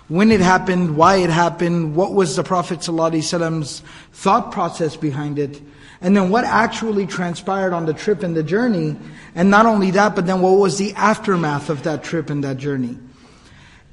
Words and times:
When 0.07 0.29
it 0.29 0.41
happened, 0.41 0.97
why 0.97 1.17
it 1.17 1.29
happened, 1.29 1.95
what 1.95 2.13
was 2.13 2.35
the 2.35 2.43
Prophet 2.43 2.79
ﷺ's 2.79 3.81
thought 4.11 4.51
process 4.51 4.97
behind 4.97 5.39
it, 5.39 5.61
and 6.01 6.17
then 6.17 6.29
what 6.29 6.43
actually 6.43 7.07
transpired 7.07 7.71
on 7.71 7.85
the 7.85 7.93
trip 7.93 8.23
and 8.23 8.35
the 8.35 8.43
journey, 8.43 8.97
and 9.35 9.49
not 9.49 9.65
only 9.65 9.91
that, 9.91 10.15
but 10.15 10.25
then 10.25 10.41
what 10.41 10.57
was 10.57 10.77
the 10.77 10.93
aftermath 10.95 11.69
of 11.69 11.83
that 11.83 12.03
trip 12.03 12.29
and 12.29 12.43
that 12.43 12.57
journey. 12.57 12.97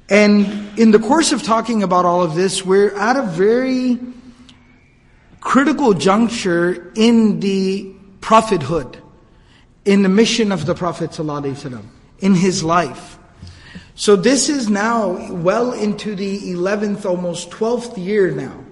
And 0.09 0.77
in 0.77 0.91
the 0.91 0.99
course 0.99 1.31
of 1.31 1.43
talking 1.43 1.83
about 1.83 2.03
all 2.03 2.21
of 2.21 2.35
this, 2.35 2.65
we're 2.65 2.93
at 2.97 3.15
a 3.15 3.21
very 3.21 3.99
critical 5.39 5.93
juncture 5.93 6.91
in 6.95 7.39
the 7.39 7.93
prophethood, 8.19 9.01
in 9.85 10.01
the 10.01 10.09
mission 10.09 10.51
of 10.51 10.65
the 10.65 10.75
Prophet 10.75 11.11
ﷺ 11.11 11.85
in 12.21 12.35
his 12.35 12.63
life. 12.63 13.17
So 13.95 14.15
this 14.15 14.47
is 14.47 14.69
now 14.69 15.33
well 15.33 15.73
into 15.73 16.15
the 16.15 16.53
11th, 16.53 17.05
almost 17.05 17.49
12th 17.51 17.97
year 17.97 18.31
now. 18.31 18.63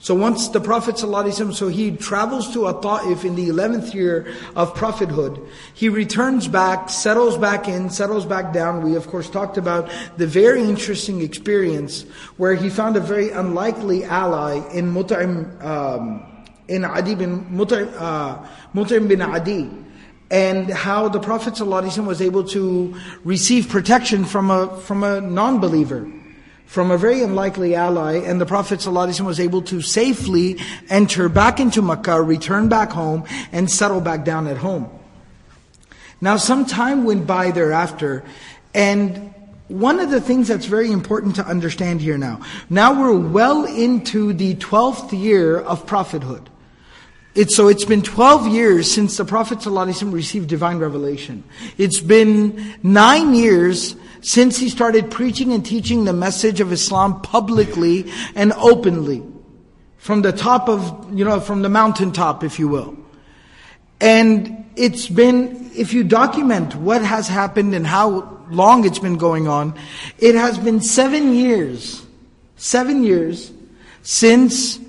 So 0.00 0.14
once 0.14 0.48
the 0.48 0.60
Prophet 0.60 0.94
ﷺ, 0.94 1.54
so 1.54 1.68
he 1.68 1.90
travels 1.90 2.52
to 2.54 2.68
At-Ta'if 2.68 3.24
in 3.24 3.34
the 3.34 3.48
11th 3.48 3.94
year 3.94 4.32
of 4.54 4.74
prophethood. 4.74 5.40
He 5.74 5.88
returns 5.88 6.46
back, 6.46 6.88
settles 6.88 7.36
back 7.36 7.66
in, 7.66 7.90
settles 7.90 8.24
back 8.24 8.52
down. 8.52 8.82
We 8.82 8.94
of 8.94 9.08
course 9.08 9.28
talked 9.28 9.58
about 9.58 9.90
the 10.16 10.26
very 10.26 10.62
interesting 10.62 11.20
experience 11.20 12.02
where 12.36 12.54
he 12.54 12.70
found 12.70 12.96
a 12.96 13.00
very 13.00 13.30
unlikely 13.30 14.04
ally 14.04 14.62
in 14.72 14.92
Mut'im, 14.92 15.62
um, 15.64 16.24
in 16.68 16.84
Adi 16.84 17.16
bin, 17.16 17.44
Mut'im, 17.46 17.92
uh, 17.96 18.38
Mut'im 18.74 19.08
bin 19.08 19.20
Adi 19.20 19.68
and 20.30 20.68
how 20.70 21.08
the 21.08 21.20
Prophet 21.20 21.54
ﷺ 21.54 22.06
was 22.06 22.20
able 22.20 22.44
to 22.44 22.94
receive 23.24 23.68
protection 23.68 24.24
from 24.24 24.50
a, 24.50 24.76
from 24.80 25.02
a 25.02 25.20
non-believer, 25.20 26.10
from 26.66 26.90
a 26.90 26.98
very 26.98 27.22
unlikely 27.22 27.74
ally, 27.74 28.16
and 28.16 28.40
the 28.40 28.46
Prophet 28.46 28.80
ﷺ 28.80 29.24
was 29.24 29.40
able 29.40 29.62
to 29.62 29.80
safely 29.80 30.58
enter 30.90 31.28
back 31.28 31.60
into 31.60 31.80
Makkah, 31.80 32.20
return 32.20 32.68
back 32.68 32.90
home, 32.90 33.24
and 33.52 33.70
settle 33.70 34.00
back 34.00 34.24
down 34.24 34.46
at 34.46 34.58
home. 34.58 34.90
Now 36.20 36.36
some 36.36 36.66
time 36.66 37.04
went 37.04 37.26
by 37.26 37.50
thereafter, 37.50 38.22
and 38.74 39.32
one 39.68 40.00
of 40.00 40.10
the 40.10 40.20
things 40.20 40.48
that's 40.48 40.66
very 40.66 40.90
important 40.90 41.36
to 41.36 41.46
understand 41.46 42.00
here 42.00 42.18
now, 42.18 42.40
now 42.68 42.98
we're 42.98 43.18
well 43.18 43.64
into 43.64 44.32
the 44.32 44.54
12th 44.56 45.18
year 45.18 45.58
of 45.58 45.86
prophethood. 45.86 46.50
It's, 47.38 47.54
so 47.54 47.68
it's 47.68 47.84
been 47.84 48.02
12 48.02 48.48
years 48.48 48.90
since 48.90 49.16
the 49.16 49.24
Prophet 49.24 49.58
ﷺ 49.58 50.12
received 50.12 50.48
divine 50.48 50.78
revelation. 50.78 51.44
It's 51.76 52.00
been 52.00 52.74
nine 52.82 53.32
years 53.32 53.94
since 54.22 54.58
he 54.58 54.68
started 54.68 55.08
preaching 55.08 55.52
and 55.52 55.64
teaching 55.64 56.04
the 56.04 56.12
message 56.12 56.60
of 56.60 56.72
Islam 56.72 57.20
publicly 57.20 58.10
and 58.34 58.52
openly. 58.54 59.22
From 59.98 60.22
the 60.22 60.32
top 60.32 60.68
of, 60.68 61.16
you 61.16 61.24
know, 61.24 61.38
from 61.38 61.62
the 61.62 61.68
mountaintop, 61.68 62.42
if 62.42 62.58
you 62.58 62.66
will. 62.66 62.96
And 64.00 64.68
it's 64.74 65.06
been, 65.06 65.70
if 65.76 65.94
you 65.94 66.02
document 66.02 66.74
what 66.74 67.04
has 67.04 67.28
happened 67.28 67.72
and 67.72 67.86
how 67.86 68.36
long 68.50 68.84
it's 68.84 68.98
been 68.98 69.16
going 69.16 69.46
on, 69.46 69.78
it 70.18 70.34
has 70.34 70.58
been 70.58 70.80
seven 70.80 71.32
years, 71.34 72.04
seven 72.56 73.04
years 73.04 73.52
since 74.02 74.80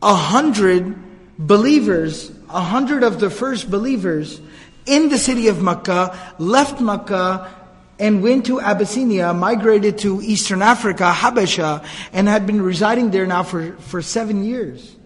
a 0.00 0.14
hundred 0.14 1.09
believers, 1.40 2.30
a 2.50 2.60
hundred 2.60 3.02
of 3.02 3.18
the 3.18 3.30
first 3.30 3.70
believers 3.70 4.40
in 4.86 5.08
the 5.08 5.18
city 5.18 5.48
of 5.48 5.62
Makkah 5.62 6.16
left 6.38 6.80
Makkah 6.80 7.50
and 7.98 8.22
went 8.22 8.46
to 8.46 8.60
Abyssinia, 8.60 9.34
migrated 9.34 9.98
to 9.98 10.22
Eastern 10.22 10.62
Africa, 10.62 11.12
Habasha, 11.14 11.84
and 12.12 12.28
had 12.28 12.46
been 12.46 12.62
residing 12.62 13.10
there 13.10 13.26
now 13.26 13.42
for, 13.42 13.72
for 13.76 14.00
seven 14.00 14.44
years. 14.44 14.96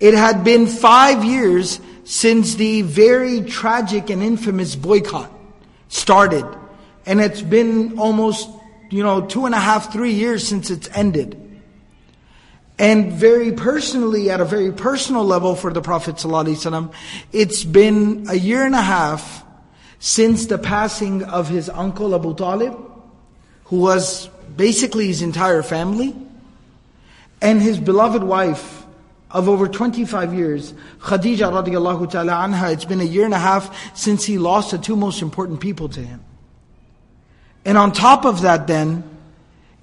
It 0.00 0.14
had 0.14 0.42
been 0.42 0.66
five 0.66 1.24
years 1.24 1.80
since 2.04 2.56
the 2.56 2.82
very 2.82 3.42
tragic 3.42 4.10
and 4.10 4.22
infamous 4.22 4.74
boycott 4.74 5.32
started. 5.88 6.44
And 7.06 7.20
it's 7.20 7.42
been 7.42 7.98
almost, 7.98 8.50
you 8.90 9.04
know, 9.04 9.24
two 9.26 9.46
and 9.46 9.54
a 9.54 9.60
half, 9.60 9.92
three 9.92 10.12
years 10.12 10.46
since 10.46 10.70
it's 10.70 10.88
ended. 10.96 11.41
And 12.78 13.12
very 13.12 13.52
personally, 13.52 14.30
at 14.30 14.40
a 14.40 14.44
very 14.44 14.72
personal 14.72 15.24
level 15.24 15.54
for 15.54 15.72
the 15.72 15.82
Prophet 15.82 16.16
ﷺ, 16.16 16.92
it's 17.32 17.64
been 17.64 18.26
a 18.28 18.34
year 18.34 18.64
and 18.64 18.74
a 18.74 18.80
half 18.80 19.44
since 19.98 20.46
the 20.46 20.58
passing 20.58 21.22
of 21.24 21.48
his 21.48 21.68
uncle 21.68 22.14
Abu 22.14 22.34
Talib, 22.34 22.76
who 23.64 23.76
was 23.76 24.28
basically 24.56 25.06
his 25.06 25.22
entire 25.22 25.62
family, 25.62 26.16
and 27.40 27.62
his 27.62 27.78
beloved 27.78 28.22
wife 28.22 28.84
of 29.30 29.48
over 29.48 29.66
25 29.66 30.34
years, 30.34 30.74
Khadija 31.00 31.50
radiallahu 31.50 32.10
ta'ala 32.10 32.32
anha, 32.32 32.72
it's 32.72 32.84
been 32.84 33.00
a 33.00 33.04
year 33.04 33.24
and 33.24 33.34
a 33.34 33.38
half 33.38 33.96
since 33.96 34.24
he 34.24 34.38
lost 34.38 34.72
the 34.72 34.78
two 34.78 34.96
most 34.96 35.22
important 35.22 35.60
people 35.60 35.88
to 35.88 36.00
him. 36.00 36.22
And 37.64 37.78
on 37.78 37.92
top 37.92 38.24
of 38.24 38.42
that 38.42 38.66
then, 38.66 39.04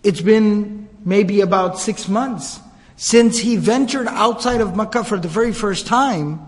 it's 0.03 0.21
been 0.21 0.87
maybe 1.03 1.41
about 1.41 1.79
six 1.79 2.07
months 2.07 2.59
since 2.99 3.37
he 3.37 3.55
ventured 3.55 4.07
outside 4.07 4.59
of 4.59 4.75
Makkah 4.75 5.05
for 5.05 5.17
the 5.17 5.29
very 5.29 5.53
first 5.53 5.87
time 5.87 6.45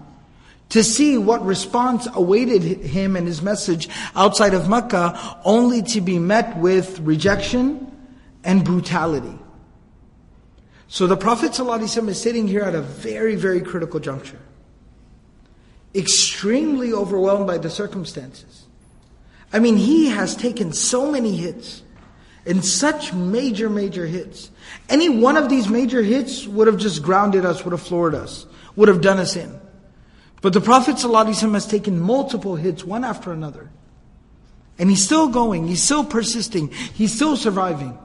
to 0.67 0.83
see 0.83 1.17
what 1.17 1.45
response 1.45 2.09
awaited 2.13 2.61
him 2.61 3.15
and 3.15 3.25
his 3.25 3.41
message 3.41 3.87
outside 4.17 4.53
of 4.53 4.67
Makkah, 4.67 5.39
only 5.45 5.81
to 5.81 6.01
be 6.01 6.19
met 6.19 6.57
with 6.57 6.99
rejection 6.99 7.89
and 8.43 8.65
brutality. 8.65 9.39
So 10.89 11.07
the 11.07 11.15
Prophet 11.15 11.51
ﷺ 11.53 12.09
is 12.09 12.19
sitting 12.19 12.49
here 12.49 12.63
at 12.63 12.75
a 12.75 12.81
very, 12.81 13.35
very 13.35 13.61
critical 13.61 14.01
juncture. 14.01 14.39
Extremely 15.95 16.91
overwhelmed 16.91 17.47
by 17.47 17.59
the 17.59 17.69
circumstances. 17.69 18.65
I 19.53 19.59
mean, 19.59 19.77
he 19.77 20.07
has 20.07 20.35
taken 20.35 20.73
so 20.73 21.09
many 21.09 21.37
hits 21.37 21.81
and 22.45 22.63
such 22.63 23.13
major, 23.13 23.69
major 23.69 24.05
hits. 24.05 24.49
Any 24.89 25.09
one 25.09 25.37
of 25.37 25.49
these 25.49 25.69
major 25.69 26.01
hits 26.01 26.47
would 26.47 26.67
have 26.67 26.77
just 26.77 27.03
grounded 27.03 27.45
us, 27.45 27.63
would 27.63 27.71
have 27.71 27.81
floored 27.81 28.15
us, 28.15 28.45
would 28.75 28.87
have 28.87 29.01
done 29.01 29.19
us 29.19 29.35
in. 29.35 29.59
But 30.41 30.53
the 30.53 30.61
Prophet 30.61 30.95
ﷺ 30.95 31.53
has 31.53 31.67
taken 31.67 31.99
multiple 31.99 32.55
hits, 32.55 32.83
one 32.83 33.03
after 33.03 33.31
another. 33.31 33.69
And 34.79 34.89
he's 34.89 35.03
still 35.03 35.27
going, 35.27 35.67
he's 35.67 35.83
still 35.83 36.03
persisting, 36.03 36.69
he's 36.69 37.13
still 37.13 37.37
surviving. 37.37 37.97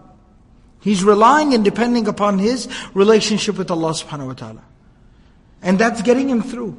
He's 0.80 1.02
relying 1.02 1.54
and 1.54 1.64
depending 1.64 2.06
upon 2.06 2.38
his 2.38 2.68
relationship 2.94 3.58
with 3.58 3.70
Allah 3.70 3.90
subhanahu 3.90 4.26
wa 4.28 4.32
ta'ala. 4.34 4.62
And 5.62 5.78
that's 5.78 6.02
getting 6.02 6.28
him 6.28 6.42
through. 6.42 6.76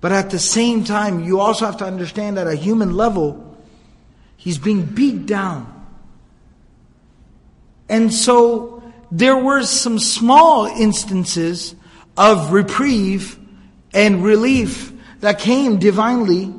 But 0.00 0.12
at 0.12 0.30
the 0.30 0.38
same 0.38 0.82
time, 0.82 1.22
you 1.22 1.38
also 1.38 1.66
have 1.66 1.76
to 1.78 1.84
understand 1.84 2.36
that 2.36 2.46
at 2.46 2.54
a 2.54 2.56
human 2.56 2.94
level, 2.94 3.56
he's 4.36 4.58
being 4.58 4.82
beat 4.82 5.26
down. 5.26 5.77
And 7.88 8.12
so 8.12 8.82
there 9.10 9.36
were 9.36 9.62
some 9.62 9.98
small 9.98 10.66
instances 10.66 11.74
of 12.16 12.52
reprieve 12.52 13.38
and 13.94 14.22
relief 14.22 14.92
that 15.20 15.38
came 15.38 15.78
divinely, 15.78 16.52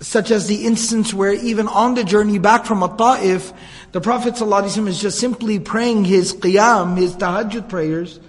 such 0.00 0.30
as 0.30 0.46
the 0.46 0.66
instance 0.66 1.14
where 1.14 1.32
even 1.32 1.66
on 1.68 1.94
the 1.94 2.04
journey 2.04 2.38
back 2.38 2.66
from 2.66 2.82
At-Ta'if, 2.82 3.52
the 3.92 4.00
Prophet 4.00 4.34
ﷺ 4.34 4.88
is 4.88 5.00
just 5.00 5.18
simply 5.18 5.58
praying 5.58 6.04
his 6.04 6.34
qiyam, 6.34 6.98
his 6.98 7.16
tahajjud 7.16 7.68
prayers, 7.68 8.20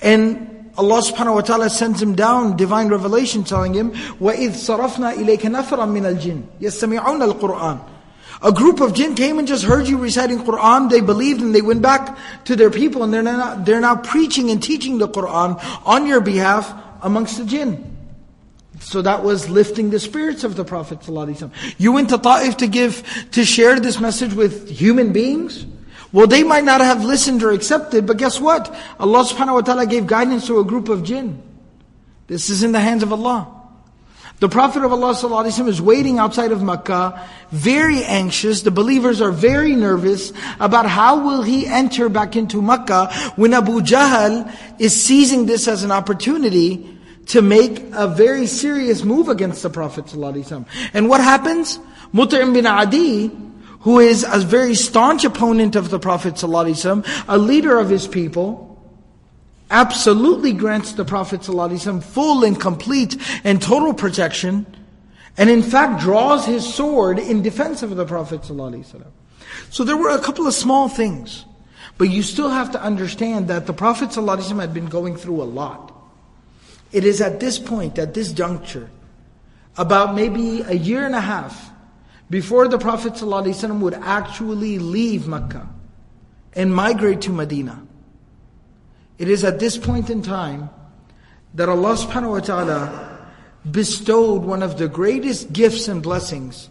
and 0.00 0.70
Allah 0.78 1.00
subhanahu 1.00 1.34
wa 1.36 1.40
ta'ala 1.40 1.70
sends 1.70 2.02
him 2.02 2.14
down 2.14 2.56
divine 2.56 2.88
revelation 2.88 3.44
telling 3.44 3.72
him, 3.72 3.92
وَإِذْ 3.92 4.50
صَرَفْنَا 4.50 5.14
إِلَيْكَ 5.14 5.40
نَفَرًا 5.40 5.86
مِنَ 5.86 6.04
الْجِنِّ 6.04 6.42
يَسْتَمِعُونَ 6.60 7.32
الْقُرْآنَ 7.32 7.80
a 8.42 8.52
group 8.52 8.80
of 8.80 8.94
jinn 8.94 9.14
came 9.14 9.38
and 9.38 9.48
just 9.48 9.64
heard 9.64 9.88
you 9.88 9.98
reciting 9.98 10.44
Qur'an, 10.44 10.88
they 10.88 11.00
believed 11.00 11.40
and 11.40 11.54
they 11.54 11.62
went 11.62 11.82
back 11.82 12.18
to 12.44 12.56
their 12.56 12.70
people 12.70 13.02
and 13.02 13.12
they're 13.12 13.22
now, 13.22 13.54
they're 13.56 13.80
now 13.80 13.96
preaching 13.96 14.50
and 14.50 14.62
teaching 14.62 14.98
the 14.98 15.08
Qur'an 15.08 15.56
on 15.84 16.06
your 16.06 16.20
behalf 16.20 16.72
amongst 17.02 17.38
the 17.38 17.44
jinn. 17.44 17.96
So 18.80 19.00
that 19.02 19.24
was 19.24 19.48
lifting 19.48 19.90
the 19.90 19.98
spirits 19.98 20.44
of 20.44 20.54
the 20.54 20.64
Prophet 20.64 21.00
ﷺ. 21.00 21.50
You 21.78 21.92
went 21.92 22.10
to 22.10 22.18
Ta'if 22.18 22.58
to 22.58 22.66
give, 22.66 23.02
to 23.32 23.44
share 23.44 23.80
this 23.80 23.98
message 23.98 24.34
with 24.34 24.68
human 24.68 25.12
beings? 25.12 25.64
Well, 26.12 26.26
they 26.26 26.42
might 26.42 26.64
not 26.64 26.80
have 26.82 27.04
listened 27.04 27.42
or 27.42 27.52
accepted, 27.52 28.06
but 28.06 28.18
guess 28.18 28.38
what? 28.38 28.74
Allah 29.00 29.24
subhanahu 29.24 29.54
wa 29.54 29.60
ta'ala 29.62 29.86
gave 29.86 30.06
guidance 30.06 30.46
to 30.48 30.60
a 30.60 30.64
group 30.64 30.88
of 30.88 31.04
jinn. 31.04 31.42
This 32.26 32.50
is 32.50 32.62
in 32.62 32.72
the 32.72 32.80
hands 32.80 33.02
of 33.02 33.12
Allah. 33.12 33.55
The 34.39 34.49
Prophet 34.49 34.83
of 34.83 34.91
Allah 34.91 35.13
ﷺ 35.13 35.67
is 35.67 35.79
waiting 35.79 36.17
outside 36.17 36.51
of 36.51 36.63
Makkah, 36.63 37.27
very 37.51 38.03
anxious. 38.03 38.63
The 38.63 38.71
believers 38.71 39.21
are 39.21 39.31
very 39.31 39.75
nervous 39.75 40.33
about 40.59 40.87
how 40.87 41.23
will 41.23 41.43
he 41.43 41.67
enter 41.67 42.09
back 42.09 42.35
into 42.35 42.59
Makkah 42.59 43.13
when 43.35 43.53
Abu 43.53 43.81
Jahl 43.81 44.51
is 44.79 44.99
seizing 44.99 45.45
this 45.45 45.67
as 45.67 45.83
an 45.83 45.91
opportunity 45.91 46.97
to 47.27 47.43
make 47.43 47.83
a 47.93 48.07
very 48.07 48.47
serious 48.47 49.03
move 49.03 49.29
against 49.29 49.61
the 49.61 49.69
Prophet 49.69 50.05
ﷺ. 50.05 50.65
And 50.95 51.07
what 51.07 51.21
happens? 51.21 51.77
Mut'im 52.11 52.53
bin 52.53 52.65
Adi, 52.65 53.27
who 53.81 53.99
is 53.99 54.25
a 54.27 54.39
very 54.39 54.73
staunch 54.73 55.23
opponent 55.23 55.75
of 55.75 55.91
the 55.91 55.99
Prophet 55.99 56.33
ﷺ, 56.33 57.25
a 57.27 57.37
leader 57.37 57.77
of 57.77 57.89
his 57.89 58.07
people, 58.07 58.64
absolutely 59.69 60.53
grants 60.53 60.91
the 60.91 61.05
Prophet 61.05 61.41
ﷺ 61.41 62.03
full 62.03 62.43
and 62.43 62.59
complete 62.59 63.17
and 63.43 63.61
total 63.61 63.93
protection, 63.93 64.65
and 65.37 65.49
in 65.49 65.63
fact 65.63 66.01
draws 66.01 66.45
his 66.45 66.71
sword 66.71 67.17
in 67.17 67.41
defense 67.41 67.81
of 67.81 67.95
the 67.95 68.05
Prophet 68.05 68.41
ﷺ. 68.41 69.05
So 69.69 69.83
there 69.83 69.97
were 69.97 70.09
a 70.09 70.19
couple 70.19 70.45
of 70.45 70.53
small 70.53 70.89
things, 70.89 71.45
but 71.97 72.09
you 72.09 72.21
still 72.21 72.49
have 72.49 72.71
to 72.71 72.81
understand 72.81 73.47
that 73.47 73.65
the 73.65 73.73
Prophet 73.73 74.09
ﷺ 74.09 74.59
had 74.59 74.73
been 74.73 74.87
going 74.87 75.15
through 75.15 75.41
a 75.41 75.45
lot. 75.45 75.91
It 76.91 77.05
is 77.05 77.21
at 77.21 77.39
this 77.39 77.57
point, 77.57 77.97
at 77.97 78.13
this 78.13 78.33
juncture, 78.33 78.89
about 79.77 80.13
maybe 80.13 80.61
a 80.61 80.73
year 80.73 81.05
and 81.05 81.15
a 81.15 81.21
half 81.21 81.71
before 82.29 82.67
the 82.67 82.77
Prophet 82.77 83.13
ﷺ 83.13 83.79
would 83.79 83.93
actually 83.93 84.79
leave 84.79 85.27
Mecca 85.27 85.69
and 86.53 86.75
migrate 86.75 87.21
to 87.21 87.31
Medina. 87.31 87.81
It 89.18 89.28
is 89.28 89.44
at 89.44 89.58
this 89.58 89.78
point 89.78 90.10
in 90.10 90.22
time 90.22 90.70
that 91.54 91.68
Allah 91.68 91.94
subhanahu 91.94 92.30
wa 92.30 92.40
ta'ala 92.40 93.18
bestowed 93.70 94.42
one 94.42 94.62
of 94.62 94.78
the 94.78 94.88
greatest 94.88 95.52
gifts 95.52 95.88
and 95.88 96.02
blessings 96.02 96.70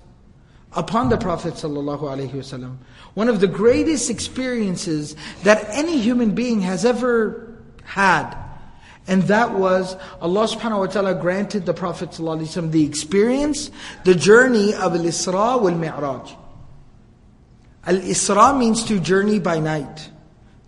upon 0.73 1.09
the 1.09 1.17
Prophet 1.17 1.55
ﷺ. 1.55 2.77
One 3.13 3.29
of 3.29 3.39
the 3.39 3.47
greatest 3.47 4.09
experiences 4.09 5.15
that 5.43 5.65
any 5.69 5.99
human 5.99 6.35
being 6.35 6.61
has 6.61 6.85
ever 6.85 7.57
had 7.83 8.35
and 9.07 9.23
that 9.23 9.53
was 9.53 9.95
Allah 10.19 10.47
subhanahu 10.47 10.79
wa 10.79 10.85
ta'ala 10.87 11.15
granted 11.15 11.65
the 11.65 11.73
Prophet 11.73 12.11
ﷺ 12.11 12.71
the 12.71 12.85
experience, 12.85 13.69
the 14.03 14.15
journey 14.15 14.73
of 14.73 14.95
Al-Isra 14.95 15.61
wal-Mi'raj. 15.61 16.35
Al-Isra 17.85 18.57
means 18.57 18.83
to 18.85 18.99
journey 18.99 19.37
by 19.37 19.59
night, 19.59 20.09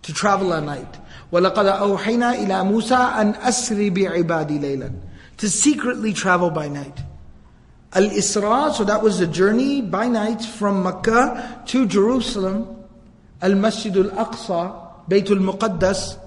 to 0.02 0.12
travel 0.12 0.54
at 0.54 0.62
night. 0.62 0.96
وَلَقَدْ 1.31 1.65
أَوْحَيْنَا 1.65 2.35
إِلَى 2.45 2.63
مُوسَىٰ 2.63 3.13
أَنْ 3.19 3.35
أَسْرِ 3.41 3.89
بِعِبَادِ 3.89 4.61
لَيْلًا 4.61 4.91
To 5.37 5.49
secretly 5.49 6.13
travel 6.13 6.49
by 6.49 6.67
night. 6.67 7.01
Al-Isra, 7.93 8.73
so 8.73 8.83
that 8.83 9.03
was 9.03 9.19
the 9.19 9.27
journey 9.27 9.81
by 9.81 10.07
night 10.07 10.41
from 10.41 10.83
Mecca 10.83 11.61
to 11.67 11.85
Jerusalem. 11.85 12.83
Al-Masjid 13.41 13.95
al-Aqsa, 13.95 15.07
Baytul 15.09 15.39
Muqaddas, 15.39 16.17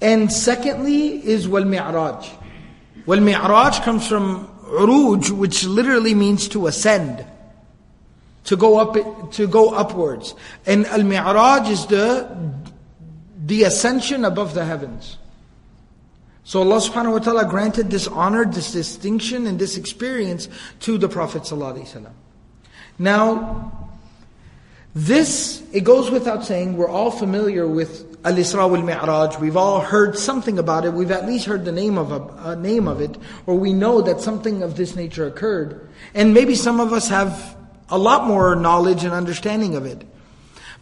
and 0.00 0.32
secondly 0.32 1.26
is 1.26 1.48
wal 1.48 1.64
mi'raj. 1.64 2.28
Wal 3.06 3.20
mi'raj 3.20 3.80
comes 3.80 4.06
from 4.06 4.46
uruj, 4.62 5.30
which 5.30 5.64
literally 5.64 6.14
means 6.14 6.48
to 6.48 6.66
ascend, 6.66 7.24
to 8.44 8.56
go 8.56 8.78
up, 8.78 9.32
to 9.32 9.46
go 9.48 9.70
upwards. 9.70 10.34
And 10.66 10.86
al 10.86 11.02
mi'raj 11.02 11.68
is 11.68 11.86
the 11.86 12.28
the 13.45 13.63
ascension 13.63 14.23
above 14.25 14.53
the 14.53 14.65
heavens. 14.65 15.17
So 16.45 16.61
Allah 16.61 16.77
subhanahu 16.77 17.13
wa 17.13 17.19
ta'ala 17.19 17.45
granted 17.45 17.89
this 17.89 18.07
honor, 18.07 18.45
this 18.45 18.71
distinction, 18.71 19.47
and 19.47 19.59
this 19.59 19.77
experience 19.77 20.49
to 20.81 20.97
the 20.97 21.07
Prophet. 21.07 21.51
Now, 22.99 23.89
this, 24.95 25.63
it 25.71 25.83
goes 25.83 26.11
without 26.11 26.45
saying, 26.45 26.77
we're 26.77 26.89
all 26.89 27.11
familiar 27.11 27.67
with 27.67 28.17
Al-Isra 28.25 28.69
wal-Mi'raj. 28.69 29.39
We've 29.39 29.57
all 29.57 29.81
heard 29.81 30.17
something 30.17 30.59
about 30.59 30.85
it. 30.85 30.93
We've 30.93 31.11
at 31.11 31.25
least 31.25 31.45
heard 31.45 31.65
the 31.65 31.71
name 31.71 31.97
of 31.97 32.11
a, 32.11 32.51
a, 32.51 32.55
name 32.55 32.87
of 32.87 33.01
it, 33.01 33.17
or 33.45 33.55
we 33.55 33.73
know 33.73 34.01
that 34.01 34.21
something 34.21 34.63
of 34.63 34.77
this 34.77 34.95
nature 34.95 35.25
occurred. 35.25 35.89
And 36.13 36.33
maybe 36.33 36.55
some 36.55 36.79
of 36.79 36.93
us 36.93 37.09
have 37.09 37.57
a 37.89 37.97
lot 37.97 38.27
more 38.27 38.55
knowledge 38.55 39.03
and 39.03 39.13
understanding 39.13 39.75
of 39.75 39.85
it. 39.85 40.05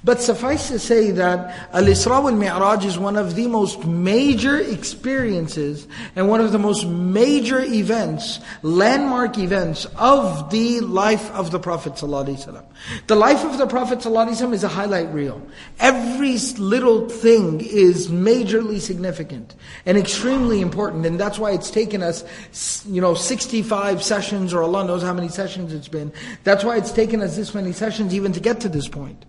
But 0.04 0.20
suffice 0.20 0.70
to 0.70 0.80
say 0.80 1.12
that 1.12 1.70
Al-Isra 1.74 2.24
wal-Mi'raj 2.24 2.86
is 2.86 2.98
one 2.98 3.18
of 3.18 3.36
the 3.36 3.46
most 3.46 3.86
major 3.86 4.58
experiences 4.60 5.88
and 6.16 6.28
one 6.28 6.42
of 6.42 6.52
the 6.52 6.58
most 6.58 6.88
major 6.88 7.60
events, 7.60 8.40
landmark 8.64 9.38
events 9.38 9.86
of 9.98 10.50
the 10.50 10.80
life 10.80 11.30
of 11.32 11.52
the 11.52 11.60
Prophet. 11.60 11.98
The 11.98 13.16
life 13.16 13.46
of 13.46 13.60
the 13.60 13.68
Prophet 13.68 14.00
ﷺ 14.00 14.54
is 14.54 14.64
a 14.64 14.68
highlight 14.68 15.14
reel. 15.14 15.40
Every 15.80 16.38
little 16.58 17.08
thing 17.08 17.62
is 17.62 18.08
majorly 18.08 18.80
significant 18.80 19.54
and 19.86 20.00
extremely 20.00 20.62
important 20.62 21.06
and 21.06 21.20
that's 21.20 21.38
why 21.38 21.52
it's 21.52 21.70
taken 21.70 22.02
us, 22.02 22.84
you 22.88 23.02
know, 23.02 23.14
65 23.14 24.02
sessions 24.02 24.52
or 24.52 24.64
Allah 24.64 24.84
knows 24.84 25.04
how 25.04 25.14
many 25.14 25.28
sessions 25.28 25.74
it's 25.74 25.88
been. 25.88 26.12
That's 26.44 26.64
why 26.64 26.78
it's 26.78 26.92
taken 26.92 27.22
us 27.22 27.36
this 27.36 27.54
many 27.54 27.72
sessions 27.72 28.16
even 28.16 28.32
to 28.34 28.40
get 28.40 28.62
to 28.62 28.70
this 28.70 28.88
point. 28.88 29.26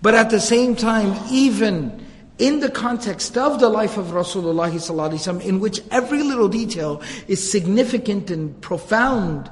But 0.00 0.14
at 0.14 0.30
the 0.30 0.40
same 0.40 0.76
time, 0.76 1.16
even 1.30 2.04
in 2.38 2.60
the 2.60 2.70
context 2.70 3.36
of 3.36 3.58
the 3.58 3.68
life 3.68 3.96
of 3.96 4.06
Rasulullah 4.06 5.44
in 5.44 5.60
which 5.60 5.82
every 5.90 6.22
little 6.22 6.48
detail 6.48 7.02
is 7.26 7.50
significant 7.50 8.30
and 8.30 8.60
profound, 8.60 9.50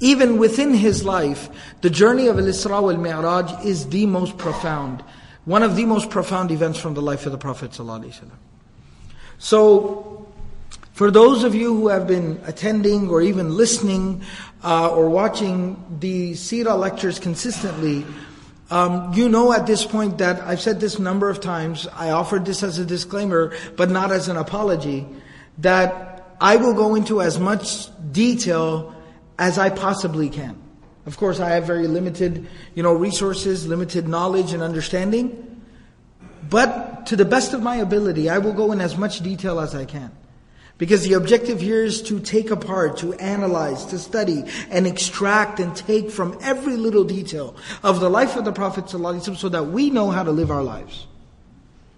even 0.00 0.38
within 0.38 0.74
his 0.74 1.04
life, 1.04 1.48
the 1.80 1.90
journey 1.90 2.28
of 2.28 2.38
Al-Isra 2.38 2.82
wal-Mi'raj 2.82 3.64
is 3.64 3.88
the 3.88 4.06
most 4.06 4.38
profound, 4.38 5.02
one 5.44 5.62
of 5.62 5.74
the 5.76 5.84
most 5.86 6.08
profound 6.08 6.50
events 6.52 6.78
from 6.78 6.94
the 6.94 7.02
life 7.02 7.26
of 7.26 7.32
the 7.32 7.38
Prophet 7.38 7.74
So, 9.38 10.26
for 10.92 11.10
those 11.10 11.42
of 11.42 11.56
you 11.56 11.74
who 11.74 11.88
have 11.88 12.06
been 12.06 12.40
attending 12.44 13.08
or 13.08 13.20
even 13.22 13.56
listening 13.56 14.22
uh, 14.62 14.94
or 14.94 15.08
watching 15.08 15.82
the 15.98 16.32
Sirah 16.34 16.78
lectures 16.78 17.18
consistently, 17.18 18.06
um, 18.74 19.14
you 19.14 19.28
know 19.28 19.52
at 19.52 19.68
this 19.68 19.86
point 19.86 20.18
that 20.18 20.40
I've 20.40 20.60
said 20.60 20.80
this 20.80 20.98
number 20.98 21.30
of 21.30 21.40
times, 21.40 21.86
I 21.94 22.10
offered 22.10 22.44
this 22.44 22.64
as 22.64 22.80
a 22.80 22.84
disclaimer, 22.84 23.54
but 23.76 23.88
not 23.88 24.10
as 24.10 24.26
an 24.28 24.36
apology, 24.36 25.06
that 25.58 26.34
I 26.40 26.56
will 26.56 26.74
go 26.74 26.96
into 26.96 27.22
as 27.22 27.38
much 27.38 27.88
detail 28.10 28.92
as 29.38 29.58
I 29.58 29.70
possibly 29.70 30.28
can. 30.28 30.60
Of 31.06 31.18
course, 31.18 31.38
I 31.38 31.50
have 31.50 31.68
very 31.68 31.86
limited, 31.86 32.48
you 32.74 32.82
know, 32.82 32.92
resources, 32.92 33.68
limited 33.68 34.08
knowledge 34.08 34.52
and 34.52 34.60
understanding, 34.60 35.60
but 36.50 37.06
to 37.06 37.14
the 37.14 37.24
best 37.24 37.54
of 37.54 37.62
my 37.62 37.76
ability, 37.76 38.28
I 38.28 38.38
will 38.38 38.54
go 38.54 38.72
in 38.72 38.80
as 38.80 38.98
much 38.98 39.20
detail 39.20 39.60
as 39.60 39.76
I 39.76 39.84
can. 39.84 40.10
Because 40.76 41.04
the 41.04 41.12
objective 41.12 41.60
here 41.60 41.84
is 41.84 42.02
to 42.02 42.18
take 42.18 42.50
apart, 42.50 42.96
to 42.98 43.14
analyze, 43.14 43.84
to 43.86 43.98
study, 43.98 44.44
and 44.70 44.86
extract 44.86 45.60
and 45.60 45.74
take 45.74 46.10
from 46.10 46.36
every 46.42 46.76
little 46.76 47.04
detail 47.04 47.54
of 47.84 48.00
the 48.00 48.10
life 48.10 48.36
of 48.36 48.44
the 48.44 48.52
Prophet 48.52 48.90
so 48.90 49.48
that 49.48 49.66
we 49.68 49.90
know 49.90 50.10
how 50.10 50.24
to 50.24 50.32
live 50.32 50.50
our 50.50 50.64
lives. 50.64 51.06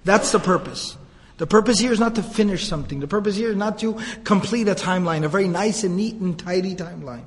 That's 0.05 0.31
the 0.31 0.39
purpose. 0.39 0.97
The 1.39 1.47
purpose 1.47 1.79
here 1.79 1.93
is 1.93 2.01
not 2.01 2.15
to 2.15 2.23
finish 2.23 2.67
something. 2.67 3.01
The 3.01 3.09
purpose 3.09 3.37
here 3.37 3.51
is 3.51 3.57
not 3.57 3.79
to 3.81 3.99
complete 4.25 4.69
a 4.69 4.75
timeline, 4.75 5.25
a 5.25 5.29
very 5.29 5.49
nice 5.49 5.83
and 5.83 5.97
neat 5.97 6.17
and 6.17 6.39
tidy 6.39 6.75
timeline. 6.75 7.25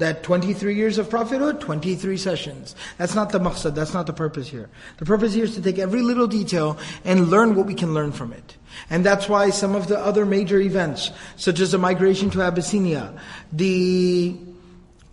That 0.00 0.22
23 0.22 0.74
years 0.74 0.96
of 0.96 1.10
prophethood, 1.10 1.60
23 1.60 2.16
sessions. 2.16 2.74
That's 2.96 3.14
not 3.14 3.32
the 3.32 3.38
maqsad, 3.38 3.74
that's 3.74 3.92
not 3.92 4.06
the 4.06 4.14
purpose 4.14 4.48
here. 4.48 4.70
The 4.96 5.04
purpose 5.04 5.34
here 5.34 5.44
is 5.44 5.54
to 5.56 5.62
take 5.62 5.78
every 5.78 6.00
little 6.00 6.26
detail 6.26 6.78
and 7.04 7.28
learn 7.28 7.54
what 7.54 7.66
we 7.66 7.74
can 7.74 7.92
learn 7.92 8.10
from 8.10 8.32
it. 8.32 8.56
And 8.88 9.04
that's 9.04 9.28
why 9.28 9.50
some 9.50 9.74
of 9.74 9.88
the 9.88 9.98
other 9.98 10.24
major 10.24 10.58
events, 10.58 11.10
such 11.36 11.60
as 11.60 11.72
the 11.72 11.78
migration 11.78 12.30
to 12.30 12.40
Abyssinia, 12.40 13.12
the, 13.52 14.38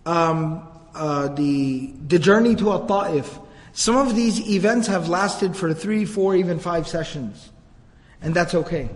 um, 0.06 0.66
uh, 0.94 1.28
the, 1.34 1.92
the 2.06 2.18
journey 2.18 2.54
to 2.56 2.70
Al-Ta'if, 2.72 3.38
some 3.74 3.96
of 3.96 4.16
these 4.16 4.48
events 4.48 4.88
have 4.88 5.10
lasted 5.10 5.54
for 5.54 5.74
three, 5.74 6.06
four, 6.06 6.34
even 6.34 6.58
five 6.58 6.88
sessions. 6.88 7.50
And 8.22 8.34
that's 8.34 8.54
okay. 8.54 8.88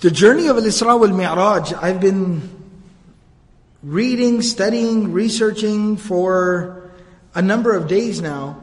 The 0.00 0.10
journey 0.10 0.48
of 0.48 0.56
Al-Isra 0.56 0.98
wal-Mi'raj, 0.98 1.74
I've 1.74 2.00
been 2.00 2.53
reading, 3.84 4.40
studying, 4.40 5.12
researching 5.12 5.98
for 5.98 6.90
a 7.34 7.42
number 7.42 7.76
of 7.76 7.86
days 7.86 8.20
now. 8.20 8.62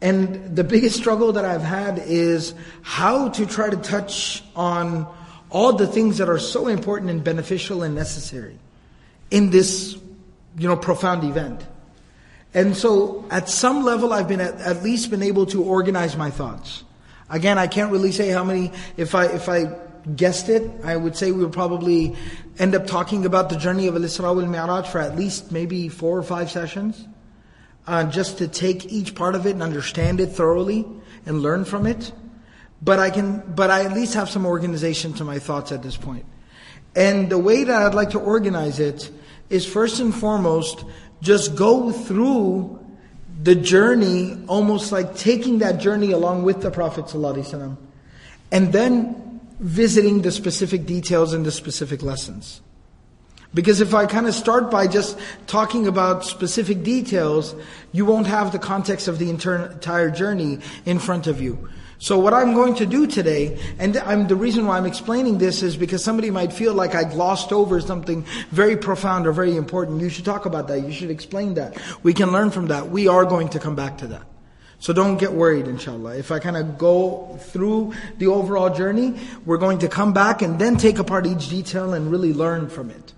And 0.00 0.56
the 0.56 0.64
biggest 0.64 0.96
struggle 0.96 1.32
that 1.32 1.44
I've 1.44 1.62
had 1.62 1.98
is 1.98 2.54
how 2.82 3.28
to 3.30 3.46
try 3.46 3.68
to 3.68 3.76
touch 3.76 4.42
on 4.54 5.06
all 5.50 5.74
the 5.74 5.86
things 5.86 6.18
that 6.18 6.28
are 6.28 6.38
so 6.38 6.68
important 6.68 7.10
and 7.10 7.22
beneficial 7.22 7.82
and 7.82 7.94
necessary 7.94 8.58
in 9.30 9.50
this, 9.50 9.96
you 10.58 10.68
know, 10.68 10.76
profound 10.76 11.24
event. 11.24 11.64
And 12.54 12.74
so 12.74 13.26
at 13.30 13.50
some 13.50 13.84
level 13.84 14.12
I've 14.12 14.28
been 14.28 14.40
at, 14.40 14.54
at 14.54 14.82
least 14.82 15.10
been 15.10 15.22
able 15.22 15.46
to 15.46 15.62
organize 15.62 16.16
my 16.16 16.30
thoughts. 16.30 16.82
Again, 17.28 17.58
I 17.58 17.66
can't 17.66 17.92
really 17.92 18.12
say 18.12 18.30
how 18.30 18.44
many, 18.44 18.72
if 18.96 19.14
I, 19.14 19.26
if 19.26 19.48
I 19.48 19.74
guessed 20.14 20.48
it, 20.48 20.70
I 20.84 20.96
would 20.96 21.16
say 21.16 21.32
we 21.32 21.42
would 21.42 21.52
probably 21.52 22.14
end 22.58 22.74
up 22.74 22.86
talking 22.86 23.26
about 23.26 23.50
the 23.50 23.56
journey 23.56 23.88
of 23.88 23.96
Al-Isra 23.96 24.34
wal-Mi'raj 24.34 24.86
for 24.86 25.00
at 25.00 25.16
least 25.16 25.50
maybe 25.50 25.88
four 25.88 26.16
or 26.16 26.22
five 26.22 26.50
sessions. 26.50 27.08
Uh, 27.86 28.02
just 28.04 28.38
to 28.38 28.48
take 28.48 28.86
each 28.86 29.14
part 29.14 29.36
of 29.36 29.46
it 29.46 29.50
and 29.50 29.62
understand 29.62 30.18
it 30.18 30.26
thoroughly 30.26 30.84
and 31.24 31.40
learn 31.40 31.64
from 31.64 31.86
it. 31.86 32.12
But 32.82 32.98
I 32.98 33.10
can, 33.10 33.42
but 33.54 33.70
I 33.70 33.84
at 33.84 33.92
least 33.92 34.14
have 34.14 34.28
some 34.28 34.44
organization 34.44 35.12
to 35.14 35.24
my 35.24 35.38
thoughts 35.38 35.70
at 35.70 35.84
this 35.84 35.96
point. 35.96 36.26
And 36.96 37.30
the 37.30 37.38
way 37.38 37.62
that 37.62 37.82
I'd 37.82 37.94
like 37.94 38.10
to 38.10 38.18
organize 38.18 38.80
it 38.80 39.10
is 39.50 39.64
first 39.64 40.00
and 40.00 40.12
foremost, 40.12 40.84
just 41.20 41.54
go 41.54 41.92
through 41.92 42.84
the 43.42 43.54
journey, 43.54 44.36
almost 44.48 44.92
like 44.92 45.14
taking 45.14 45.58
that 45.58 45.78
journey 45.78 46.10
along 46.10 46.42
with 46.42 46.62
the 46.62 46.70
Prophet 46.70 47.04
ﷺ, 47.04 47.76
and 48.50 48.72
then 48.72 49.25
visiting 49.60 50.22
the 50.22 50.30
specific 50.30 50.86
details 50.86 51.32
and 51.32 51.44
the 51.44 51.52
specific 51.52 52.02
lessons. 52.02 52.60
Because 53.54 53.80
if 53.80 53.94
I 53.94 54.04
kind 54.06 54.26
of 54.26 54.34
start 54.34 54.70
by 54.70 54.86
just 54.86 55.18
talking 55.46 55.86
about 55.86 56.24
specific 56.24 56.82
details, 56.82 57.54
you 57.92 58.04
won't 58.04 58.26
have 58.26 58.52
the 58.52 58.58
context 58.58 59.08
of 59.08 59.18
the 59.18 59.30
entire 59.30 60.10
journey 60.10 60.58
in 60.84 60.98
front 60.98 61.26
of 61.26 61.40
you. 61.40 61.68
So 61.98 62.18
what 62.18 62.34
I'm 62.34 62.52
going 62.52 62.74
to 62.74 62.86
do 62.86 63.06
today, 63.06 63.58
and 63.78 63.96
I'm, 63.96 64.26
the 64.26 64.36
reason 64.36 64.66
why 64.66 64.76
I'm 64.76 64.84
explaining 64.84 65.38
this 65.38 65.62
is 65.62 65.78
because 65.78 66.04
somebody 66.04 66.30
might 66.30 66.52
feel 66.52 66.74
like 66.74 66.94
I 66.94 67.04
glossed 67.04 67.52
over 67.52 67.80
something 67.80 68.26
very 68.50 68.76
profound 68.76 69.26
or 69.26 69.32
very 69.32 69.56
important. 69.56 70.02
You 70.02 70.10
should 70.10 70.26
talk 70.26 70.44
about 70.44 70.68
that. 70.68 70.80
You 70.80 70.92
should 70.92 71.10
explain 71.10 71.54
that. 71.54 71.78
We 72.02 72.12
can 72.12 72.32
learn 72.32 72.50
from 72.50 72.66
that. 72.66 72.90
We 72.90 73.08
are 73.08 73.24
going 73.24 73.48
to 73.50 73.58
come 73.58 73.74
back 73.74 73.96
to 73.98 74.08
that. 74.08 74.26
So 74.78 74.92
don't 74.92 75.16
get 75.16 75.32
worried, 75.32 75.66
inshallah. 75.68 76.16
If 76.16 76.30
I 76.30 76.38
kind 76.38 76.56
of 76.56 76.76
go 76.76 77.38
through 77.40 77.94
the 78.18 78.26
overall 78.26 78.74
journey, 78.74 79.18
we're 79.44 79.56
going 79.56 79.78
to 79.78 79.88
come 79.88 80.12
back 80.12 80.42
and 80.42 80.58
then 80.58 80.76
take 80.76 80.98
apart 80.98 81.26
each 81.26 81.48
detail 81.48 81.94
and 81.94 82.10
really 82.10 82.34
learn 82.34 82.68
from 82.68 82.90
it. 82.90 83.12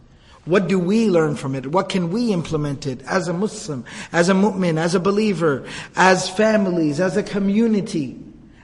What 0.44 0.66
do 0.66 0.78
we 0.78 1.10
learn 1.10 1.36
from 1.36 1.54
it? 1.54 1.66
What 1.66 1.90
can 1.90 2.10
we 2.10 2.32
implement 2.32 2.86
it 2.86 3.02
as 3.02 3.28
a 3.28 3.34
Muslim, 3.34 3.84
as 4.12 4.30
a 4.30 4.32
mu'min, 4.32 4.78
as 4.78 4.94
a 4.94 5.00
believer, 5.00 5.66
as 5.94 6.30
families, 6.30 7.00
as 7.00 7.18
a 7.18 7.22
community, 7.22 8.18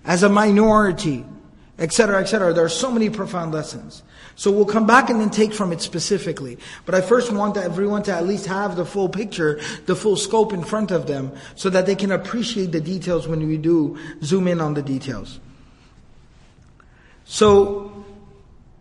as 0.07 0.23
a 0.23 0.31
minority, 0.31 1.27
etc., 1.79 2.21
etc. 2.21 2.55
There 2.55 2.65
are 2.65 2.71
so 2.71 2.91
many 2.91 3.11
profound 3.11 3.53
lessons. 3.53 4.03
So 4.37 4.51
we'll 4.51 4.67
come 4.67 4.87
back 4.87 5.11
and 5.11 5.21
then 5.21 5.31
take 5.31 5.53
from 5.53 5.73
it 5.73 5.81
specifically. 5.81 6.59
But 6.87 6.95
I 6.95 7.01
first 7.01 7.33
want 7.33 7.57
everyone 7.57 8.03
to 8.05 8.13
at 8.13 8.27
least 8.27 8.47
have 8.47 8.77
the 8.77 8.85
full 8.85 9.09
picture, 9.09 9.61
the 9.87 9.95
full 9.95 10.17
scope 10.17 10.53
in 10.53 10.65
front 10.65 10.91
of 10.91 11.07
them, 11.07 11.33
so 11.55 11.71
that 11.71 11.87
they 11.87 11.95
can 11.95 12.11
appreciate 12.11 12.73
the 12.73 12.81
details 12.81 13.29
when 13.29 13.47
we 13.47 13.57
do 13.57 13.99
zoom 14.23 14.49
in 14.49 14.61
on 14.61 14.75
the 14.75 14.83
details. 14.83 15.41
So, 17.25 18.05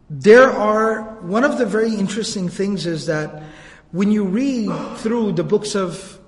there 0.10 0.52
are, 0.52 1.02
one 1.22 1.44
of 1.44 1.58
the 1.58 1.66
very 1.66 1.94
interesting 1.96 2.50
things 2.50 2.86
is 2.86 3.06
that 3.06 3.44
when 3.92 4.12
you 4.12 4.26
read 4.26 4.70
through 4.98 5.34
the 5.34 5.44
books 5.44 5.76
of 5.76 6.20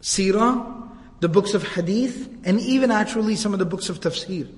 Sirah, 0.00 0.88
the 1.20 1.28
books 1.28 1.54
of 1.54 1.62
Hadith, 1.62 2.28
and 2.44 2.60
even 2.60 2.90
actually 2.90 3.36
some 3.36 3.52
of 3.52 3.58
the 3.58 3.64
books 3.64 3.88
of 3.88 4.00
Tafsir, 4.00 4.48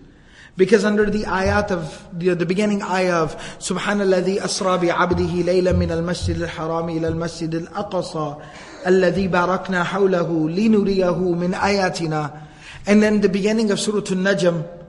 because 0.58 0.84
under 0.84 1.10
the 1.10 1.24
ayat 1.24 1.72
of, 1.72 2.08
the, 2.12 2.36
the 2.36 2.46
beginning 2.46 2.82
ayah 2.84 3.24
of 3.24 3.36
Subhanalladhi 3.60 4.42
asra 4.42 4.78
bi 4.78 4.88
abdihi 4.88 5.44
layla 5.44 5.78
min 5.78 5.92
al-masjid 5.92 6.42
al-harami 6.42 6.98
ila 6.98 7.08
al-masjid 7.08 7.54
al-aqsa 7.56 8.42
alladhi 8.84 9.30
barakna 9.30 9.84
hawlahu 9.86 10.50
linuriyahu 10.52 11.38
min 11.38 11.54
ayatina. 11.54 12.48
And 12.86 13.02
then 13.02 13.22
the 13.22 13.30
beginning 13.30 13.72
of 13.72 13.80
Surah 13.80 14.04
Al-Najm, 14.10 14.82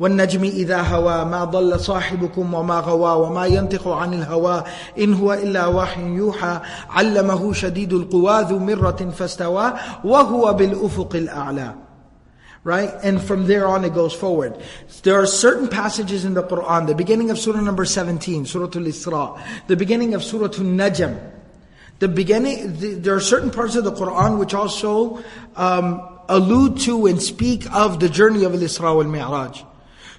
والنجم 0.00 0.44
إذا 0.44 0.80
هوى 0.80 1.24
ما 1.24 1.44
ضل 1.44 1.80
صاحبكم 1.80 2.54
وما 2.54 2.80
غوى 2.80 3.26
وما 3.26 3.46
ينطق 3.46 3.88
عن 3.88 4.14
الهوى 4.14 4.64
إن 4.98 5.14
هو 5.14 5.32
إلا 5.32 5.66
وحي 5.66 6.00
يوحى 6.00 6.60
علمه 6.90 7.52
شديد 7.52 7.92
القوى 7.92 8.40
ذو 8.48 8.58
مرة 8.58 9.12
فاستوى 9.12 9.72
وهو 10.04 10.52
بالأفق 10.52 11.14
الأعلى 11.14 11.83
right? 12.65 12.91
And 13.03 13.21
from 13.21 13.45
there 13.45 13.67
on 13.67 13.85
it 13.85 13.93
goes 13.93 14.11
forward. 14.11 14.59
There 15.03 15.13
are 15.21 15.27
certain 15.27 15.69
passages 15.69 16.25
in 16.25 16.33
the 16.33 16.43
Quran, 16.43 16.87
the 16.87 16.95
beginning 16.95 17.29
of 17.29 17.37
Surah 17.37 17.61
number 17.61 17.85
17, 17.85 18.47
Surah 18.47 18.65
Al-Isra, 18.65 19.39
the 19.67 19.77
beginning 19.77 20.15
of 20.15 20.23
Surah 20.23 20.45
Al-Najm, 20.45 21.31
the 21.99 22.07
beginning, 22.07 22.77
the, 22.79 22.95
there 22.95 23.15
are 23.15 23.21
certain 23.21 23.51
parts 23.51 23.75
of 23.75 23.83
the 23.83 23.91
Quran 23.91 24.39
which 24.39 24.55
also 24.55 25.23
um, 25.55 26.01
allude 26.27 26.79
to 26.81 27.05
and 27.05 27.21
speak 27.21 27.71
of 27.71 27.99
the 27.99 28.09
journey 28.09 28.43
of 28.43 28.55
Al-Isra 28.55 28.95
wal-Mi'raj. 28.95 29.63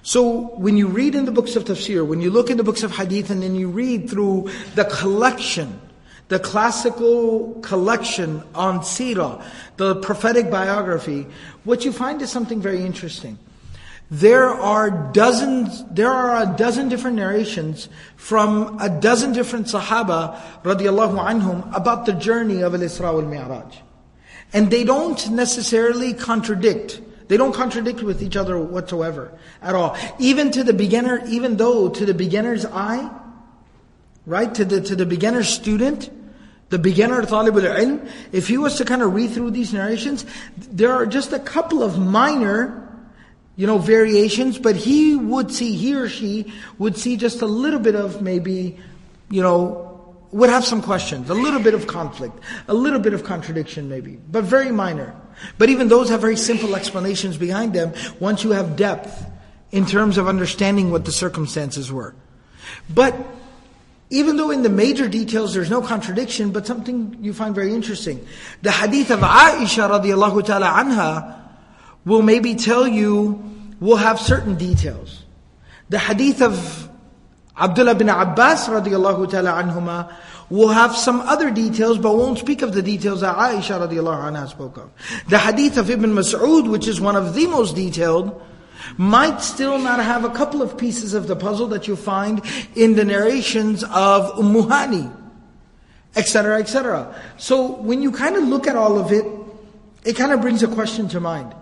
So 0.01 0.55
when 0.55 0.77
you 0.77 0.87
read 0.87 1.15
in 1.15 1.25
the 1.25 1.33
books 1.33 1.57
of 1.57 1.65
tafsir, 1.65 2.07
when 2.07 2.21
you 2.21 2.29
look 2.29 2.49
in 2.49 2.55
the 2.55 2.63
books 2.63 2.81
of 2.81 2.95
hadith, 2.95 3.29
and 3.29 3.43
then 3.43 3.55
you 3.55 3.67
read 3.67 4.09
through 4.09 4.49
the 4.75 4.85
collection 4.85 5.81
the 6.27 6.39
classical 6.39 7.53
collection 7.61 8.43
on 8.53 8.79
Sirah, 8.79 9.43
the 9.77 9.95
prophetic 9.95 10.51
biography, 10.51 11.25
what 11.63 11.85
you 11.85 11.91
find 11.91 12.21
is 12.21 12.29
something 12.29 12.61
very 12.61 12.83
interesting. 12.83 13.37
There 14.09 14.47
are 14.47 14.89
dozens, 15.11 15.83
there 15.91 16.11
are 16.11 16.41
a 16.41 16.55
dozen 16.57 16.87
different 16.87 17.17
narrations 17.17 17.89
from 18.15 18.79
a 18.79 18.89
dozen 18.89 19.33
different 19.33 19.67
Sahaba 19.67 20.39
radiallahu 20.63 21.19
anhum 21.19 21.75
about 21.75 22.05
the 22.05 22.13
journey 22.13 22.61
of 22.61 22.73
Al-Isra 22.73 23.13
wal-Mi'raj. 23.13 23.75
And 24.53 24.71
they 24.71 24.85
don't 24.85 25.29
necessarily 25.31 26.13
contradict. 26.13 27.01
They 27.27 27.35
don't 27.35 27.53
contradict 27.53 28.01
with 28.01 28.23
each 28.23 28.37
other 28.37 28.57
whatsoever 28.57 29.37
at 29.61 29.75
all. 29.75 29.97
Even 30.19 30.51
to 30.51 30.63
the 30.63 30.73
beginner, 30.73 31.21
even 31.27 31.57
though 31.57 31.89
to 31.89 32.05
the 32.05 32.13
beginner's 32.13 32.65
eye, 32.65 33.09
right, 34.27 34.53
to 34.53 34.65
the, 34.65 34.81
to 34.81 34.95
the 34.95 35.05
beginner 35.05 35.41
student, 35.41 36.11
the 36.69 36.77
beginner 36.77 37.25
talib 37.25 37.55
al-ilm, 37.55 38.07
if 38.33 38.47
he 38.49 38.57
was 38.57 38.75
to 38.75 38.85
kind 38.85 39.01
of 39.01 39.13
read 39.13 39.31
through 39.31 39.51
these 39.51 39.73
narrations, 39.73 40.25
there 40.57 40.91
are 40.91 41.05
just 41.05 41.31
a 41.31 41.39
couple 41.39 41.81
of 41.81 41.97
minor, 41.97 42.83
you 43.55 43.65
know, 43.65 43.77
variations, 43.77 44.59
but 44.59 44.75
he 44.75 45.15
would 45.15 45.51
see, 45.51 45.75
he 45.75 45.95
or 45.95 46.09
she 46.09 46.53
would 46.77 46.97
see 46.97 47.15
just 47.15 47.41
a 47.41 47.45
little 47.45 47.79
bit 47.79 47.95
of 47.95 48.21
maybe, 48.21 48.77
you 49.29 49.41
know, 49.41 49.85
would 50.33 50.49
have 50.49 50.65
some 50.65 50.81
questions, 50.81 51.29
a 51.29 51.33
little 51.33 51.61
bit 51.61 51.73
of 51.73 51.87
conflict, 51.87 52.37
a 52.67 52.73
little 52.73 52.99
bit 52.99 53.13
of 53.13 53.23
contradiction 53.23 53.87
maybe, 53.87 54.19
but 54.29 54.43
very 54.43 54.71
minor. 54.73 55.15
But 55.57 55.69
even 55.69 55.87
those 55.87 56.09
have 56.09 56.19
very 56.19 56.35
simple 56.35 56.75
explanations 56.75 57.37
behind 57.37 57.71
them 57.71 57.93
once 58.19 58.43
you 58.43 58.51
have 58.51 58.75
depth 58.75 59.25
in 59.71 59.85
terms 59.85 60.17
of 60.17 60.27
understanding 60.27 60.91
what 60.91 61.05
the 61.05 61.13
circumstances 61.13 61.93
were. 61.93 62.13
But 62.89 63.15
even 64.09 64.37
though 64.37 64.51
in 64.51 64.63
the 64.63 64.69
major 64.69 65.07
details 65.07 65.53
there's 65.53 65.69
no 65.69 65.81
contradiction, 65.81 66.51
but 66.51 66.65
something 66.65 67.17
you 67.21 67.33
find 67.33 67.53
very 67.53 67.73
interesting. 67.73 68.25
The 68.61 68.71
hadith 68.71 69.11
of 69.11 69.19
Aisha 69.19 69.89
radiallahu 69.89 70.45
ta'ala 70.45 70.67
anha 70.67 71.41
will 72.05 72.21
maybe 72.21 72.55
tell 72.55 72.87
you, 72.87 73.43
will 73.79 73.97
have 73.97 74.19
certain 74.19 74.55
details. 74.55 75.23
The 75.89 75.99
hadith 75.99 76.41
of 76.41 76.89
Abdullah 77.57 77.95
bin 77.95 78.09
Abbas 78.09 78.67
radiallahu 78.67 79.29
ta'ala 79.29 79.61
anhuma 79.61 80.15
will 80.49 80.69
have 80.69 80.95
some 80.95 81.19
other 81.21 81.51
details, 81.51 81.97
but 81.97 82.15
won't 82.15 82.39
speak 82.39 82.61
of 82.61 82.73
the 82.73 82.81
details 82.81 83.21
that 83.21 83.35
Aisha 83.35 83.85
radiallahu 83.85 84.31
anha 84.31 84.47
spoke 84.49 84.77
of. 84.77 84.89
The 85.27 85.37
hadith 85.37 85.77
of 85.77 85.89
Ibn 85.89 86.11
Mas'ud, 86.11 86.69
which 86.69 86.87
is 86.87 87.01
one 87.01 87.17
of 87.17 87.33
the 87.35 87.47
most 87.47 87.75
detailed, 87.75 88.41
might 88.97 89.41
still 89.41 89.77
not 89.79 90.03
have 90.03 90.23
a 90.23 90.29
couple 90.29 90.61
of 90.61 90.77
pieces 90.77 91.13
of 91.13 91.27
the 91.27 91.35
puzzle 91.35 91.67
that 91.67 91.87
you 91.87 91.95
find 91.95 92.41
in 92.75 92.95
the 92.95 93.05
narrations 93.05 93.83
of 93.83 94.31
Ummuhani. 94.33 95.11
etc., 96.17 96.59
etc. 96.59 97.15
So 97.37 97.73
when 97.77 98.01
you 98.01 98.11
kind 98.11 98.35
of 98.35 98.43
look 98.43 98.67
at 98.67 98.75
all 98.75 98.97
of 98.97 99.11
it, 99.11 99.25
it 100.03 100.15
kind 100.15 100.33
of 100.33 100.41
brings 100.41 100.63
a 100.63 100.67
question 100.67 101.07
to 101.09 101.19
mind. 101.19 101.53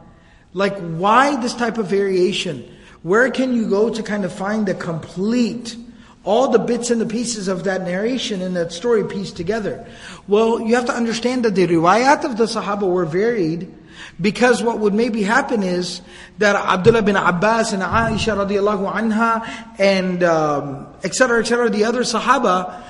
Like, 0.54 0.78
why 0.78 1.36
this 1.42 1.54
type 1.54 1.78
of 1.78 1.88
variation? 1.88 2.64
Where 3.04 3.30
can 3.30 3.54
you 3.54 3.70
go 3.70 3.90
to 3.94 4.02
kind 4.02 4.24
of 4.24 4.32
find 4.32 4.66
the 4.66 4.74
complete, 4.74 5.76
all 6.24 6.50
the 6.50 6.60
bits 6.60 6.90
and 6.90 7.02
the 7.02 7.06
pieces 7.06 7.48
of 7.48 7.66
that 7.66 7.82
narration 7.82 8.42
and 8.42 8.56
that 8.56 8.72
story 8.72 9.04
pieced 9.04 9.36
together? 9.36 9.86
Well, 10.28 10.62
you 10.62 10.76
have 10.76 10.86
to 10.86 10.94
understand 10.94 11.44
that 11.44 11.56
the 11.56 11.68
riwayat 11.68 12.24
of 12.24 12.38
the 12.38 12.46
Sahaba 12.46 12.90
were 12.90 13.06
varied 13.06 13.72
because 14.20 14.64
what 14.64 14.80
would 14.80 14.94
maybe 14.94 15.24
happen 15.24 15.64
is 15.64 16.02
that 16.38 16.56
Abdullah 16.56 17.02
bin 17.02 17.16
Abbas 17.16 17.74
and 17.74 17.84
Aisha 17.84 18.36
radiallahu 18.36 18.92
anha 18.92 19.48
and 19.80 20.24
um, 20.24 20.88
etc. 21.04 21.42
etc. 21.42 21.70
the 21.70 21.84
other 21.84 22.02
Sahaba 22.02 22.82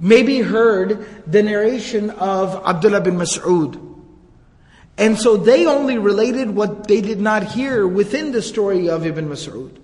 maybe 0.00 0.40
heard 0.40 1.06
the 1.26 1.42
narration 1.42 2.10
of 2.10 2.62
Abdullah 2.66 3.00
bin 3.00 3.16
Mas'ud. 3.16 3.82
And 4.98 5.18
so 5.18 5.36
they 5.36 5.66
only 5.66 5.98
related 5.98 6.50
what 6.50 6.88
they 6.88 7.00
did 7.00 7.20
not 7.20 7.42
hear 7.44 7.86
within 7.86 8.32
the 8.32 8.40
story 8.40 8.88
of 8.88 9.06
Ibn 9.06 9.28
Mas'ud. 9.28 9.78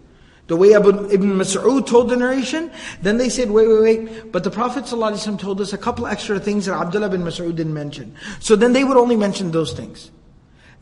The 0.48 0.56
way 0.56 0.72
Ibn 0.72 0.90
Mas'ud 0.90 1.86
told 1.86 2.08
the 2.10 2.16
narration, 2.16 2.70
then 3.00 3.18
they 3.18 3.28
said, 3.28 3.50
wait, 3.50 3.68
wait, 3.68 3.80
wait. 3.80 4.32
But 4.32 4.42
the 4.42 4.50
Prophet 4.50 4.86
told 4.86 5.60
us 5.60 5.72
a 5.72 5.78
couple 5.78 6.06
extra 6.06 6.40
things 6.40 6.66
that 6.66 6.78
Abdullah 6.78 7.10
bin 7.10 7.22
Mas'ud 7.22 7.54
didn't 7.54 7.74
mention. 7.74 8.14
So 8.40 8.56
then 8.56 8.72
they 8.72 8.84
would 8.84 8.96
only 8.96 9.16
mention 9.16 9.50
those 9.50 9.72
things. 9.72 10.10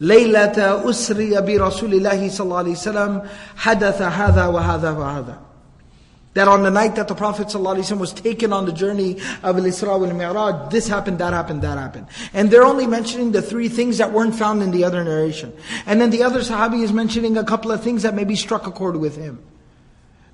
ليلة 0.02 0.90
أسري 0.90 1.42
برسول 1.42 1.94
الله 1.94 2.30
صلى 2.30 2.44
الله 2.44 2.58
عليه 2.58 2.72
وسلم 2.72 3.22
حدث 3.56 4.02
هذا 4.02 4.46
وهذا 4.48 4.92
وهذا 4.92 5.38
that 6.36 6.50
on 6.50 6.64
the 6.64 6.70
night 6.70 6.96
that 6.96 7.08
the 7.08 7.16
Prophet 7.16 7.48
ﷺ 7.48 7.98
was 7.98 8.12
taken 8.12 8.52
on 8.52 8.66
the 8.66 8.74
journey 8.74 9.14
of 9.42 9.58
Al-Isra 9.58 9.98
wal-Mi'raj, 9.98 10.70
this 10.70 10.86
happened, 10.86 11.18
that 11.20 11.32
happened, 11.32 11.62
that 11.62 11.78
happened. 11.78 12.08
And 12.34 12.52
they're 12.52 12.66
only 12.66 12.86
mentioning 12.86 13.32
the 13.32 13.42
three 13.42 13.70
things 13.70 14.00
that 14.00 14.12
weren't 14.12 14.36
found 14.36 14.62
in 14.62 14.72
the 14.72 14.84
other 14.84 15.02
narration. 15.02 15.54
And 15.86 16.00
then 16.02 16.10
the 16.10 16.24
other 16.24 16.42
Sahabi 16.42 16.84
is 16.84 16.92
mentioning 16.92 17.38
a 17.38 17.44
couple 17.46 17.72
of 17.72 17.82
things 17.82 18.04
that 18.04 18.16
maybe 18.16 18.36
struck 18.36 18.68
a 18.68 18.72
chord 18.72 18.98
with 18.98 19.16
him. 19.16 19.42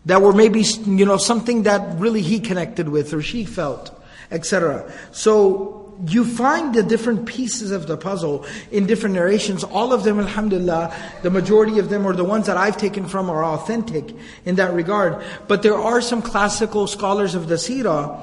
That 0.05 0.23
were 0.23 0.33
maybe, 0.33 0.61
you 0.61 1.05
know, 1.05 1.17
something 1.17 1.63
that 1.63 1.99
really 1.99 2.23
he 2.23 2.39
connected 2.39 2.89
with 2.89 3.13
or 3.13 3.21
she 3.21 3.45
felt, 3.45 3.95
etc. 4.31 4.91
So, 5.11 5.84
you 6.06 6.24
find 6.24 6.74
the 6.74 6.82
different 6.82 7.26
pieces 7.26 7.70
of 7.70 7.86
the 7.86 7.96
puzzle 7.96 8.44
in 8.70 8.86
different 8.86 9.14
narrations. 9.14 9.64
All 9.64 9.92
of 9.92 10.04
them, 10.04 10.20
alhamdulillah, 10.20 10.94
the 11.22 11.30
majority 11.30 11.78
of 11.78 11.88
them, 11.88 12.06
or 12.06 12.12
the 12.12 12.24
ones 12.24 12.46
that 12.46 12.56
I've 12.56 12.76
taken 12.76 13.06
from, 13.06 13.30
are 13.30 13.44
authentic 13.44 14.14
in 14.44 14.56
that 14.56 14.74
regard. 14.74 15.24
But 15.48 15.62
there 15.62 15.78
are 15.78 16.00
some 16.00 16.22
classical 16.22 16.86
scholars 16.86 17.34
of 17.34 17.48
the 17.48 17.54
seerah, 17.54 18.20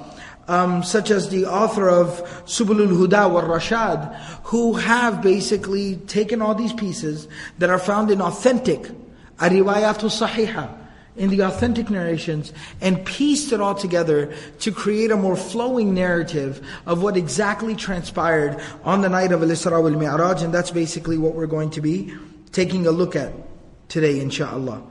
um, 0.47 0.83
such 0.83 1.09
as 1.09 1.29
the 1.29 1.45
author 1.45 1.89
of 1.89 2.21
Subulul 2.45 2.89
Huda 2.89 3.31
wa 3.31 3.41
Rashad, 3.41 4.13
who 4.43 4.73
have 4.73 5.21
basically 5.21 5.95
taken 5.95 6.41
all 6.41 6.53
these 6.53 6.73
pieces 6.73 7.27
that 7.59 7.69
are 7.69 7.79
found 7.79 8.11
in 8.11 8.21
authentic, 8.21 8.89
riwayatul 9.37 10.11
sahiha, 10.11 10.82
in 11.15 11.29
the 11.29 11.41
authentic 11.41 11.89
narrations 11.89 12.51
and 12.81 13.05
pieced 13.05 13.51
it 13.51 13.61
all 13.61 13.75
together 13.75 14.33
to 14.59 14.71
create 14.71 15.11
a 15.11 15.15
more 15.15 15.35
flowing 15.35 15.93
narrative 15.93 16.65
of 16.85 17.03
what 17.03 17.15
exactly 17.15 17.75
transpired 17.75 18.59
on 18.83 19.01
the 19.01 19.09
night 19.09 19.31
of 19.31 19.43
Al-Isra 19.43 19.81
wal-Mi'raj 19.81 20.41
and 20.41 20.53
that's 20.53 20.71
basically 20.71 21.17
what 21.17 21.35
we're 21.35 21.47
going 21.47 21.69
to 21.69 21.81
be 21.81 22.13
taking 22.51 22.87
a 22.87 22.91
look 22.91 23.15
at 23.15 23.31
today 23.89 24.19
inshallah. 24.19 24.81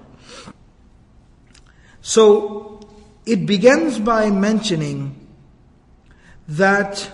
So 2.03 2.81
it 3.27 3.47
begins 3.47 3.99
by 3.99 4.31
mentioning 4.31 5.19
that 6.49 7.11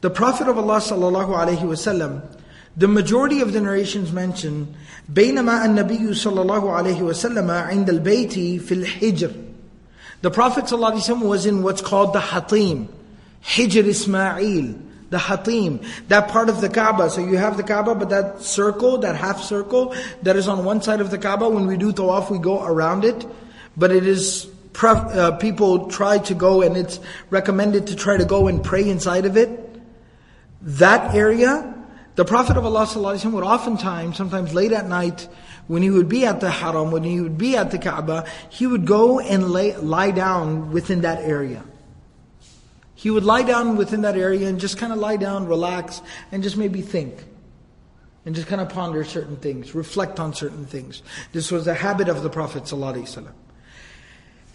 the 0.00 0.10
Prophet 0.10 0.48
of 0.48 0.58
Allah 0.58 0.78
sallallahu 0.78 1.34
alaihi 1.34 1.62
wasallam 1.62 2.36
the 2.76 2.88
majority 2.88 3.40
of 3.40 3.54
the 3.54 3.60
narrations 3.60 4.12
mention 4.12 4.76
بينما 5.09 5.65
النبي 5.65 6.13
صلى 6.13 6.41
الله 6.41 6.71
عليه 6.71 7.01
وسلم 7.01 7.51
عند 7.51 7.89
البيت 7.89 8.33
في 8.61 8.71
الحجر 8.71 9.31
The 10.21 10.29
Prophet 10.29 10.65
ﷺ 10.65 11.23
was 11.23 11.47
in 11.47 11.63
what's 11.63 11.81
called 11.81 12.13
the 12.13 12.19
Hatim, 12.19 12.87
Hijr 13.43 13.83
Ismail, 13.83 14.75
the 15.09 15.17
Hatim, 15.17 15.81
that 16.09 16.27
part 16.27 16.47
of 16.47 16.61
the 16.61 16.69
Kaaba. 16.69 17.09
So 17.09 17.21
you 17.21 17.37
have 17.37 17.57
the 17.57 17.63
Kaaba, 17.63 17.95
but 17.95 18.09
that 18.09 18.41
circle, 18.41 18.99
that 18.99 19.15
half 19.15 19.41
circle 19.41 19.95
that 20.21 20.35
is 20.35 20.47
on 20.47 20.63
one 20.63 20.81
side 20.83 21.01
of 21.01 21.09
the 21.09 21.17
Kaaba, 21.17 21.49
when 21.49 21.65
we 21.65 21.75
do 21.75 21.91
tawaf, 21.91 22.29
we 22.29 22.37
go 22.37 22.63
around 22.63 23.03
it. 23.03 23.25
But 23.75 23.91
it 23.91 24.05
is, 24.05 24.47
uh, 24.83 25.31
people 25.37 25.87
try 25.87 26.19
to 26.19 26.35
go 26.35 26.61
and 26.61 26.77
it's 26.77 26.99
recommended 27.31 27.87
to 27.87 27.95
try 27.95 28.17
to 28.17 28.25
go 28.25 28.47
and 28.47 28.63
pray 28.63 28.87
inside 28.87 29.25
of 29.25 29.37
it. 29.37 29.49
That 30.61 31.15
area, 31.15 31.73
the 32.15 32.25
Prophet 32.25 32.57
of 32.57 32.65
Allah 32.65 32.85
ﷺ 32.85 33.31
would 33.31 33.43
oftentimes, 33.43 34.17
sometimes 34.17 34.53
late 34.53 34.71
at 34.71 34.87
night, 34.87 35.27
when 35.67 35.81
he 35.81 35.89
would 35.89 36.09
be 36.09 36.25
at 36.25 36.41
the 36.41 36.49
haram, 36.49 36.91
when 36.91 37.03
he 37.03 37.21
would 37.21 37.37
be 37.37 37.55
at 37.55 37.71
the 37.71 37.77
Kaaba, 37.77 38.25
he 38.49 38.67
would 38.67 38.85
go 38.85 39.19
and 39.19 39.49
lay, 39.49 39.75
lie 39.77 40.11
down 40.11 40.71
within 40.71 41.01
that 41.01 41.19
area. 41.19 41.63
He 42.95 43.09
would 43.09 43.23
lie 43.23 43.43
down 43.43 43.77
within 43.77 44.01
that 44.01 44.17
area 44.17 44.47
and 44.47 44.59
just 44.59 44.77
kind 44.77 44.91
of 44.91 44.99
lie 44.99 45.17
down, 45.17 45.47
relax, 45.47 46.01
and 46.31 46.43
just 46.43 46.57
maybe 46.57 46.81
think. 46.81 47.15
And 48.25 48.35
just 48.35 48.47
kind 48.47 48.61
of 48.61 48.69
ponder 48.69 49.03
certain 49.03 49.37
things, 49.37 49.73
reflect 49.73 50.19
on 50.19 50.33
certain 50.33 50.65
things. 50.65 51.01
This 51.31 51.51
was 51.51 51.65
a 51.65 51.73
habit 51.73 52.09
of 52.09 52.21
the 52.21 52.29
Prophet 52.29 52.63
ﷺ. 52.63 53.27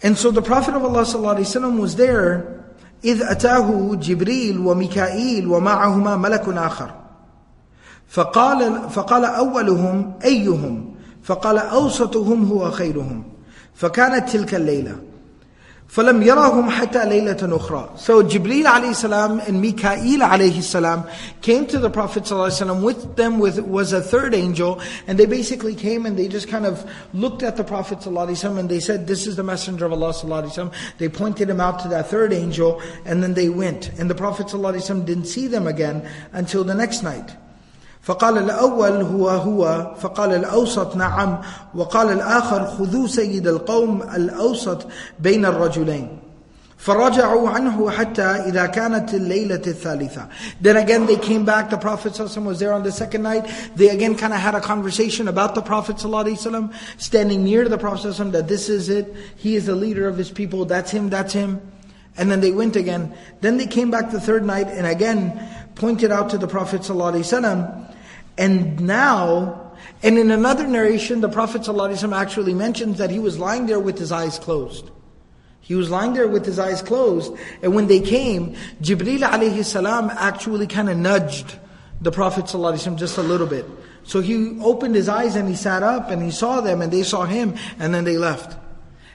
And 0.03 0.17
so 0.17 0.31
the 0.31 0.41
Prophet 0.41 0.75
of 0.75 0.83
Allah 0.85 1.01
ﷺ 1.01 1.79
was 1.79 1.95
there, 1.95 2.63
إذ 3.03 3.21
أتاه 3.21 3.95
جبريل 3.95 4.57
وميكائيل 4.59 5.47
ومعهما 5.47 6.17
ملك 6.17 6.45
آخر. 6.45 7.00
فقال 8.11 8.89
فقال 8.89 9.25
أولهم 9.25 10.13
أيهم 10.25 10.95
فقال 11.23 11.57
أوسطهم 11.57 12.45
هو 12.45 12.71
خيرهم 12.71 13.23
فكانت 13.75 14.29
تلك 14.29 14.55
الليلة 14.55 14.97
فلم 15.87 16.23
يرهم 16.23 16.69
حتى 16.69 17.05
ليلة 17.05 17.37
أخرى 17.55 17.89
So 17.97 18.21
Jibreel 18.21 18.65
alayhi 18.65 18.95
salam 18.95 19.39
and 19.39 19.61
Mikael 19.61 20.19
alayhi 20.19 20.61
salam 20.61 21.05
came 21.41 21.65
to 21.67 21.79
the 21.79 21.89
Prophet 21.89 22.23
sallallahu 22.23 22.83
with 22.83 23.15
them 23.15 23.39
with, 23.39 23.59
was 23.59 23.93
a 23.93 24.01
third 24.01 24.33
angel 24.33 24.81
and 25.07 25.17
they 25.17 25.25
basically 25.25 25.75
came 25.75 26.05
and 26.05 26.17
they 26.17 26.27
just 26.27 26.49
kind 26.49 26.65
of 26.65 26.89
looked 27.13 27.41
at 27.41 27.55
the 27.55 27.63
Prophet 27.63 27.99
sallallahu 27.99 28.59
and 28.59 28.69
they 28.69 28.81
said 28.81 29.07
this 29.07 29.27
is 29.27 29.37
the 29.37 29.43
messenger 29.43 29.85
of 29.85 29.93
Allah 29.93 30.09
sallallahu 30.09 30.73
They 30.97 31.07
pointed 31.07 31.49
him 31.49 31.61
out 31.61 31.79
to 31.79 31.87
that 31.89 32.07
third 32.07 32.33
angel 32.33 32.81
and 33.05 33.23
then 33.23 33.33
they 33.33 33.47
went 33.47 33.89
and 33.97 34.09
the 34.09 34.15
Prophet 34.15 34.47
sallallahu 34.47 35.05
didn't 35.05 35.25
see 35.25 35.47
them 35.47 35.67
again 35.67 36.07
until 36.33 36.65
the 36.65 36.75
next 36.75 37.01
night 37.01 37.35
فقال 38.01 38.37
الأول 38.37 39.01
هو 39.01 39.29
هو 39.29 39.93
فقال 39.99 40.33
الأوسط 40.33 40.95
نعم 40.95 41.41
وقال 41.75 42.11
الآخر 42.11 42.65
خذوا 42.65 43.07
سيد 43.07 43.47
القوم 43.47 44.01
الأوسط 44.01 44.87
بين 45.19 45.45
الرجلين 45.45 46.19
فرجعوا 46.77 47.49
عنه 47.49 47.89
حتى 47.89 48.21
إذا 48.21 48.65
كانت 48.65 49.13
الليلة 49.13 49.61
الثالثة 49.67 50.27
Then 50.61 50.77
again 50.77 51.05
they 51.05 51.17
came 51.17 51.43
back, 51.43 51.69
the 51.69 51.77
Prophet 51.77 52.13
ﷺ 52.13 52.45
was 52.45 52.59
there 52.59 52.71
on 52.71 52.83
the 52.83 52.91
second 52.91 53.23
night. 53.23 53.45
They 53.75 53.89
again 53.89 54.15
kind 54.15 54.31
of 54.31 54.39
had 54.39 54.55
a 54.55 54.61
conversation 54.61 55.27
about 55.27 55.55
the 55.55 55.61
Prophet 55.61 55.97
ﷺ, 55.97 56.73
standing 56.97 57.43
near 57.43 57.67
the 57.67 57.77
Prophet 57.77 58.11
ﷺ, 58.11 58.31
that 58.31 58.47
this 58.47 58.69
is 58.69 58.89
it, 58.89 59.13
he 59.35 59.55
is 59.55 59.65
the 59.65 59.75
leader 59.75 60.07
of 60.07 60.17
his 60.17 60.31
people, 60.31 60.65
that's 60.65 60.91
him, 60.91 61.09
that's 61.09 61.33
him. 61.33 61.59
And 62.15 62.31
then 62.31 62.41
they 62.41 62.51
went 62.51 62.75
again. 62.75 63.13
Then 63.41 63.57
they 63.57 63.67
came 63.67 63.91
back 63.91 64.11
the 64.11 64.21
third 64.21 64.45
night 64.45 64.67
and 64.67 64.87
again 64.87 65.47
pointed 65.75 66.11
out 66.11 66.29
to 66.31 66.37
the 66.37 66.47
Prophet 66.47 66.81
ﷺ, 66.81 67.90
and 68.38 68.80
now, 68.80 69.72
and 70.02 70.18
in 70.18 70.30
another 70.30 70.66
narration, 70.66 71.20
the 71.20 71.28
Prophet 71.28 71.62
ﷺ 71.62 72.16
actually 72.16 72.54
mentions 72.54 72.98
that 72.98 73.10
he 73.10 73.18
was 73.18 73.38
lying 73.38 73.66
there 73.66 73.80
with 73.80 73.98
his 73.98 74.12
eyes 74.12 74.38
closed. 74.38 74.90
He 75.60 75.74
was 75.74 75.90
lying 75.90 76.12
there 76.14 76.28
with 76.28 76.44
his 76.44 76.58
eyes 76.58 76.82
closed, 76.82 77.32
and 77.62 77.74
when 77.74 77.86
they 77.86 78.00
came, 78.00 78.56
Jibril 78.80 79.20
alayhi 79.20 79.64
salam 79.64 80.10
actually 80.10 80.66
kind 80.66 80.90
of 80.90 80.96
nudged 80.96 81.58
the 82.00 82.10
Prophet 82.10 82.46
ﷺ 82.46 82.98
just 82.98 83.16
a 83.16 83.22
little 83.22 83.46
bit. 83.46 83.64
So 84.04 84.20
he 84.20 84.58
opened 84.60 84.96
his 84.96 85.08
eyes 85.08 85.36
and 85.36 85.48
he 85.48 85.54
sat 85.54 85.82
up 85.82 86.10
and 86.10 86.22
he 86.22 86.30
saw 86.30 86.60
them 86.60 86.82
and 86.82 86.92
they 86.92 87.04
saw 87.04 87.24
him 87.24 87.54
and 87.78 87.94
then 87.94 88.04
they 88.04 88.18
left. 88.18 88.58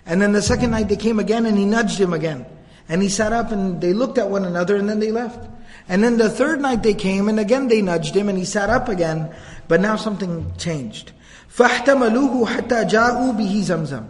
And 0.06 0.22
then 0.22 0.32
the 0.32 0.42
second 0.42 0.72
night 0.72 0.88
they 0.88 0.96
came 0.96 1.20
again 1.20 1.46
and 1.46 1.58
he 1.58 1.66
nudged 1.66 2.00
him 2.00 2.14
again. 2.14 2.46
And 2.88 3.02
he 3.02 3.10
sat 3.10 3.34
up 3.34 3.52
and 3.52 3.82
they 3.82 3.92
looked 3.92 4.18
at 4.18 4.30
one 4.30 4.46
another 4.46 4.78
and 4.78 4.88
then 4.90 5.00
they 5.00 5.12
left. 5.12 5.46
And 5.89 6.03
then 6.03 6.17
the 6.17 6.31
third 6.31 6.61
night 6.61 6.83
they 6.83 6.95
came 6.95 7.29
and 7.29 7.39
again 7.39 7.69
they 7.69 7.83
nudged 7.83 8.15
him 8.15 8.29
and 8.29 8.39
he 8.39 8.45
sat 8.45 8.71
up 8.71 8.89
again. 8.89 9.35
But 9.69 9.81
now 9.81 9.97
something 9.97 10.53
changed. 10.59 11.13
فاحتملوه 11.57 12.47
حتى 12.47 12.85
جاءوا 12.85 13.33
به 13.33 13.63
زمزم 13.65 14.05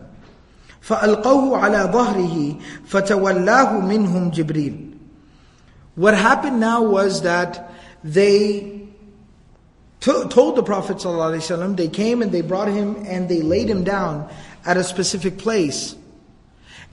فألقوه 0.80 1.58
على 1.58 1.90
ظهره 1.92 2.54
فتولاه 2.86 3.80
منهم 3.80 4.30
جبريل 4.30 4.92
What 5.94 6.14
happened 6.14 6.58
now 6.60 6.82
was 6.82 7.22
that 7.22 7.70
they 8.02 8.88
told 10.00 10.56
the 10.56 10.62
Prophet 10.62 10.96
ﷺ, 10.96 11.76
they 11.76 11.88
came 11.88 12.22
and 12.22 12.32
they 12.32 12.40
brought 12.40 12.68
him 12.68 13.04
and 13.06 13.28
they 13.28 13.42
laid 13.42 13.68
him 13.68 13.84
down 13.84 14.28
at 14.64 14.76
a 14.76 14.84
specific 14.84 15.36
place. 15.36 15.94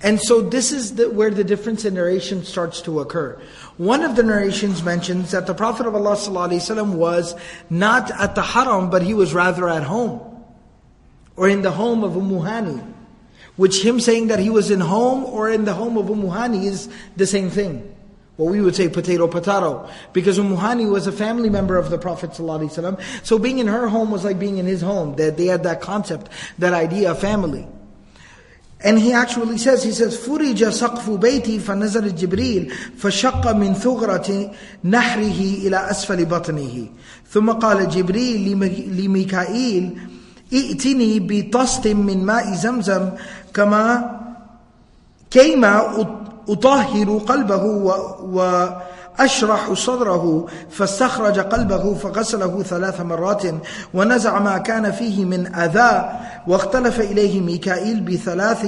And 0.02 0.20
so 0.20 0.42
this 0.42 0.72
is 0.72 0.96
the, 0.96 1.08
where 1.08 1.30
the 1.30 1.44
difference 1.44 1.84
in 1.84 1.94
narration 1.94 2.44
starts 2.44 2.82
to 2.82 3.00
occur. 3.00 3.40
One 3.78 4.02
of 4.02 4.16
the 4.16 4.22
narrations 4.22 4.82
mentions 4.82 5.30
that 5.30 5.46
the 5.46 5.54
Prophet 5.54 5.86
of 5.86 5.94
Allah 5.94 6.18
was 6.94 7.34
not 7.70 8.10
at 8.10 8.34
the 8.34 8.42
haram, 8.42 8.90
but 8.90 9.02
he 9.02 9.14
was 9.14 9.32
rather 9.32 9.68
at 9.68 9.82
home. 9.82 10.20
Or 11.36 11.48
in 11.48 11.62
the 11.62 11.70
home 11.70 12.04
of 12.04 12.12
Umuhani. 12.12 12.92
Which 13.56 13.84
him 13.84 13.98
saying 14.00 14.28
that 14.28 14.40
he 14.40 14.50
was 14.50 14.70
in 14.70 14.80
home 14.80 15.24
or 15.24 15.48
in 15.48 15.64
the 15.64 15.74
home 15.74 15.96
of 15.96 16.06
Umuhani 16.06 16.64
is 16.64 16.88
the 17.16 17.26
same 17.26 17.50
thing. 17.50 17.90
What 18.36 18.50
we 18.50 18.60
would 18.60 18.74
say 18.74 18.88
potato 18.88 19.28
potato. 19.28 19.88
Because 20.12 20.38
Umuhani 20.38 20.90
was 20.90 21.06
a 21.06 21.12
family 21.12 21.48
member 21.48 21.76
of 21.78 21.88
the 21.90 21.98
Prophet. 21.98 22.34
So 22.34 23.38
being 23.38 23.58
in 23.58 23.68
her 23.68 23.88
home 23.88 24.10
was 24.10 24.24
like 24.24 24.38
being 24.38 24.58
in 24.58 24.66
his 24.66 24.82
home. 24.82 25.16
That 25.16 25.36
they 25.36 25.46
had 25.46 25.62
that 25.62 25.80
concept, 25.80 26.28
that 26.58 26.74
idea 26.74 27.12
of 27.12 27.20
family. 27.20 27.66
And 28.84 28.98
he 28.98 29.12
actually 29.12 29.56
says, 29.56 29.82
he 29.82 29.92
says, 29.92 30.16
فرج 30.16 30.68
سقف 30.68 31.10
بيتي 31.10 31.58
فنزل 31.58 32.14
جبريل 32.14 32.72
فشق 32.98 33.52
من 33.52 33.74
ثغرة 33.74 34.50
نحره 34.84 35.40
إلى 35.64 35.90
أسفل 35.90 36.24
بطنه 36.24 36.86
ثم 37.30 37.50
قال 37.50 37.88
جبريل 37.88 38.58
لميكائيل 39.00 39.98
ائتني 40.52 41.20
بطست 41.20 41.86
من 41.86 42.24
ماء 42.24 42.54
زمزم 42.54 43.10
كما 43.54 44.10
كيما 45.30 46.04
أطهر 46.48 47.18
قلبه 47.18 47.64
و 47.64 48.68
أشرح 49.19 49.73
صدره 49.73 50.45
فاستخرج 50.69 51.39
قلبه 51.39 51.93
فغسله 51.93 52.63
ثلاث 52.63 53.01
مرات 53.01 53.43
ونزع 53.93 54.39
ما 54.39 54.57
كان 54.57 54.91
فيه 54.91 55.25
من 55.25 55.55
أذى 55.55 56.19
واختلف 56.47 56.99
إليه 56.99 57.41
ميكائيل 57.41 58.01
بثلاث 58.01 58.67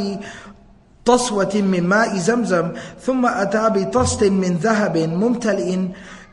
تصوة 1.05 1.51
من 1.55 1.83
ماء 1.83 2.17
زمزم 2.17 2.71
ثم 3.01 3.25
أتى 3.25 3.69
بطست 3.69 4.23
من 4.23 4.57
ذهب 4.57 4.97
ممتلئ 4.97 5.77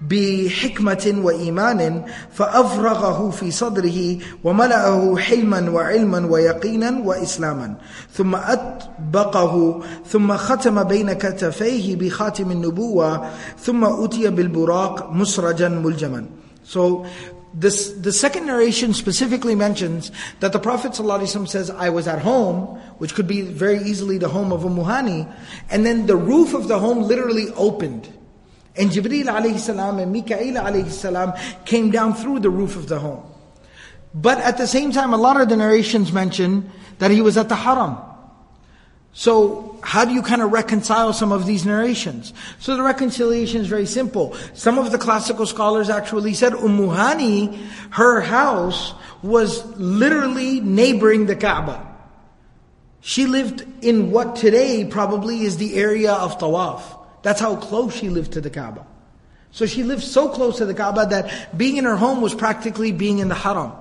بحكمة 0.10 1.14
وإيمان 1.24 2.04
فأفرغه 2.32 3.30
في 3.30 3.52
صدره 3.52 4.18
وملأه 4.44 5.18
حلما 5.18 5.70
وعلما 5.70 6.28
ويقينا 6.32 7.02
وإسلاما 7.06 7.76
ثم 8.14 8.36
أطبقه 8.36 9.82
ثم 10.06 10.38
ختم 10.38 10.84
بين 10.84 11.14
كتفيه 11.14 11.96
بخاتم 11.96 12.52
النبوة 12.52 13.30
ثم 13.60 13.84
أتي 13.86 14.30
بالبراق 14.30 15.12
مسرجا 15.12 15.70
ملجما 15.70 16.26
So 16.66 17.06
this, 17.54 17.92
the 17.92 18.12
second 18.12 18.48
narration 18.48 18.94
specifically 18.94 19.54
mentions 19.54 20.12
that 20.40 20.54
the 20.54 20.60
Prophet 20.60 20.94
ﷺ 20.94 21.48
says, 21.48 21.70
I 21.70 21.90
was 21.90 22.08
at 22.08 22.20
home, 22.20 22.80
which 22.98 23.14
could 23.14 23.28
be 23.28 23.42
very 23.42 23.80
easily 23.80 24.18
the 24.18 24.30
home 24.30 24.52
of 24.54 24.62
Ummuhani, 24.62 25.32
and 25.70 25.86
then 25.86 26.06
the 26.06 26.16
roof 26.16 26.54
of 26.54 26.68
the 26.68 26.80
home 26.80 27.04
literally 27.04 27.50
opened. 27.56 28.08
And 28.76 28.90
Jibreel 28.90 29.26
alayhi 29.26 29.60
salam 29.60 30.00
and 30.00 30.12
Mikael 30.12 30.56
alayhi 30.56 30.90
salam 30.90 31.34
came 31.66 31.92
down 31.92 32.16
through 32.16 32.40
the 32.40 32.50
roof 32.50 32.76
of 32.76 32.88
the 32.88 33.00
home. 33.00 33.24
But 34.14 34.40
at 34.40 34.58
the 34.58 34.68
same 34.68 34.92
time, 34.92 35.14
a 35.14 35.18
lot 35.18 35.40
of 35.40 35.50
the 35.50 35.58
narrations 35.58 36.12
mention 36.12 36.72
that 37.00 37.12
he 37.12 37.22
was 37.22 37.38
at 37.38 37.50
the 37.50 37.56
haram. 37.56 37.98
So, 39.16 39.78
how 39.84 40.06
do 40.06 40.14
you 40.14 40.24
kind 40.24 40.42
of 40.42 40.52
reconcile 40.52 41.14
some 41.14 41.32
of 41.32 41.46
these 41.46 41.66
narrations? 41.66 42.34
So 42.60 42.76
the 42.76 42.82
reconciliation 42.82 43.62
is 43.62 43.68
very 43.68 43.86
simple. 43.86 44.36
Some 44.54 44.80
of 44.80 44.92
the 44.92 44.98
classical 44.98 45.46
scholars 45.46 45.90
actually 45.90 46.34
said 46.34 46.54
Ummuhani, 46.54 47.56
her 47.92 48.22
house 48.22 48.94
was 49.22 49.64
literally 49.78 50.62
neighboring 50.62 51.28
the 51.28 51.36
Kaaba. 51.36 51.86
She 53.02 53.28
lived 53.28 53.66
in 53.84 54.10
what 54.10 54.36
today 54.36 54.86
probably 54.86 55.42
is 55.42 55.58
the 55.58 55.76
area 55.76 56.14
of 56.14 56.40
Tawaf. 56.40 57.03
That's 57.23 57.41
how 57.41 57.57
close 57.57 57.95
she 57.95 58.09
lived 58.09 58.33
to 58.33 58.41
the 58.41 58.51
Kaaba. 58.51 58.87
So 59.51 59.67
she 59.67 59.83
lived 59.83 60.03
so 60.03 60.29
close 60.29 60.59
to 60.59 60.67
the 60.67 60.75
Kaaba 60.75 61.07
that 61.07 61.57
being 61.57 61.77
in 61.77 61.85
her 61.85 61.97
home 61.97 62.21
was 62.21 62.35
practically 62.35 62.93
being 62.93 63.19
in 63.19 63.29
the 63.29 63.35
haram. 63.35 63.73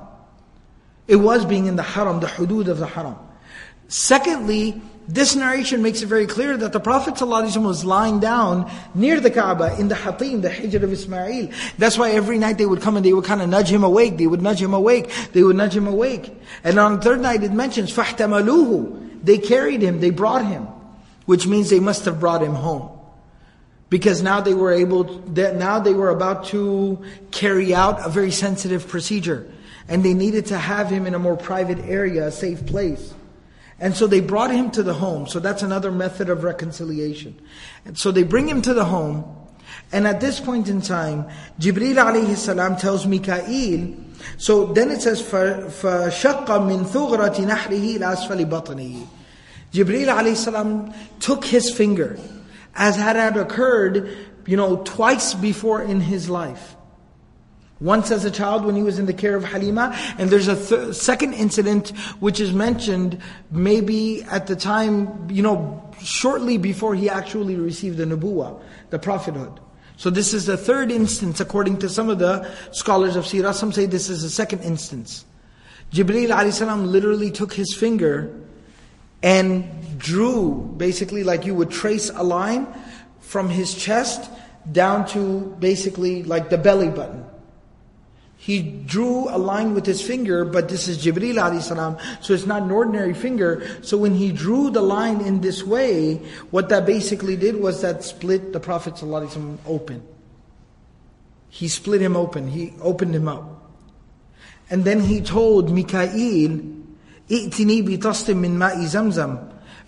It 1.07 1.17
was 1.17 1.45
being 1.45 1.67
in 1.67 1.75
the 1.75 1.83
haram, 1.83 2.19
the 2.19 2.27
hudud 2.27 2.67
of 2.67 2.79
the 2.79 2.88
haram. 2.88 3.15
Secondly, 3.88 4.81
this 5.07 5.36
narration 5.36 5.81
makes 5.81 6.01
it 6.01 6.07
very 6.07 6.27
clear 6.27 6.57
that 6.57 6.73
the 6.73 6.81
Prophet 6.81 7.13
ﷺ 7.13 7.63
was 7.63 7.86
lying 7.86 8.19
down 8.19 8.69
near 8.93 9.21
the 9.21 9.31
Kaaba 9.31 9.79
in 9.79 9.88
the 9.88 9.95
Hatim, 9.95 10.41
the 10.41 10.49
Hijr 10.49 10.83
of 10.83 10.91
Ismail. 10.91 11.49
That's 11.77 11.97
why 11.97 12.12
every 12.12 12.38
night 12.38 12.57
they 12.57 12.65
would 12.65 12.81
come 12.81 12.97
and 12.97 13.05
they 13.05 13.13
would 13.13 13.23
kind 13.23 13.41
of 13.41 13.47
nudge 13.47 13.71
him 13.71 13.86
awake. 13.86 14.17
They 14.17 14.27
would 14.27 14.41
nudge 14.41 14.62
him 14.62 14.73
awake. 14.73 15.10
They 15.31 15.43
would 15.43 15.55
nudge 15.55 15.77
him 15.77 15.88
awake. 15.88 16.29
And 16.65 16.77
on 16.77 16.97
the 16.97 17.01
third 17.01 17.21
night 17.21 17.43
it 17.43 17.53
mentions, 17.53 17.93
فَاحْتَمَلُوهُ 17.93 19.23
They 19.23 19.38
carried 19.38 19.81
him, 19.81 20.01
they 20.01 20.10
brought 20.10 20.45
him. 20.45 20.67
Which 21.25 21.47
means 21.47 21.69
they 21.69 21.79
must 21.79 22.03
have 22.05 22.19
brought 22.19 22.41
him 22.41 22.53
home 22.53 22.90
because 23.91 24.21
now 24.21 24.41
they 24.41 24.53
were 24.53 24.71
able 24.71 25.03
that 25.33 25.55
now 25.55 25.79
they 25.79 25.93
were 25.93 26.10
about 26.10 26.45
to 26.45 27.01
carry 27.31 27.73
out 27.73 28.05
a 28.05 28.10
very 28.10 28.31
sensitive 28.31 28.88
procedure 28.88 29.49
and 29.88 30.03
they 30.03 30.13
needed 30.13 30.47
to 30.47 30.57
have 30.57 30.89
him 30.89 31.05
in 31.05 31.15
a 31.15 31.19
more 31.19 31.38
private 31.38 31.79
area 31.79 32.27
a 32.27 32.31
safe 32.31 32.65
place 32.65 33.13
and 33.79 33.95
so 33.95 34.07
they 34.07 34.19
brought 34.19 34.51
him 34.51 34.71
to 34.71 34.83
the 34.83 34.93
home 34.93 35.27
so 35.27 35.39
that's 35.39 35.63
another 35.63 35.91
method 35.91 36.29
of 36.29 36.43
reconciliation 36.43 37.39
and 37.86 37.97
so 37.97 38.12
they 38.12 38.23
bring 38.23 38.47
him 38.47 38.62
to 38.62 38.73
the 38.73 38.86
home 38.86 39.23
and 39.91 40.05
at 40.07 40.19
this 40.19 40.39
point 40.39 40.67
in 40.67 40.81
time 40.81 41.25
jibril 41.60 41.95
alayhi 41.95 42.36
salam 42.36 42.75
tells 42.75 43.05
mikael 43.05 43.95
so 44.38 44.65
then 44.73 44.91
it 44.91 45.01
says 45.01 45.21
فَشَقَّ 45.21 46.47
مِنْ 46.47 46.86
ثُغْرَةِ 46.86 47.36
نَحْرِهِ 47.36 47.97
إِلَى 47.97 47.99
أَسْفَلِ 47.99 48.49
بَطْنِهِ 48.49 49.07
Jibril 49.71 50.07
alayhi 50.07 50.36
salam 50.36 50.93
took 51.19 51.45
his 51.45 51.71
finger 51.71 52.17
as 52.74 52.96
had, 52.96 53.16
had 53.16 53.37
occurred, 53.37 54.16
you 54.46 54.56
know, 54.56 54.76
twice 54.85 55.35
before 55.35 55.82
in 55.82 56.00
his 56.00 56.28
life. 56.28 56.76
Once 57.80 58.12
as 58.12 58.24
a 58.24 58.30
child 58.30 58.64
when 58.64 58.76
he 58.76 58.82
was 58.82 59.00
in 59.00 59.06
the 59.06 59.12
care 59.12 59.35
of 59.35 59.44
Halima, 59.44 59.92
and 60.16 60.30
there's 60.30 60.46
a 60.46 60.54
th- 60.54 60.94
second 60.94 61.35
incident 61.35 61.90
which 62.20 62.38
is 62.38 62.52
mentioned 62.52 63.20
maybe 63.50 64.22
at 64.24 64.46
the 64.46 64.54
time, 64.54 65.28
you 65.28 65.42
know, 65.42 65.82
shortly 66.00 66.58
before 66.58 66.94
he 66.94 67.11
actually 67.11 67.56
received 67.56 67.96
the 67.96 68.04
nubuwa, 68.04 68.61
the 68.90 69.00
prophethood. 69.00 69.58
So 69.96 70.11
this 70.11 70.32
is 70.32 70.46
the 70.46 70.56
third 70.56 70.90
instance 70.92 71.40
according 71.40 71.78
to 71.78 71.88
some 71.88 72.08
of 72.08 72.18
the 72.18 72.48
scholars 72.70 73.16
of 73.16 73.24
Sirah. 73.24 73.52
Some 73.52 73.72
say 73.72 73.87
this 73.87 74.08
is 74.08 74.22
the 74.22 74.30
second 74.30 74.61
instance. 74.62 75.24
Jibreel 75.92 76.87
literally 76.87 77.30
took 77.30 77.52
his 77.52 77.74
finger 77.74 78.32
and 79.22 79.98
drew, 79.98 80.74
basically 80.76 81.24
like 81.24 81.46
you 81.46 81.54
would 81.54 81.70
trace 81.70 82.11
a 82.11 82.22
line 82.22 82.66
from 83.20 83.48
his 83.48 83.74
chest 83.74 84.30
down 84.70 85.06
to 85.08 85.56
basically 85.58 86.22
like 86.22 86.50
the 86.50 86.58
belly 86.58 86.88
button. 86.88 87.24
He 88.37 88.61
drew 88.61 89.28
a 89.28 89.38
line 89.38 89.72
with 89.72 89.87
his 89.87 90.02
finger, 90.02 90.44
but 90.44 90.68
this 90.68 90.88
is 90.88 90.98
Jibril 90.98 91.62
salam, 91.62 91.96
so 92.20 92.35
it's 92.35 92.44
not 92.44 92.62
an 92.62 92.72
ordinary 92.72 93.14
finger. 93.14 93.64
So 93.82 93.96
when 93.96 94.16
he 94.16 94.32
drew 94.32 94.68
the 94.68 94.82
line 94.82 95.20
in 95.20 95.42
this 95.42 95.62
way, 95.62 96.16
what 96.50 96.68
that 96.70 96.85
basically 96.85 97.37
did 97.37 97.54
was 97.54 97.82
that 97.82 98.02
split 98.02 98.52
the 98.52 98.58
Prophet 98.58 99.00
open. 99.64 100.02
He 101.50 101.68
split 101.68 102.02
him 102.02 102.16
open, 102.16 102.48
he 102.48 102.72
opened 102.80 103.14
him 103.14 103.28
up. 103.28 103.70
And 104.70 104.85
then 104.85 104.98
he 104.98 105.20
told 105.20 105.70
Mikael, 105.70 106.81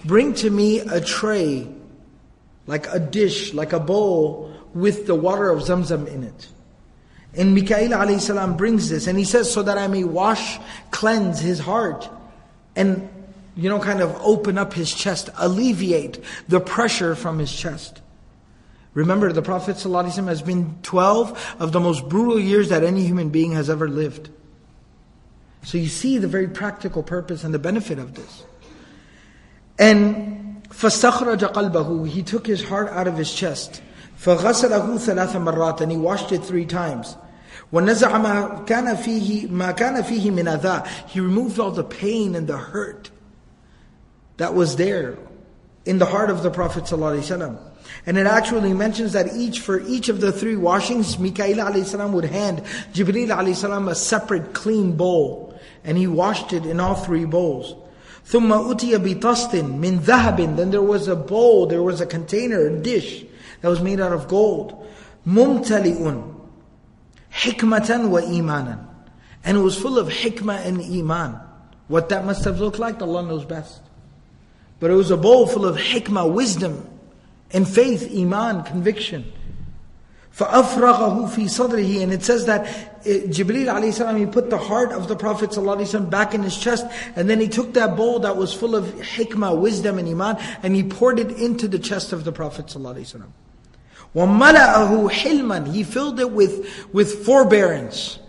Bring 0.04 0.34
to 0.34 0.50
me 0.50 0.80
a 0.80 1.00
tray, 1.00 1.68
like 2.66 2.86
a 2.88 2.98
dish, 2.98 3.52
like 3.54 3.72
a 3.72 3.80
bowl, 3.80 4.50
with 4.72 5.06
the 5.06 5.14
water 5.14 5.50
of 5.50 5.60
Zamzam 5.60 6.06
in 6.06 6.22
it. 6.22 6.48
And 7.36 7.54
Mikael 7.54 7.90
alayhi 7.90 8.20
salam 8.20 8.56
brings 8.56 8.88
this, 8.88 9.06
and 9.06 9.18
he 9.18 9.24
says, 9.24 9.52
so 9.52 9.62
that 9.62 9.76
I 9.76 9.88
may 9.88 10.04
wash, 10.04 10.58
cleanse 10.90 11.40
his 11.40 11.58
heart, 11.58 12.08
and, 12.76 13.08
you 13.56 13.68
know, 13.68 13.80
kind 13.80 14.00
of 14.00 14.14
open 14.22 14.56
up 14.56 14.72
his 14.72 14.94
chest, 14.94 15.30
alleviate 15.36 16.20
the 16.48 16.60
pressure 16.60 17.14
from 17.14 17.38
his 17.38 17.52
chest. 17.54 18.00
Remember, 18.94 19.32
the 19.32 19.42
Prophet 19.42 19.76
ﷺ 19.76 20.28
has 20.28 20.40
been 20.42 20.78
12 20.82 21.56
of 21.58 21.72
the 21.72 21.80
most 21.80 22.08
brutal 22.08 22.38
years 22.38 22.68
that 22.68 22.84
any 22.84 23.04
human 23.04 23.30
being 23.30 23.52
has 23.52 23.68
ever 23.68 23.88
lived. 23.88 24.30
So 25.63 25.77
you 25.77 25.87
see 25.87 26.17
the 26.17 26.27
very 26.27 26.47
practical 26.47 27.03
purpose 27.03 27.43
and 27.43 27.53
the 27.53 27.59
benefit 27.59 27.99
of 27.99 28.15
this. 28.15 28.43
And 29.77 30.63
فَاسْتَخْرَجَ 30.69 31.53
قَلْبَهُ 31.53 32.07
He 32.07 32.23
took 32.23 32.47
his 32.47 32.63
heart 32.63 32.89
out 32.89 33.07
of 33.07 33.17
his 33.17 33.33
chest. 33.33 33.81
فَغَسَلَهُ 34.19 34.97
ثَلَاثَ 34.97 35.31
مَرَّاتٍ 35.31 35.81
And 35.81 35.91
he 35.91 35.97
washed 35.97 36.31
it 36.31 36.43
three 36.43 36.65
times. 36.65 37.15
وَنَزَعَ 37.71 38.11
مَا 38.21 38.65
كَانَ 38.65 38.95
فِيهِ 38.95 39.49
مَا 39.49 39.75
كَانَ 39.75 40.01
فِيهِ 40.03 40.31
مِنْ 40.31 40.59
أَذَى 40.59 40.87
He 41.07 41.19
removed 41.19 41.59
all 41.59 41.71
the 41.71 41.83
pain 41.83 42.35
and 42.35 42.47
the 42.47 42.57
hurt 42.57 43.11
that 44.37 44.53
was 44.53 44.75
there 44.75 45.17
in 45.85 45.97
the 45.97 46.05
heart 46.05 46.29
of 46.29 46.43
the 46.43 46.51
Prophet 46.51 46.85
ﷺ. 46.85 47.59
And 48.05 48.17
it 48.17 48.27
actually 48.27 48.73
mentions 48.73 49.13
that 49.13 49.33
each 49.35 49.59
for 49.59 49.79
each 49.81 50.09
of 50.09 50.21
the 50.21 50.31
three 50.31 50.55
washings, 50.55 51.17
Mikael 51.19 51.57
alayhi 51.57 52.11
would 52.11 52.25
hand 52.25 52.63
Jibreel 52.93 53.29
alayhi 53.29 53.89
a 53.89 53.95
separate 53.95 54.53
clean 54.53 54.95
bowl. 54.95 55.42
And 55.83 55.97
he 55.97 56.07
washed 56.07 56.53
it 56.53 56.65
in 56.65 56.79
all 56.79 56.95
three 56.95 57.25
bowls. 57.25 57.75
ثم 58.29 58.51
أتي 58.51 58.97
بطست 58.97 59.55
من 59.55 59.99
ذهب 59.99 60.55
Then 60.55 60.71
there 60.71 60.81
was 60.81 61.07
a 61.07 61.15
bowl, 61.15 61.65
there 61.65 61.81
was 61.81 62.01
a 62.01 62.05
container, 62.05 62.67
a 62.67 62.77
dish 62.77 63.25
that 63.61 63.69
was 63.69 63.81
made 63.81 63.99
out 63.99 64.13
of 64.13 64.27
gold. 64.27 64.85
ممتلئ 65.27 66.23
حكمة 67.31 68.09
وإيمانا 68.09 68.85
And 69.43 69.57
it 69.57 69.61
was 69.61 69.77
full 69.77 69.97
of 69.97 70.07
hikmah 70.07 70.65
and 70.65 70.81
iman. 70.81 71.39
What 71.87 72.09
that 72.09 72.25
must 72.25 72.43
have 72.45 72.59
looked 72.59 72.77
like, 72.77 73.01
Allah 73.01 73.23
knows 73.23 73.45
best. 73.45 73.81
But 74.79 74.91
it 74.91 74.95
was 74.95 75.11
a 75.11 75.17
bowl 75.17 75.47
full 75.47 75.65
of 75.65 75.77
hikmah, 75.77 76.31
wisdom, 76.31 76.87
and 77.51 77.67
faith, 77.67 78.13
iman, 78.15 78.63
conviction. 78.63 79.31
فَأَفْرَغَهُ 80.39 81.29
فِي 81.29 81.45
صَدْرِهِ 81.45 82.01
And 82.01 82.13
it 82.13 82.23
says 82.23 82.45
that 82.45 82.65
it, 83.05 83.29
Jibreel 83.29 83.65
alayhi 83.65 83.91
salam, 83.91 84.15
he 84.15 84.25
put 84.25 84.49
the 84.49 84.57
heart 84.57 84.93
of 84.93 85.09
the 85.09 85.15
Prophet 85.15 85.49
ﷺ 85.49 86.09
back 86.09 86.33
in 86.33 86.43
his 86.43 86.57
chest, 86.57 86.85
and 87.17 87.29
then 87.29 87.41
he 87.41 87.49
took 87.49 87.73
that 87.73 87.97
bowl 87.97 88.19
that 88.19 88.37
was 88.37 88.53
full 88.53 88.73
of 88.73 88.85
hikmah, 88.85 89.59
wisdom 89.59 89.97
and 89.97 90.07
iman, 90.07 90.37
and 90.63 90.75
he 90.75 90.83
poured 90.83 91.19
it 91.19 91.31
into 91.31 91.67
the 91.67 91.79
chest 91.79 92.13
of 92.13 92.23
the 92.23 92.31
Prophet 92.31 92.67
ﷺ. 92.67 93.21
وَمَلَأَهُ 94.15 95.11
حِلْمًا 95.11 95.73
He 95.73 95.83
filled 95.83 96.21
it 96.21 96.31
with, 96.31 96.87
with 96.93 97.25
forbearance, 97.25 98.19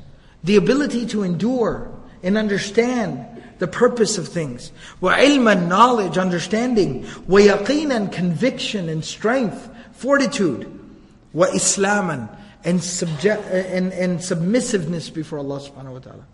the 0.43 0.57
ability 0.57 1.07
to 1.07 1.23
endure 1.23 1.93
and 2.25 2.37
understand 2.37 3.25
the 3.61 3.69
purpose 3.69 4.19
of 4.19 4.27
things. 4.27 4.73
وَعِلْمًا 5.01 5.69
Knowledge, 5.69 6.19
understanding. 6.19 7.05
وَيَقِينًا 7.29 8.11
Conviction 8.11 8.88
and 8.88 9.05
strength, 9.05 9.71
fortitude. 9.93 10.74
وَإِسْلَامًا 11.35 12.37
and, 12.64 12.83
subject, 12.83 13.43
and, 13.47 13.93
and 13.93 14.19
submissiveness 14.19 15.12
before 15.12 15.38
Allah 15.38 15.61
subhanahu 15.61 15.93
wa 15.93 15.99
ta'ala. 15.99 16.27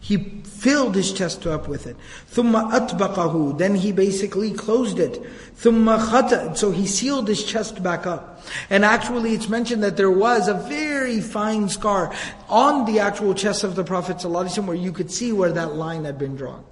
He 0.00 0.18
filled 0.18 0.94
his 0.94 1.14
chest 1.14 1.46
up 1.46 1.66
with 1.66 1.86
it. 1.86 1.96
ثُمَّ 2.30 2.72
أَطْبَقَهُ 2.72 3.56
Then 3.56 3.74
he 3.74 3.90
basically 3.90 4.52
closed 4.52 4.98
it. 4.98 5.22
ثُمَّ 5.56 5.98
خَتَ 5.98 6.58
So 6.58 6.70
he 6.70 6.86
sealed 6.86 7.26
his 7.26 7.42
chest 7.42 7.82
back 7.82 8.06
up. 8.06 8.42
And 8.68 8.84
actually 8.84 9.32
it's 9.32 9.48
mentioned 9.48 9.82
that 9.82 9.96
there 9.96 10.10
was 10.10 10.46
a 10.46 10.54
very 10.54 11.22
fine 11.22 11.70
scar 11.70 12.14
on 12.50 12.84
the 12.84 13.00
actual 13.00 13.32
chest 13.32 13.64
of 13.64 13.76
the 13.76 13.84
Prophet 13.84 14.18
ﷺ 14.18 14.66
where 14.66 14.76
you 14.76 14.92
could 14.92 15.10
see 15.10 15.32
where 15.32 15.52
that 15.52 15.74
line 15.74 16.04
had 16.04 16.18
been 16.18 16.36
drawn. 16.36 16.64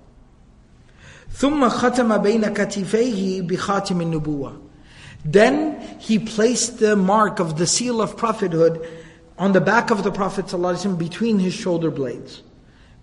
ثُمَّ 1.33 1.67
خَتَمَ 1.71 2.23
بَيْنَ 2.23 2.55
كَتِفَيْهِ 2.55 3.49
بِخَاتِمِ 3.49 4.21
النُّبُوَّةِ 4.21 4.61
then 5.27 5.81
he 5.99 6.19
placed 6.19 6.79
the 6.79 6.97
mark 6.97 7.39
of 7.39 7.59
the 7.59 7.67
seal 7.67 8.01
of 8.01 8.17
prophethood 8.17 8.87
on 9.39 9.53
the 9.53 9.61
back 9.61 9.91
of 9.91 10.03
the 10.05 10.13
Prophet 10.13 10.47
ﷺ 10.47 10.99
between 10.99 11.39
his 11.39 11.55
shoulder 11.55 11.91
blades. 11.91 12.43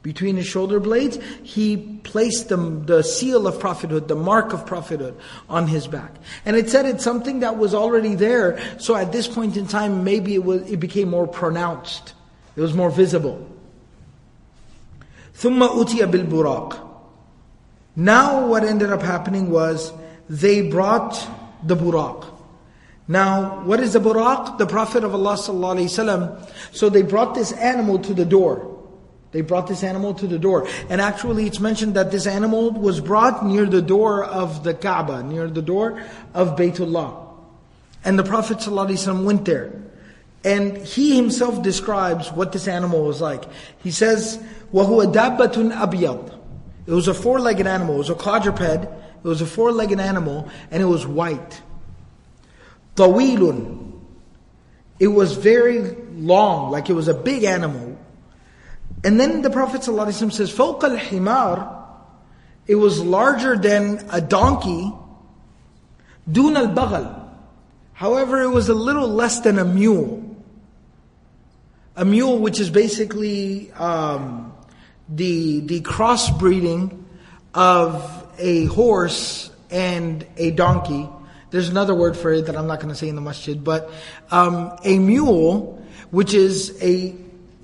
Between 0.01 0.37
his 0.37 0.47
shoulder 0.47 0.79
blades, 0.79 1.19
he 1.43 1.75
placed 2.03 2.47
the, 2.47 2.55
the 2.55 3.03
seal 3.03 3.47
of 3.47 3.59
prophethood, 3.59 4.07
the 4.07 4.15
mark 4.15 4.53
of 4.53 4.65
prophethood 4.65 5.17
on 5.49 5.67
his 5.67 5.87
back. 5.87 6.15
And 6.45 6.55
it 6.55 6.69
said 6.69 6.85
it's 6.85 7.03
something 7.03 7.41
that 7.41 7.57
was 7.57 7.75
already 7.75 8.15
there, 8.15 8.59
so 8.79 8.95
at 8.95 9.11
this 9.11 9.27
point 9.27 9.57
in 9.57 9.67
time, 9.67 10.05
maybe 10.05 10.35
it, 10.35 10.43
was, 10.43 10.61
it 10.71 10.79
became 10.79 11.09
more 11.09 11.27
pronounced. 11.27 12.13
It 12.55 12.61
was 12.61 12.73
more 12.73 12.89
visible. 12.89 13.45
ثُمَّ 15.33 15.67
أُتِيَ 15.67 16.09
بِالْبُرَاقِ 16.09 16.79
Now 17.97 18.47
what 18.47 18.63
ended 18.63 18.91
up 18.91 19.01
happening 19.01 19.49
was, 19.49 19.91
they 20.29 20.69
brought 20.69 21.27
the 21.63 21.75
buraq. 21.75 22.25
Now, 23.07 23.63
what 23.63 23.79
is 23.79 23.93
the 23.93 23.99
buraq? 23.99 24.57
The 24.59 24.67
Prophet 24.67 25.03
of 25.03 25.13
Allah 25.15 25.33
sallallahu 25.33 26.47
So 26.71 26.89
they 26.89 27.01
brought 27.01 27.33
this 27.33 27.51
animal 27.53 27.99
to 27.99 28.13
the 28.13 28.25
door. 28.25 28.77
They 29.31 29.41
brought 29.41 29.67
this 29.67 29.83
animal 29.83 30.13
to 30.15 30.27
the 30.27 30.39
door. 30.39 30.67
And 30.89 31.01
actually 31.01 31.45
it's 31.45 31.59
mentioned 31.59 31.95
that 31.95 32.11
this 32.11 32.25
animal 32.25 32.71
was 32.71 32.99
brought 32.99 33.45
near 33.45 33.65
the 33.65 33.81
door 33.81 34.23
of 34.23 34.63
the 34.63 34.73
Kaaba, 34.73 35.23
near 35.23 35.47
the 35.47 35.61
door 35.61 36.01
of 36.33 36.55
Baytullah. 36.55 37.27
And 38.03 38.17
the 38.17 38.23
Prophet 38.23 38.57
ﷺ 38.59 39.23
went 39.23 39.45
there. 39.45 39.73
And 40.43 40.77
he 40.77 41.15
himself 41.15 41.61
describes 41.61 42.31
what 42.31 42.53
this 42.53 42.67
animal 42.67 43.03
was 43.03 43.21
like. 43.21 43.43
He 43.83 43.91
says, 43.91 44.41
وَهُوَ 44.73 45.13
دَابَّةٌ 45.13 45.73
أَبْيَضٌ 45.73 46.39
It 46.87 46.93
was 46.93 47.07
a 47.07 47.13
four-legged 47.13 47.67
animal, 47.67 47.95
it 47.95 47.99
was 47.99 48.09
a 48.09 48.15
quadruped, 48.15 48.87
it 49.23 49.27
was 49.27 49.41
a 49.41 49.45
four-legged 49.45 49.99
animal, 49.99 50.49
and 50.71 50.81
it 50.81 50.85
was 50.85 51.05
white. 51.05 51.61
Tawilun. 52.95 53.93
It 54.99 55.07
was 55.07 55.33
very 55.33 55.95
long, 56.13 56.71
like 56.71 56.89
it 56.89 56.93
was 56.93 57.07
a 57.07 57.13
big 57.13 57.43
animal. 57.43 57.97
And 59.03 59.19
then 59.19 59.41
the 59.41 59.49
Prophet 59.49 59.81
ﷺ 59.81 60.33
says, 60.33 60.51
فوق 60.51 60.81
الحمار, 60.81 61.77
it 62.67 62.75
was 62.75 63.01
larger 63.01 63.57
than 63.57 64.05
a 64.11 64.21
donkey, 64.21 64.93
دون 66.29 66.55
البغل. 66.55 67.27
However, 67.93 68.41
it 68.41 68.49
was 68.49 68.69
a 68.69 68.73
little 68.73 69.07
less 69.07 69.39
than 69.39 69.57
a 69.59 69.65
mule. 69.65 70.23
A 71.95 72.05
mule, 72.05 72.39
which 72.39 72.59
is 72.59 72.69
basically 72.69 73.71
um, 73.73 74.53
the 75.09 75.59
the 75.61 75.81
crossbreeding 75.81 77.03
of 77.53 78.22
a 78.38 78.66
horse 78.66 79.50
and 79.70 80.26
a 80.36 80.50
donkey. 80.50 81.08
There's 81.50 81.68
another 81.68 81.94
word 81.94 82.16
for 82.16 82.32
it 82.32 82.46
that 82.46 82.56
I'm 82.56 82.66
not 82.66 82.80
going 82.80 82.88
to 82.88 82.94
say 82.94 83.08
in 83.08 83.14
the 83.14 83.20
masjid, 83.20 83.62
but 83.62 83.90
um, 84.30 84.76
a 84.84 84.98
mule, 84.98 85.84
which 86.10 86.34
is 86.34 86.76
a 86.82 87.14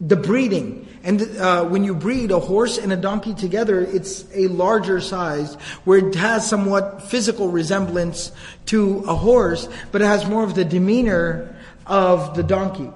the 0.00 0.16
breeding. 0.16 0.86
And 1.02 1.22
uh, 1.38 1.64
when 1.64 1.84
you 1.84 1.94
breed 1.94 2.30
a 2.30 2.38
horse 2.38 2.78
and 2.78 2.92
a 2.92 2.96
donkey 2.96 3.34
together, 3.34 3.80
it's 3.80 4.24
a 4.34 4.48
larger 4.48 5.00
size, 5.00 5.54
where 5.84 5.98
it 5.98 6.14
has 6.14 6.48
somewhat 6.48 7.02
physical 7.02 7.48
resemblance 7.48 8.32
to 8.66 8.98
a 9.06 9.14
horse, 9.14 9.68
but 9.92 10.02
it 10.02 10.06
has 10.06 10.26
more 10.26 10.44
of 10.44 10.54
the 10.54 10.64
demeanor 10.64 11.56
of 11.86 12.34
the 12.34 12.42
donkey. 12.42 12.90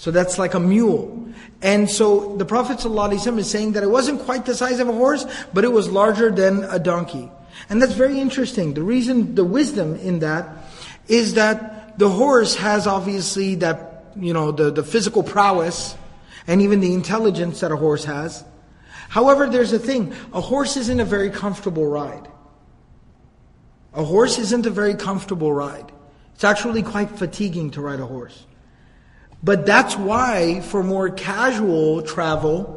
So 0.00 0.10
that's 0.10 0.38
like 0.38 0.54
a 0.54 0.60
mule. 0.60 1.28
And 1.60 1.90
so 1.90 2.34
the 2.38 2.46
Prophet 2.46 2.78
ﷺ 2.78 3.38
is 3.38 3.50
saying 3.50 3.72
that 3.72 3.82
it 3.82 3.90
wasn't 3.90 4.22
quite 4.22 4.46
the 4.46 4.54
size 4.54 4.80
of 4.80 4.88
a 4.88 4.94
horse, 4.94 5.26
but 5.52 5.62
it 5.62 5.70
was 5.70 5.90
larger 5.90 6.30
than 6.30 6.64
a 6.64 6.78
donkey. 6.78 7.30
And 7.68 7.82
that's 7.82 7.92
very 7.92 8.18
interesting. 8.18 8.72
The 8.72 8.82
reason, 8.82 9.34
the 9.34 9.44
wisdom 9.44 9.96
in 9.96 10.20
that 10.20 10.48
is 11.06 11.34
that 11.34 11.98
the 11.98 12.08
horse 12.08 12.54
has 12.54 12.86
obviously 12.86 13.56
that, 13.56 14.06
you 14.16 14.32
know, 14.32 14.52
the, 14.52 14.70
the 14.70 14.82
physical 14.82 15.22
prowess 15.22 15.94
and 16.46 16.62
even 16.62 16.80
the 16.80 16.94
intelligence 16.94 17.60
that 17.60 17.70
a 17.70 17.76
horse 17.76 18.06
has. 18.06 18.42
However, 19.10 19.50
there's 19.50 19.74
a 19.74 19.78
thing. 19.78 20.14
A 20.32 20.40
horse 20.40 20.78
isn't 20.78 20.98
a 20.98 21.04
very 21.04 21.28
comfortable 21.28 21.86
ride. 21.86 22.26
A 23.92 24.02
horse 24.02 24.38
isn't 24.38 24.64
a 24.64 24.70
very 24.70 24.94
comfortable 24.94 25.52
ride. 25.52 25.92
It's 26.36 26.44
actually 26.44 26.82
quite 26.82 27.10
fatiguing 27.18 27.72
to 27.72 27.82
ride 27.82 28.00
a 28.00 28.06
horse. 28.06 28.46
But 29.42 29.64
that's 29.66 29.96
why 29.96 30.60
for 30.60 30.82
more 30.82 31.08
casual 31.08 32.02
travel, 32.02 32.76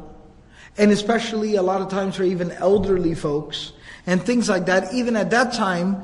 and 0.78 0.91
especially 0.91 1.56
a 1.56 1.62
lot 1.62 1.82
of 1.82 1.89
times 1.89 2.15
for 2.15 2.23
even 2.23 2.52
elderly 2.52 3.15
folks 3.15 3.73
and 4.06 4.21
things 4.21 4.49
like 4.49 4.65
that, 4.67 4.93
even 4.93 5.15
at 5.15 5.30
that 5.32 5.54
time, 5.54 6.04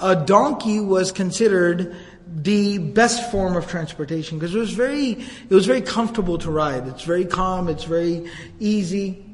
a 0.00 0.16
donkey 0.16 0.80
was 0.80 1.12
considered 1.12 1.94
the 2.26 2.78
best 2.78 3.30
form 3.30 3.56
of 3.56 3.68
transportation 3.68 4.38
because 4.38 4.54
it 4.54 4.58
was 4.58 4.72
very 4.72 5.12
it 5.12 5.50
was 5.50 5.66
very 5.66 5.80
comfortable 5.80 6.38
to 6.38 6.50
ride. 6.50 6.86
It's 6.86 7.02
very 7.02 7.24
calm, 7.24 7.68
it's 7.68 7.84
very 7.84 8.30
easy. 8.60 9.24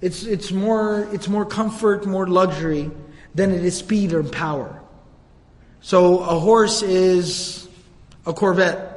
It's 0.00 0.24
it's 0.24 0.52
more 0.52 1.08
it's 1.12 1.28
more 1.28 1.46
comfort, 1.46 2.06
more 2.06 2.26
luxury 2.26 2.90
than 3.34 3.52
it 3.52 3.64
is 3.64 3.76
speed 3.76 4.12
or 4.12 4.22
power. 4.22 4.80
So 5.80 6.18
a 6.18 6.38
horse 6.38 6.82
is 6.82 7.68
a 8.26 8.32
Corvette 8.32 8.91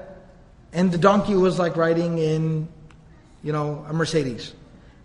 and 0.74 0.92
the 0.92 0.98
donkey 0.98 1.34
was 1.34 1.58
like 1.58 1.76
riding 1.76 2.18
in, 2.18 2.68
you 3.42 3.52
know, 3.52 3.84
a 3.88 3.92
Mercedes. 3.92 4.54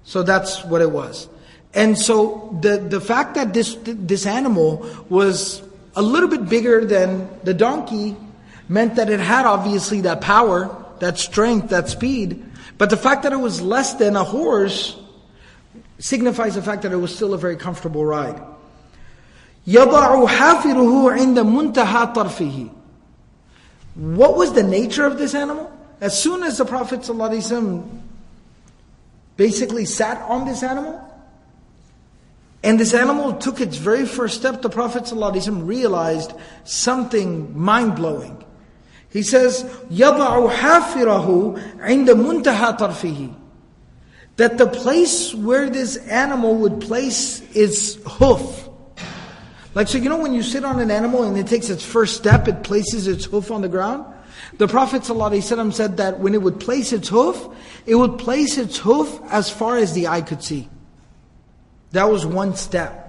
So 0.03 0.23
that's 0.23 0.63
what 0.63 0.81
it 0.81 0.91
was. 0.91 1.27
And 1.73 1.97
so 1.97 2.57
the, 2.61 2.77
the 2.77 3.01
fact 3.01 3.35
that 3.35 3.53
this, 3.53 3.77
this 3.83 4.25
animal 4.25 4.85
was 5.09 5.61
a 5.95 6.01
little 6.01 6.29
bit 6.29 6.47
bigger 6.47 6.85
than 6.85 7.29
the 7.43 7.53
donkey 7.53 8.15
meant 8.69 8.95
that 8.95 9.09
it 9.09 9.19
had 9.19 9.45
obviously 9.45 10.01
that 10.01 10.21
power, 10.21 10.85
that 10.99 11.17
strength, 11.17 11.69
that 11.69 11.89
speed. 11.89 12.43
But 12.77 12.89
the 12.89 12.97
fact 12.97 13.23
that 13.23 13.33
it 13.33 13.38
was 13.38 13.61
less 13.61 13.95
than 13.95 14.15
a 14.15 14.23
horse 14.23 14.97
signifies 15.99 16.55
the 16.55 16.61
fact 16.61 16.83
that 16.83 16.91
it 16.91 16.97
was 16.97 17.13
still 17.15 17.33
a 17.33 17.38
very 17.38 17.55
comfortable 17.55 18.05
ride. 18.05 18.41
يضع 19.67 20.27
حافره 20.27 21.11
عند 21.11 21.39
منتهى 21.39 22.13
طرفه 22.13 22.67
what 23.95 24.35
was 24.35 24.53
the 24.53 24.63
nature 24.63 25.05
of 25.05 25.17
this 25.17 25.33
animal? 25.33 25.71
As 26.01 26.21
soon 26.21 26.43
as 26.43 26.57
the 26.57 26.65
Prophet 26.65 27.01
ﷺ 27.01 28.01
basically 29.38 29.85
sat 29.85 30.21
on 30.23 30.45
this 30.45 30.63
animal, 30.63 31.01
and 32.63 32.79
this 32.79 32.93
animal 32.93 33.33
took 33.33 33.61
its 33.61 33.77
very 33.77 34.05
first 34.05 34.38
step, 34.38 34.61
the 34.61 34.69
Prophet 34.69 35.03
ﷺ 35.03 35.67
realized 35.67 36.33
something 36.63 37.57
mind 37.57 37.95
blowing. 37.95 38.43
He 39.09 39.23
says, 39.23 39.63
يَضَعُ 39.89 40.51
حَافِرَهُ 40.51 41.77
عِنْدَ 41.77 42.07
مُنْتَهَا 42.07 42.77
طَرْفِهِ 42.77 43.33
That 44.35 44.57
the 44.57 44.67
place 44.67 45.33
where 45.33 45.69
this 45.69 45.95
animal 45.95 46.55
would 46.55 46.81
place 46.81 47.41
its 47.55 47.95
hoof, 48.05 48.67
like, 49.74 49.88
so 49.88 49.98
you 49.98 50.09
know 50.09 50.18
when 50.18 50.35
you 50.35 50.42
sit 50.42 50.64
on 50.64 50.80
an 50.80 50.90
animal 50.90 51.22
and 51.24 51.37
it 51.38 51.46
takes 51.46 51.70
its 51.70 51.85
first 51.85 52.16
step, 52.16 52.48
it 52.48 52.64
places 52.64 53.06
its 53.06 53.24
hoof 53.26 53.50
on 53.50 53.62
the 53.62 53.68
ground? 53.68 54.04
The 54.59 54.66
Prophet 54.66 55.02
ﷺ 55.02 55.72
said 55.72 55.98
that 55.98 56.18
when 56.18 56.35
it 56.35 56.42
would 56.42 56.59
place 56.59 56.92
its 56.92 57.09
hoof, 57.09 57.48
it 57.87 57.94
would 57.94 58.18
place 58.18 58.59
its 58.59 58.78
hoof 58.78 59.20
as 59.30 59.48
far 59.48 59.76
as 59.76 59.92
the 59.92 60.09
eye 60.09 60.22
could 60.22 60.42
see. 60.42 60.68
That 61.92 62.11
was 62.11 62.26
one 62.26 62.56
step. 62.56 63.06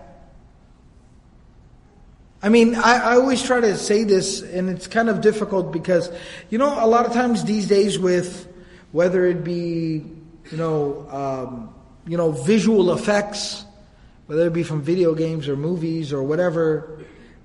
I 2.43 2.49
mean, 2.49 2.75
I, 2.75 3.11
I, 3.11 3.15
always 3.15 3.43
try 3.43 3.59
to 3.59 3.77
say 3.77 4.03
this, 4.03 4.41
and 4.41 4.67
it's 4.67 4.87
kind 4.87 5.09
of 5.09 5.21
difficult 5.21 5.71
because, 5.71 6.11
you 6.49 6.57
know, 6.57 6.83
a 6.83 6.87
lot 6.87 7.05
of 7.05 7.13
times 7.13 7.43
these 7.43 7.67
days 7.67 7.99
with 7.99 8.47
whether 8.91 9.25
it 9.25 9.43
be, 9.43 10.03
you 10.51 10.57
know, 10.57 11.07
um, 11.11 11.73
you 12.07 12.17
know, 12.17 12.31
visual 12.31 12.93
effects, 12.93 13.63
whether 14.31 14.47
it 14.47 14.53
be 14.53 14.63
from 14.63 14.81
video 14.81 15.13
games 15.13 15.49
or 15.49 15.57
movies 15.57 16.13
or 16.13 16.23
whatever 16.23 16.99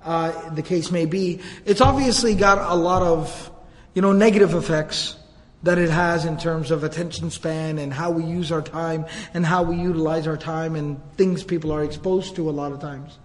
uh, 0.04 0.50
the 0.50 0.62
case 0.62 0.92
may 0.92 1.04
be, 1.04 1.40
it's 1.64 1.80
obviously 1.80 2.36
got 2.36 2.58
a 2.58 2.76
lot 2.76 3.02
of, 3.02 3.50
you 3.94 4.00
know, 4.00 4.12
negative 4.12 4.54
effects 4.54 5.16
that 5.64 5.78
it 5.78 5.90
has 5.90 6.24
in 6.24 6.38
terms 6.38 6.70
of 6.70 6.84
attention 6.84 7.28
span 7.28 7.78
and 7.78 7.92
how 7.92 8.12
we 8.12 8.22
use 8.22 8.52
our 8.52 8.62
time 8.62 9.04
and 9.34 9.44
how 9.44 9.64
we 9.64 9.74
utilize 9.74 10.28
our 10.28 10.36
time 10.36 10.76
and 10.76 11.00
things 11.16 11.42
people 11.42 11.72
are 11.72 11.82
exposed 11.82 12.36
to 12.36 12.48
a 12.48 12.52
lot 12.52 12.70
of 12.70 12.78
times. 12.78 13.18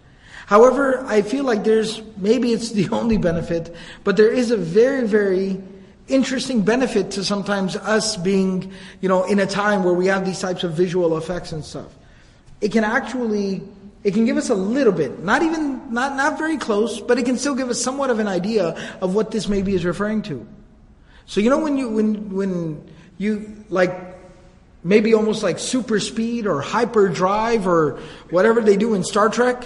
However, 0.47 1.05
I 1.05 1.21
feel 1.21 1.43
like 1.43 1.63
there's, 1.63 2.01
maybe 2.17 2.53
it's 2.53 2.71
the 2.71 2.89
only 2.91 3.17
benefit, 3.17 3.75
but 4.03 4.17
there 4.17 4.31
is 4.31 4.49
a 4.49 4.57
very, 4.57 5.05
very 5.05 5.61
interesting 6.07 6.63
benefit 6.63 7.11
to 7.11 7.23
sometimes 7.23 7.75
us 7.75 8.17
being, 8.17 8.73
you 9.01 9.07
know, 9.07 9.23
in 9.25 9.37
a 9.37 9.45
time 9.45 9.83
where 9.83 9.93
we 9.93 10.07
have 10.07 10.25
these 10.25 10.39
types 10.39 10.63
of 10.63 10.73
visual 10.73 11.15
effects 11.15 11.51
and 11.51 11.63
stuff. 11.63 11.95
It 12.61 12.71
can 12.71 12.83
actually, 12.83 13.61
it 14.03 14.13
can 14.13 14.25
give 14.25 14.37
us 14.37 14.49
a 14.49 14.55
little 14.55 14.93
bit, 14.93 15.23
not 15.23 15.41
even, 15.41 15.93
not, 15.93 16.15
not 16.15 16.37
very 16.37 16.57
close, 16.57 17.01
but 17.01 17.17
it 17.17 17.25
can 17.25 17.37
still 17.37 17.55
give 17.55 17.69
us 17.69 17.81
somewhat 17.81 18.09
of 18.09 18.19
an 18.19 18.27
idea 18.27 18.97
of 19.01 19.13
what 19.15 19.31
this 19.31 19.47
maybe 19.47 19.73
is 19.73 19.83
referring 19.83 20.21
to. 20.23 20.47
So 21.25 21.41
you 21.41 21.49
know 21.49 21.59
when 21.59 21.77
you, 21.77 21.89
when, 21.89 22.33
when 22.33 22.91
you, 23.17 23.65
like, 23.69 24.11
maybe 24.83 25.13
almost 25.13 25.43
like 25.43 25.59
super 25.59 25.99
speed 25.99 26.47
or 26.47 26.61
hyperdrive 26.61 27.67
or 27.67 27.99
whatever 28.29 28.61
they 28.61 28.77
do 28.77 28.93
in 28.93 29.03
Star 29.03 29.29
Trek, 29.29 29.63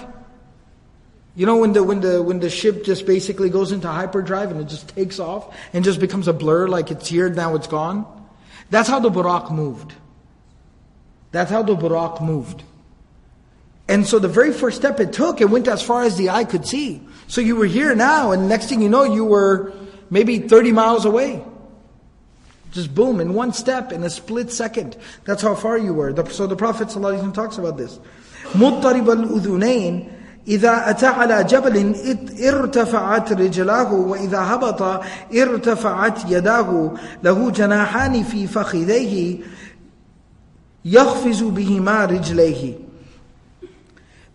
you 1.36 1.46
know 1.46 1.58
when 1.58 1.74
the 1.74 1.84
when 1.84 2.00
the 2.00 2.24
when 2.24 2.40
the 2.40 2.50
ship 2.50 2.86
just 2.86 3.06
basically 3.06 3.50
goes 3.50 3.74
into 3.74 3.90
hyperdrive 3.90 4.52
and 4.52 4.62
it 4.62 4.70
just 4.70 4.88
takes 4.90 5.20
off 5.20 5.54
and 5.74 5.84
just 5.84 6.00
becomes 6.00 6.30
a 6.30 6.34
blur 6.34 6.68
like 6.70 6.92
it's 6.92 7.10
here 7.10 7.30
now 7.30 7.56
it's 7.56 7.68
gone? 7.68 8.06
That's 8.70 8.88
how 8.88 9.00
the 9.00 9.10
Buraq 9.10 9.52
moved. 9.52 9.94
That's 11.32 11.52
how 11.52 11.62
the 11.62 11.76
Buraq 11.76 12.22
moved. 12.22 12.64
And 13.89 14.07
so 14.07 14.19
the 14.19 14.29
very 14.29 14.53
first 14.53 14.77
step 14.77 15.01
it 15.01 15.13
took, 15.13 15.41
it 15.41 15.51
went 15.51 15.67
as 15.67 15.83
far 15.83 16.05
as 16.05 16.17
the 16.17 16.31
eye 16.31 16.45
could 16.45 16.65
see. 16.65 17.03
So 17.27 17.41
you 17.41 17.57
were 17.57 17.67
here 17.67 17.95
now, 17.95 18.31
and 18.31 18.49
next 18.49 18.69
thing 18.69 18.81
you 18.81 18.89
know, 18.89 19.03
you 19.03 19.25
were 19.25 19.73
maybe 20.11 20.39
30 20.39 20.73
miles 20.73 21.05
away. 21.05 21.45
Just 22.73 22.95
boom, 22.95 23.21
in 23.21 23.35
one 23.35 23.53
step, 23.53 23.91
in 23.91 24.05
a 24.05 24.11
split 24.11 24.53
second. 24.53 24.97
That's 25.25 25.43
how 25.43 25.57
far 25.57 25.77
you 25.77 25.93
were. 25.93 26.15
So 26.31 26.47
the 26.47 26.55
Prophet 26.55 26.89
ﷺ 26.89 27.35
talks 27.35 27.59
about 27.59 27.77
this. 27.77 27.99
مضطرب 28.55 29.11
الأذنين 29.11 30.09
إذا 30.49 30.91
أتى 30.91 31.07
على 31.07 31.45
جبل 31.45 31.95
ارتفعت 32.43 33.33
رجلاه 33.33 33.93
وإذا 33.93 34.39
هبط 34.39 35.03
ارتفعت 35.35 36.31
يداه 36.31 36.95
له 37.23 37.51
جناحان 37.51 38.23
في 38.23 38.47
فخذيه 38.47 39.39
يخفز 40.85 41.43
بهما 41.43 42.05
رجليه 42.05 42.84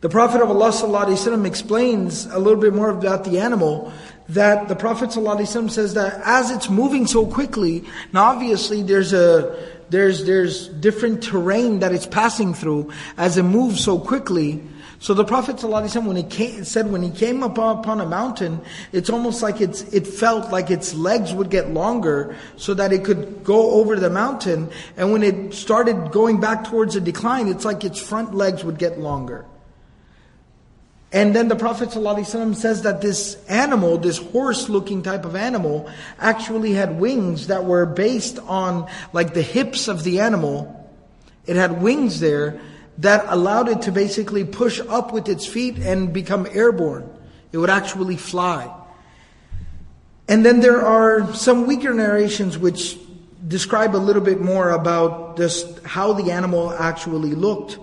The 0.02 0.10
Prophet 0.10 0.42
of 0.42 0.50
Allah 0.50 0.70
ﷺ 0.70 1.46
explains 1.46 2.26
a 2.28 2.38
little 2.38 2.60
bit 2.60 2.74
more 2.74 2.90
about 2.90 3.24
the 3.24 3.40
animal 3.40 3.92
that 4.30 4.68
the 4.68 4.76
Prophet 4.76 5.10
ﷺ 5.10 5.72
says 5.72 5.94
that 5.96 6.22
as 6.24 6.52
it's 6.52 6.70
moving 6.70 7.08
so 7.08 7.26
quickly, 7.26 7.84
now 8.14 8.26
obviously 8.26 8.84
there's 8.84 9.14
a 9.14 9.74
there's 9.90 10.26
there's 10.26 10.68
different 10.68 11.24
terrain 11.24 11.80
that 11.80 11.92
it's 11.92 12.06
passing 12.06 12.54
through 12.54 12.92
as 13.18 13.38
it 13.38 13.44
moves 13.44 13.84
so 13.84 14.00
quickly 14.00 14.62
so 15.00 15.14
the 15.14 15.26
Prophet 15.26 15.58
ﷺ, 15.58 16.06
when 16.06 16.16
he 16.16 16.24
came, 16.24 16.64
said 16.64 16.92
when 16.92 17.04
he 17.04 17.12
came 17.12 17.44
upon, 17.44 17.80
upon 17.80 18.02
a 18.02 18.06
mountain, 18.06 18.62
it's 18.92 19.10
almost 19.10 19.42
like 19.44 19.62
it's, 19.62 19.82
it 19.94 20.08
felt 20.08 20.52
like 20.52 20.72
its 20.72 20.96
legs 20.96 21.34
would 21.34 21.50
get 21.50 21.70
longer 21.70 22.36
so 22.56 22.74
that 22.74 22.94
it 22.94 23.04
could 23.04 23.44
go 23.44 23.72
over 23.72 23.98
the 23.98 24.10
mountain. 24.10 24.70
And 24.98 25.12
when 25.12 25.22
it 25.22 25.54
started 25.54 26.12
going 26.12 26.40
back 26.40 26.64
towards 26.64 26.96
a 26.96 27.02
decline, 27.02 27.50
it's 27.50 27.66
like 27.66 27.84
its 27.84 28.00
front 28.00 28.34
legs 28.34 28.64
would 28.64 28.80
get 28.80 28.98
longer. 28.98 29.46
And 31.13 31.35
then 31.35 31.49
the 31.49 31.57
Prophet 31.57 31.89
ﷺ 31.89 32.55
says 32.55 32.83
that 32.83 33.01
this 33.01 33.37
animal, 33.49 33.99
this 33.99 34.19
horse 34.19 34.69
looking 34.69 35.03
type 35.03 35.25
of 35.25 35.35
animal, 35.35 35.91
actually 36.21 36.73
had 36.73 37.01
wings 37.01 37.49
that 37.49 37.65
were 37.65 37.85
based 37.85 38.39
on 38.39 38.89
like 39.13 39.35
the 39.35 39.43
hips 39.43 39.89
of 39.89 40.05
the 40.05 40.21
animal. 40.21 40.77
It 41.47 41.57
had 41.57 41.83
wings 41.83 42.21
there 42.21 42.61
that 42.99 43.25
allowed 43.29 43.69
it 43.69 43.83
to 43.83 43.93
basically 43.93 44.45
push 44.45 44.81
up 44.89 45.13
with 45.13 45.29
its 45.29 45.47
feet 45.47 45.79
and 45.79 46.13
become 46.13 46.47
airborne. 46.53 47.11
It 47.51 47.59
would 47.59 47.71
actually 47.71 48.17
fly. 48.17 48.73
And 50.29 50.47
then 50.47 50.61
there 50.61 50.81
are 50.87 51.35
some 51.35 51.67
weaker 51.67 51.93
narrations 51.93 52.57
which 52.57 52.97
describe 53.49 53.97
a 53.97 53.99
little 53.99 54.23
bit 54.23 54.41
more 54.41 54.71
about 54.71 55.37
just 55.37 55.83
how 55.83 56.13
the 56.13 56.31
animal 56.31 56.71
actually 56.73 57.35
looked. 57.35 57.79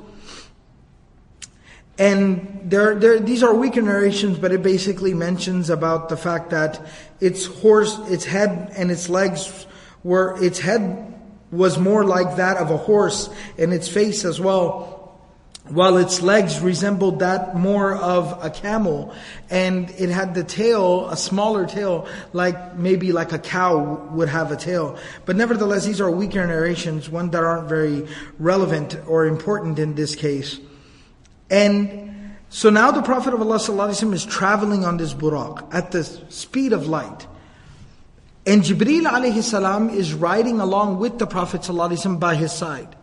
And 1.98 2.62
there, 2.64 2.96
there, 2.96 3.20
these 3.20 3.42
are 3.44 3.54
weaker 3.54 3.82
narrations, 3.82 4.38
but 4.38 4.52
it 4.52 4.62
basically 4.62 5.14
mentions 5.14 5.70
about 5.70 6.10
the 6.10 6.18
fact 6.18 6.52
that 6.52 6.86
its 7.20 7.46
horse, 7.46 7.98
its 8.10 8.24
head 8.24 8.72
and 8.76 8.92
its 8.92 9.10
legs 9.10 9.66
were, 10.04 10.38
its 10.44 10.60
head 10.60 11.14
was 11.52 11.80
more 11.80 12.04
like 12.04 12.38
that 12.38 12.58
of 12.58 12.72
a 12.72 12.78
horse 12.78 13.30
and 13.58 13.74
its 13.74 13.88
face 13.88 14.26
as 14.26 14.40
well 14.40 14.94
while 15.70 15.98
its 15.98 16.22
legs 16.22 16.62
resembled 16.62 17.20
that 17.20 17.56
more 17.56 17.96
of 17.96 18.44
a 18.44 18.50
camel. 18.50 19.14
And 19.50 19.90
it 19.92 20.10
had 20.10 20.34
the 20.34 20.44
tail 20.44 21.10
a 21.10 21.18
smaller 21.18 21.66
tail 21.66 22.08
like 22.32 22.76
maybe 22.76 23.12
like 23.12 23.34
a 23.34 23.40
cow 23.40 24.08
would 24.12 24.30
have 24.30 24.52
a 24.52 24.56
tail. 24.56 24.98
But 25.26 25.36
nevertheless 25.36 25.86
these 25.86 26.00
are 26.00 26.10
weaker 26.10 26.46
narrations 26.46 27.10
one 27.10 27.32
that 27.32 27.44
aren't 27.44 27.68
very 27.68 28.08
relevant 28.40 28.98
or 29.08 29.26
important 29.26 29.80
in 29.80 29.96
this 29.96 30.16
case 30.16 30.60
and 31.50 32.36
so 32.50 32.70
now 32.70 32.92
the 32.92 33.02
prophet 33.02 33.34
of 33.34 33.42
allah 33.42 33.90
is 33.90 34.26
traveling 34.26 34.86
on 34.86 34.98
this 34.98 35.14
buraq 35.14 35.74
at 35.74 35.92
the 35.92 36.04
speed 36.04 36.74
of 36.74 36.88
light 36.88 37.28
and 38.46 38.64
jibril 38.64 39.04
alayhi 39.04 39.44
salam 39.44 39.90
is 39.90 40.14
riding 40.14 40.60
along 40.60 41.00
with 41.00 41.20
the 41.20 41.28
prophet 41.28 41.68
by 42.20 42.36
his 42.36 42.52
side 42.52 42.96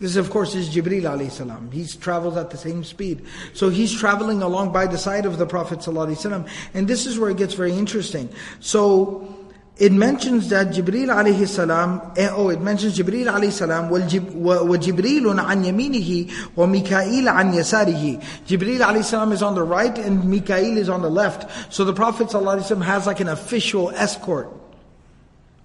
this, 0.00 0.16
of 0.16 0.28
course, 0.28 0.54
is 0.54 0.68
Jibril 0.68 1.02
alayhi 1.02 1.30
salam. 1.30 1.70
He's 1.70 1.94
traveled 1.94 2.36
at 2.36 2.50
the 2.50 2.56
same 2.56 2.82
speed. 2.82 3.24
So 3.52 3.68
he's 3.68 3.92
traveling 3.92 4.42
along 4.42 4.72
by 4.72 4.86
the 4.86 4.98
side 4.98 5.24
of 5.24 5.38
the 5.38 5.46
Prophet 5.46 5.86
And 5.86 6.88
this 6.88 7.06
is 7.06 7.18
where 7.18 7.30
it 7.30 7.36
gets 7.36 7.54
very 7.54 7.72
interesting. 7.72 8.28
So, 8.60 9.43
it 9.79 9.93
mentions 9.93 10.49
that 10.49 10.67
Jibril 10.67 11.07
alayhi 11.07 11.47
salam, 11.47 12.11
eh, 12.17 12.29
oh, 12.33 12.49
it 12.49 12.59
mentions 12.59 12.97
Jibril 12.97 13.31
alayhi 13.31 13.49
salam, 13.49 13.89
وَجِبْرِيلٌ 13.89 15.23
عَنْ 15.23 15.63
يَمِينِهِ 15.63 16.29
وَمِكَائِيلَ 16.57 17.31
عَنْ 17.31 17.53
يَسَارِهِ 17.53 18.21
Jibril 18.45 18.79
alayhi 18.79 19.05
salam 19.05 19.31
is 19.31 19.41
on 19.41 19.55
the 19.55 19.63
right 19.63 19.97
and 19.97 20.25
Mikael 20.25 20.77
is 20.77 20.89
on 20.89 21.01
the 21.01 21.09
left. 21.09 21.73
So 21.73 21.85
the 21.85 21.93
Prophet 21.93 22.27
ﷺ 22.27 22.83
has 22.83 23.07
like 23.07 23.21
an 23.21 23.29
official 23.29 23.89
escort 23.91 24.51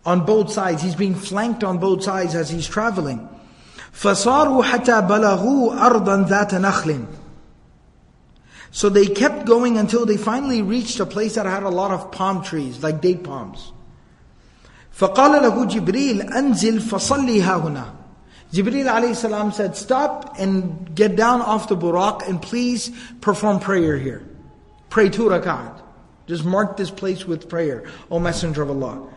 on 0.07 0.25
both 0.25 0.53
sides. 0.53 0.81
He's 0.81 0.95
being 0.95 1.17
flanked 1.17 1.65
on 1.65 1.79
both 1.79 2.05
sides 2.05 2.37
as 2.37 2.49
he's 2.49 2.69
traveling. 2.69 3.29
فصاروا 3.93 4.63
حتى 4.63 5.01
بلغوا 5.01 5.87
أرضا 5.87 6.29
ذات 6.29 6.55
نخل 6.55 7.07
So 8.71 8.89
they 8.89 9.07
kept 9.07 9.45
going 9.45 9.77
until 9.77 10.07
they 10.07 10.17
finally 10.17 10.63
reached 10.63 11.01
a 11.01 11.07
place 11.07 11.35
that 11.37 11.47
had 11.47 11.63
a 11.63 11.69
lot 11.69 11.93
of 11.93 12.11
palm 12.11 12.43
trees, 12.43 12.83
like 12.83 13.01
date 13.01 13.23
palms. 13.23 13.73
فقال 14.99 15.43
له 15.43 15.65
جبريل 15.65 16.23
أنزل 16.23 16.81
فصلي 16.81 17.43
ها 17.43 17.57
هنا. 17.57 17.85
Jibreel 18.53 18.87
alayhi 18.87 19.17
salam 19.17 19.51
said, 19.51 19.75
stop 19.77 20.39
and 20.39 20.95
get 20.95 21.17
down 21.17 21.43
off 21.43 21.67
the 21.67 21.77
buraq 21.77 22.29
and 22.29 22.41
please 22.41 22.93
perform 23.21 23.59
prayer 23.59 23.99
here. 23.99 24.23
Pray 24.91 25.09
two 25.09 25.25
rakat. 25.25 25.83
Just 26.29 26.45
mark 26.45 26.77
this 26.77 26.91
place 26.91 27.27
with 27.27 27.49
prayer, 27.49 27.83
O 28.13 28.21
Messenger 28.21 28.63
of 28.63 28.71
Allah. 28.71 29.09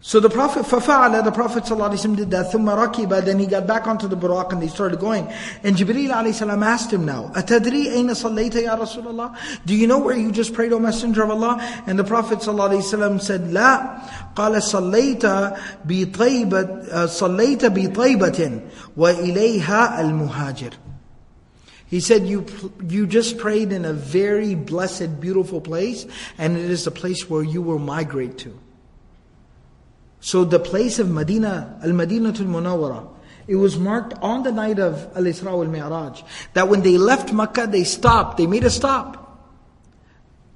So 0.00 0.20
the 0.20 0.30
Prophet 0.30 0.64
فَفَعَلَ 0.64 1.24
The 1.24 1.32
Prophet 1.32 1.64
ﷺ 1.64 2.16
did 2.16 2.30
that. 2.30 2.52
ثُمَّ 2.52 2.66
رَكِبَ 2.66 3.24
Then 3.24 3.38
he 3.38 3.46
got 3.46 3.66
back 3.66 3.86
onto 3.86 4.06
the 4.06 4.16
Buraq 4.16 4.52
and 4.52 4.62
they 4.62 4.68
started 4.68 5.00
going. 5.00 5.26
And 5.64 5.74
Jibreel 5.74 6.10
ﷺ 6.10 6.64
asked 6.64 6.92
him 6.92 7.04
now, 7.04 7.32
أَتَدْرِي 7.34 7.86
أَيْنَ 7.86 8.10
صَلَّيْتَ 8.10 8.52
يَا 8.52 8.78
رَسُولَ 8.78 9.04
اللَّهِ 9.04 9.66
Do 9.66 9.74
you 9.74 9.86
know 9.86 9.98
where 9.98 10.16
you 10.16 10.30
just 10.30 10.52
prayed, 10.52 10.72
O 10.72 10.78
Messenger 10.78 11.24
of 11.24 11.30
Allah? 11.30 11.82
And 11.86 11.98
the 11.98 12.04
Prophet 12.04 12.40
ﷺ 12.40 13.20
said, 13.22 13.42
لَا 13.42 14.34
قَالَ 14.34 14.54
bi 15.86 16.04
بِطَيْبَةٍ 16.04 16.92
uh, 16.92 17.08
wa 17.08 17.68
بِطَيْبَةٍ 17.70 18.70
وَإِلَيْهَا 18.96 19.98
الْمُهَاجِرِ 19.98 20.72
he 21.88 22.00
said, 22.00 22.26
you, 22.26 22.44
you 22.88 23.06
just 23.06 23.38
prayed 23.38 23.70
in 23.70 23.84
a 23.84 23.92
very 23.92 24.56
blessed, 24.56 25.20
beautiful 25.20 25.60
place, 25.60 26.04
and 26.36 26.56
it 26.56 26.68
is 26.68 26.84
the 26.84 26.90
place 26.90 27.30
where 27.30 27.44
you 27.44 27.62
will 27.62 27.78
migrate 27.78 28.38
to. 28.38 28.58
So 30.20 30.44
the 30.44 30.58
place 30.58 30.98
of 30.98 31.10
Medina, 31.10 31.78
Al-Madinatul 31.82 32.46
Munawwara, 32.46 33.08
it 33.46 33.56
was 33.56 33.78
marked 33.78 34.14
on 34.22 34.42
the 34.42 34.52
night 34.52 34.78
of 34.78 35.08
Al-Isra 35.16 35.52
al-Mi'raj, 35.52 36.22
that 36.54 36.68
when 36.68 36.82
they 36.82 36.98
left 36.98 37.32
Makkah, 37.32 37.66
they 37.66 37.84
stopped, 37.84 38.38
they 38.38 38.46
made 38.46 38.64
a 38.64 38.70
stop. 38.70 39.22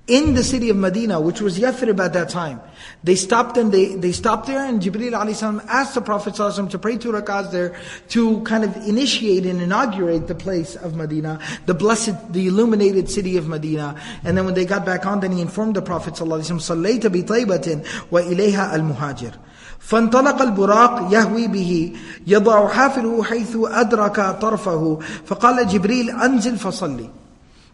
In 0.07 0.35
the 0.35 0.43
city 0.43 0.71
of 0.71 0.77
Medina, 0.77 1.21
which 1.21 1.41
was 1.41 1.57
Yathrib 1.61 2.05
at 2.05 2.15
that 2.15 2.31
time, 2.31 2.61
they 3.05 3.15
stopped 3.15 3.57
and 3.57 3.71
they, 3.71 3.95
they 3.95 4.11
stopped 4.11 4.49
there 4.49 4.65
and 4.67 4.83
Jibril 4.83 5.13
alayhi 5.13 5.65
asked 5.69 5.95
the 5.95 6.01
Prophet 6.01 6.35
to 6.35 6.79
pray 6.81 6.97
two 6.97 7.13
rakahs 7.13 7.53
there 7.53 7.77
to 8.09 8.41
kind 8.41 8.65
of 8.65 8.77
initiate 8.89 9.47
and 9.47 9.63
inaugurate 9.63 10.27
the 10.27 10.35
place 10.35 10.75
of 10.75 10.97
Medina, 10.97 11.39
the 11.67 11.75
blessed, 11.75 12.33
the 12.33 12.49
illuminated 12.49 13.09
city 13.09 13.37
of 13.37 13.47
Medina. 13.47 13.95
And 14.25 14.37
then 14.37 14.47
when 14.47 14.55
they 14.55 14.65
got 14.65 14.85
back 14.85 15.07
on, 15.07 15.21
then 15.21 15.31
he 15.31 15.41
informed 15.41 15.77
the 15.77 15.83
Prophet 15.83 16.15
sallallahu 16.15 16.41
alayhi 16.41 16.51
wa 17.49 17.59
sallam, 18.19 19.39
فانطلق 19.81 20.43
البراق 20.43 21.09
يهوي 21.13 21.47
به 21.47 21.93
يضع 22.27 22.69
حافله 22.69 23.23
حيث 23.23 23.57
أدرك 23.57 24.39
طرفه 24.41 24.99
فقال 25.27 25.69
جبريل 25.69 26.11
أنزل 26.11 26.57
فصلي. 26.57 27.20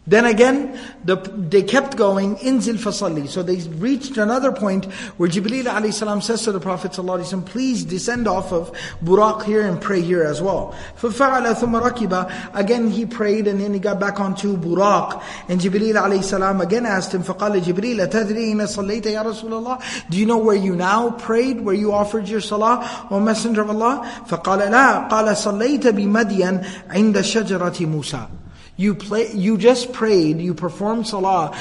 Then 0.09 0.24
again, 0.24 0.78
the, 1.04 1.16
they 1.16 1.62
kept 1.62 1.96
going, 1.96 2.36
inzil 2.36 2.74
fasalli. 2.74 3.28
So 3.28 3.42
they 3.42 3.57
reached 3.57 4.16
another 4.16 4.52
point 4.52 4.86
where 5.16 5.28
Jibreel 5.28 5.64
alayhi 5.64 6.22
says 6.22 6.42
to 6.42 6.52
the 6.52 6.61
Prophet 6.61 6.92
sallallahu 6.92 7.44
please 7.44 7.84
descend 7.84 8.28
off 8.28 8.52
of 8.52 8.72
Buraq 9.04 9.44
here 9.44 9.62
and 9.62 9.80
pray 9.80 10.00
here 10.00 10.22
as 10.22 10.40
well. 10.40 10.74
فَفَعَلَ 11.00 11.52
ثُمَّ 11.54 11.90
رَكِبَ 11.90 12.54
Again 12.54 12.90
he 12.90 13.04
prayed 13.04 13.46
and 13.46 13.61
then 13.61 13.74
he 13.74 13.80
got 13.80 14.00
back 14.00 14.20
onto 14.20 14.57
Buraq. 14.57 15.22
And 15.48 15.61
Jibreel 15.61 15.94
alayhi 15.94 16.62
again 16.62 16.86
asked 16.86 17.12
him, 17.12 17.22
فَقَالَ 17.22 17.61
جِبْرِيلَ 17.61 18.09
تَدْرِينَ 18.09 18.57
إِنَ 18.57 18.62
صَلَّيْتَ 18.62 19.02
يَا 19.02 19.22
رَسُولَ 19.24 19.50
اللَّهِ 19.50 20.11
Do 20.11 20.18
you 20.18 20.26
know 20.26 20.38
where 20.38 20.57
you 20.57 20.74
now 20.76 21.11
prayed, 21.11 21.61
where 21.61 21.74
you 21.74 21.92
offered 21.92 22.28
your 22.28 22.40
salah, 22.40 23.07
O 23.11 23.20
Messenger 23.20 23.62
of 23.62 23.70
Allah? 23.70 24.24
فَقَالَ 24.26 24.70
لَا 24.70 25.09
قَالَ 25.09 25.26
صَلَّيْتَ 25.34 25.82
بِمَدْيَنْ 25.92 26.88
عِنْدَ 26.88 27.20
شَجَرَةِ 27.20 27.86
مُوسَى 27.86 28.45
you 28.77 28.95
play, 28.95 29.33
you 29.33 29.57
just 29.57 29.93
prayed, 29.93 30.41
you 30.41 30.55
performed 30.55 31.07
salah 31.07 31.57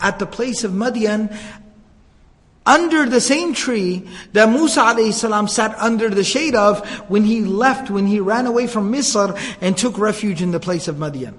at 0.00 0.18
the 0.18 0.26
place 0.26 0.64
of 0.64 0.72
Madian 0.72 1.36
under 2.66 3.06
the 3.06 3.20
same 3.20 3.54
tree 3.54 4.08
that 4.32 4.48
Musa 4.48 5.12
salam 5.12 5.48
sat 5.48 5.76
under 5.78 6.08
the 6.08 6.22
shade 6.22 6.54
of 6.54 6.86
when 7.10 7.24
he 7.24 7.40
left, 7.40 7.90
when 7.90 8.06
he 8.06 8.20
ran 8.20 8.46
away 8.46 8.66
from 8.66 8.92
Misr 8.92 9.36
and 9.60 9.76
took 9.76 9.98
refuge 9.98 10.42
in 10.42 10.52
the 10.52 10.60
place 10.60 10.86
of 10.86 10.96
Madian. 10.96 11.34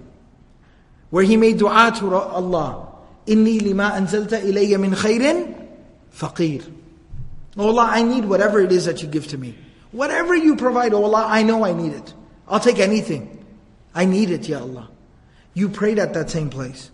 Where 1.09 1.23
he 1.23 1.37
made 1.37 1.59
dua 1.59 1.93
to 1.99 2.15
Allah. 2.15 2.87
Inni 3.27 3.61
lima 3.61 3.91
anzalta 3.93 4.41
ilayya 4.41 4.79
min 4.79 4.91
khairin 4.91 5.69
faqir. 6.13 6.69
Oh 7.57 7.67
Allah, 7.67 7.89
I 7.91 8.01
need 8.01 8.25
whatever 8.25 8.59
it 8.59 8.71
is 8.71 8.85
that 8.85 9.01
you 9.01 9.07
give 9.07 9.27
to 9.27 9.37
me. 9.37 9.55
Whatever 9.91 10.35
you 10.35 10.55
provide, 10.55 10.93
oh 10.93 11.03
Allah, 11.03 11.25
I 11.27 11.43
know 11.43 11.63
I 11.63 11.73
need 11.73 11.93
it. 11.93 12.13
I'll 12.47 12.59
take 12.59 12.79
anything. 12.79 13.45
I 13.93 14.05
need 14.05 14.31
it, 14.31 14.47
Ya 14.47 14.59
Allah. 14.59 14.89
You 15.54 15.68
prayed 15.68 15.98
at 15.98 16.14
that 16.14 16.30
same 16.30 16.50
place. 16.50 16.90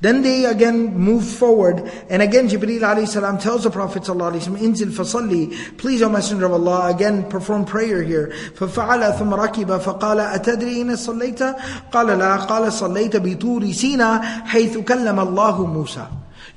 Then 0.00 0.20
they 0.20 0.44
again 0.44 0.98
move 0.98 1.24
forward, 1.24 1.90
and 2.10 2.20
again 2.20 2.46
Jibreel 2.46 2.80
alayhi 2.80 3.08
salam 3.08 3.38
tells 3.38 3.62
the 3.62 3.70
Prophet 3.70 4.02
sallallahu 4.02 4.32
alayhi 4.32 4.48
wasallam, 4.48 4.60
"Inzil 4.60 4.90
fasalli." 4.92 5.78
Please, 5.78 6.02
O 6.02 6.10
Messenger 6.10 6.44
of 6.44 6.52
Allah, 6.52 6.94
again 6.94 7.24
perform 7.30 7.64
prayer 7.64 8.02
here. 8.02 8.30
ففعل 8.56 9.18
ثم 9.18 9.32
ركب 9.32 9.80
فقال 9.80 10.20
أتدري 10.20 10.82
إن 10.82 10.96
صليت؟ 10.96 11.56
قال 11.90 12.06
لا 12.18 12.36
قال 12.36 12.70
صليت 12.70 13.16
بطور 13.16 13.72
سينا 13.72 14.44
حيث 14.44 14.78
كلم 14.84 15.20
الله 15.20 15.66
موسى. 15.66 16.06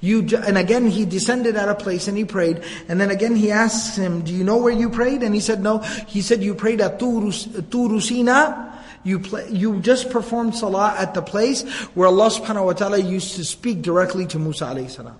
You, 0.01 0.27
and 0.45 0.57
again 0.57 0.87
he 0.87 1.05
descended 1.05 1.55
at 1.55 1.69
a 1.69 1.75
place 1.75 2.07
and 2.09 2.17
he 2.17 2.25
prayed. 2.25 2.61
And 2.89 2.99
then 2.99 3.11
again 3.11 3.35
he 3.35 3.51
asks 3.51 3.95
him, 3.95 4.21
do 4.21 4.33
you 4.33 4.43
know 4.43 4.57
where 4.57 4.73
you 4.73 4.89
prayed? 4.89 5.23
And 5.23 5.33
he 5.33 5.39
said, 5.39 5.63
no. 5.63 5.79
He 6.05 6.21
said, 6.21 6.43
you 6.43 6.53
prayed 6.53 6.81
at 6.81 6.99
Turu 6.99 8.01
Sina 8.01 8.77
you, 9.03 9.19
play, 9.19 9.49
you 9.49 9.79
just 9.79 10.09
performed 10.09 10.55
salah 10.55 10.95
at 10.97 11.13
the 11.13 11.21
place 11.21 11.63
where 11.95 12.07
Allah 12.07 12.29
subhanahu 12.29 12.65
wa 12.65 12.73
ta'ala 12.73 12.97
used 12.97 13.35
to 13.35 13.45
speak 13.45 13.81
directly 13.81 14.25
to 14.27 14.39
Musa 14.39 14.65
alayhi 14.65 14.89
salam. 14.89 15.17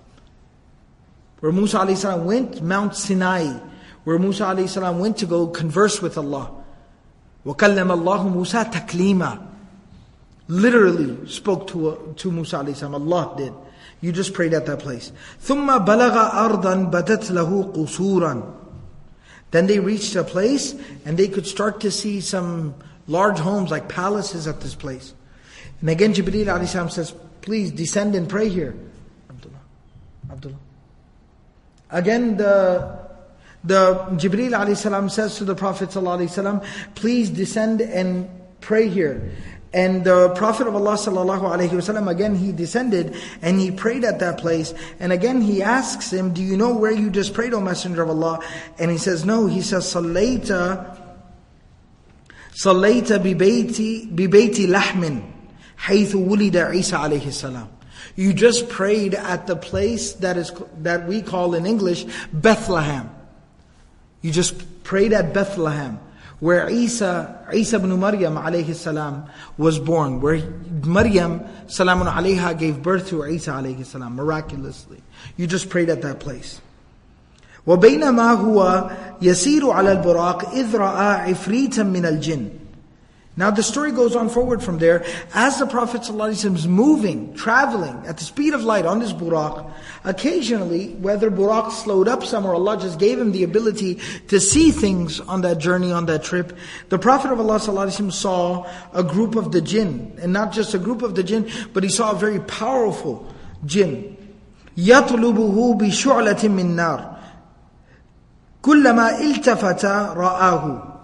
Where 1.40 1.52
Musa 1.52 1.78
alayhi 1.78 1.96
salam 1.96 2.24
went, 2.24 2.62
Mount 2.62 2.96
Sinai, 2.96 3.58
where 4.04 4.18
Musa 4.18 4.44
alayhi 4.44 4.68
salam 4.68 4.98
went 4.98 5.18
to 5.18 5.26
go 5.26 5.46
converse 5.46 6.02
with 6.02 6.18
Allah. 6.18 6.50
وَكَلَّمَ 7.46 7.88
اللَّهُ 7.88 8.34
مُوسَى 8.34 8.72
تَكْلِيمًا 8.72 9.46
Literally 10.48 11.26
spoke 11.28 11.66
to, 11.68 12.14
to 12.16 12.30
Musa 12.30 12.56
alayhi 12.56 12.76
salam. 12.76 12.94
Allah 12.94 13.34
did. 13.36 13.52
You 14.00 14.12
just 14.12 14.32
prayed 14.32 14.54
at 14.54 14.66
that 14.66 14.80
place. 14.80 15.12
ثُمَّ 15.40 15.84
بَلَغَ 15.84 16.30
أَرْضًا 16.30 16.90
بَدَتْ 16.90 17.30
لَهُ 17.30 17.74
قُصُورًا 17.74 18.54
Then 19.50 19.66
they 19.66 19.78
reached 19.78 20.14
a 20.16 20.24
place 20.24 20.74
and 21.04 21.16
they 21.16 21.28
could 21.28 21.46
start 21.46 21.80
to 21.80 21.90
see 21.90 22.20
some 22.20 22.74
large 23.07 23.39
homes 23.39 23.71
like 23.71 23.87
palaces 23.89 24.47
at 24.47 24.61
this 24.61 24.75
place. 24.75 25.13
And 25.81 25.89
again, 25.89 26.13
Jibreel 26.13 26.45
alayhi 26.45 26.91
says, 26.91 27.13
please 27.41 27.71
descend 27.71 28.15
and 28.15 28.29
pray 28.29 28.49
here. 28.49 28.75
Abdullah. 29.29 29.59
Abdullah. 30.31 30.59
Again, 31.89 32.37
the, 32.37 32.99
the 33.63 33.95
Jibreel 34.13 34.51
alayhi 34.51 35.11
says 35.11 35.37
to 35.37 35.45
the 35.45 35.55
Prophet 35.55 35.89
sallallahu 35.89 36.65
please 36.95 37.29
descend 37.29 37.81
and 37.81 38.29
pray 38.61 38.87
here. 38.87 39.31
And 39.73 40.03
the 40.03 40.29
Prophet 40.35 40.67
of 40.67 40.75
Allah 40.75 40.93
sallallahu 40.93 41.41
alaihi 41.41 41.69
wasallam 41.69 42.07
again 42.07 42.35
he 42.35 42.51
descended 42.51 43.15
and 43.41 43.59
he 43.59 43.71
prayed 43.71 44.03
at 44.03 44.19
that 44.19 44.37
place. 44.37 44.71
And 44.99 45.11
again 45.11 45.41
he 45.41 45.63
asks 45.63 46.13
him, 46.13 46.31
"Do 46.31 46.43
you 46.43 46.55
know 46.57 46.75
where 46.75 46.91
you 46.91 47.09
just 47.09 47.33
prayed, 47.33 47.53
O 47.55 47.59
Messenger 47.59 48.03
of 48.03 48.09
Allah?" 48.09 48.39
And 48.77 48.91
he 48.91 48.99
says, 48.99 49.25
"No." 49.25 49.47
He 49.47 49.61
says, 49.61 49.91
"Salayta 49.91 51.02
صليت 52.54 53.12
ببيت 53.12 53.80
ببيت 54.12 54.60
لحم 54.60 55.20
حيث 55.76 56.14
ولد 56.14 56.56
عيسى 56.56 56.96
عليه 56.96 57.28
السلام 57.28 57.66
You 58.16 58.32
just 58.32 58.68
prayed 58.68 59.14
at 59.14 59.46
the 59.46 59.54
place 59.54 60.14
that 60.14 60.36
is 60.36 60.52
that 60.82 61.06
we 61.06 61.22
call 61.22 61.54
in 61.54 61.66
English 61.66 62.04
Bethlehem. 62.32 63.10
You 64.22 64.32
just 64.32 64.82
prayed 64.82 65.12
at 65.12 65.32
Bethlehem, 65.32 66.00
where 66.40 66.68
Isa, 66.68 67.46
Isa 67.54 67.76
ibn 67.76 67.98
Maryam 68.00 68.34
alayhi 68.34 68.74
salam 68.74 69.26
was 69.56 69.78
born, 69.78 70.20
where 70.20 70.38
Maryam 70.84 71.40
salamun 71.66 72.12
alayha 72.12 72.58
gave 72.58 72.82
birth 72.82 73.08
to 73.10 73.24
Isa 73.24 73.52
alayhi 73.52 73.86
salam 73.86 74.16
miraculously. 74.16 75.00
You 75.36 75.46
just 75.46 75.68
prayed 75.68 75.88
at 75.88 76.02
that 76.02 76.18
place. 76.18 76.60
وبينما 77.66 78.32
هو 78.32 78.90
يسير 79.22 79.70
على 79.70 79.92
البراق 79.92 80.50
إذ 80.54 80.76
رأى 80.76 81.30
عفريتا 81.30 81.82
من 81.82 82.06
الجن 82.06 82.48
Now 83.38 83.52
the 83.52 83.62
story 83.62 83.92
goes 83.92 84.16
on 84.16 84.30
forward 84.30 84.64
from 84.64 84.78
there. 84.78 85.04
As 85.32 85.60
the 85.60 85.66
Prophet 85.66 86.00
ﷺ 86.00 86.56
is 86.56 86.66
moving, 86.66 87.34
traveling 87.34 88.04
at 88.04 88.16
the 88.16 88.24
speed 88.24 88.52
of 88.52 88.64
light 88.64 88.84
on 88.84 88.98
this 88.98 89.12
buraq, 89.12 89.70
occasionally, 90.02 90.88
whether 90.94 91.30
buraq 91.30 91.70
slowed 91.70 92.08
up 92.08 92.24
somewhere, 92.24 92.54
Allah 92.54 92.80
just 92.80 92.98
gave 92.98 93.16
him 93.16 93.30
the 93.30 93.44
ability 93.44 94.00
to 94.26 94.40
see 94.40 94.72
things 94.72 95.20
on 95.20 95.42
that 95.42 95.58
journey, 95.58 95.92
on 95.92 96.06
that 96.06 96.24
trip. 96.24 96.58
The 96.88 96.98
Prophet 96.98 97.30
of 97.30 97.38
Allah 97.38 97.60
ﷺ 97.60 98.12
saw 98.12 98.66
a 98.92 99.04
group 99.04 99.36
of 99.36 99.52
the 99.52 99.60
jinn, 99.60 100.18
and 100.20 100.32
not 100.32 100.50
just 100.50 100.74
a 100.74 100.78
group 100.80 101.02
of 101.02 101.14
the 101.14 101.22
jinn, 101.22 101.48
but 101.72 101.84
he 101.84 101.90
saw 101.90 102.10
a 102.10 102.16
very 102.16 102.40
powerful 102.40 103.24
jinn. 103.64 104.16
يطلبه 104.76 105.78
بشعلة 105.78 106.48
من 106.48 106.74
نار 106.74 107.11
كلما 108.62 109.20
التفت 109.20 109.84
رآه 109.84 110.94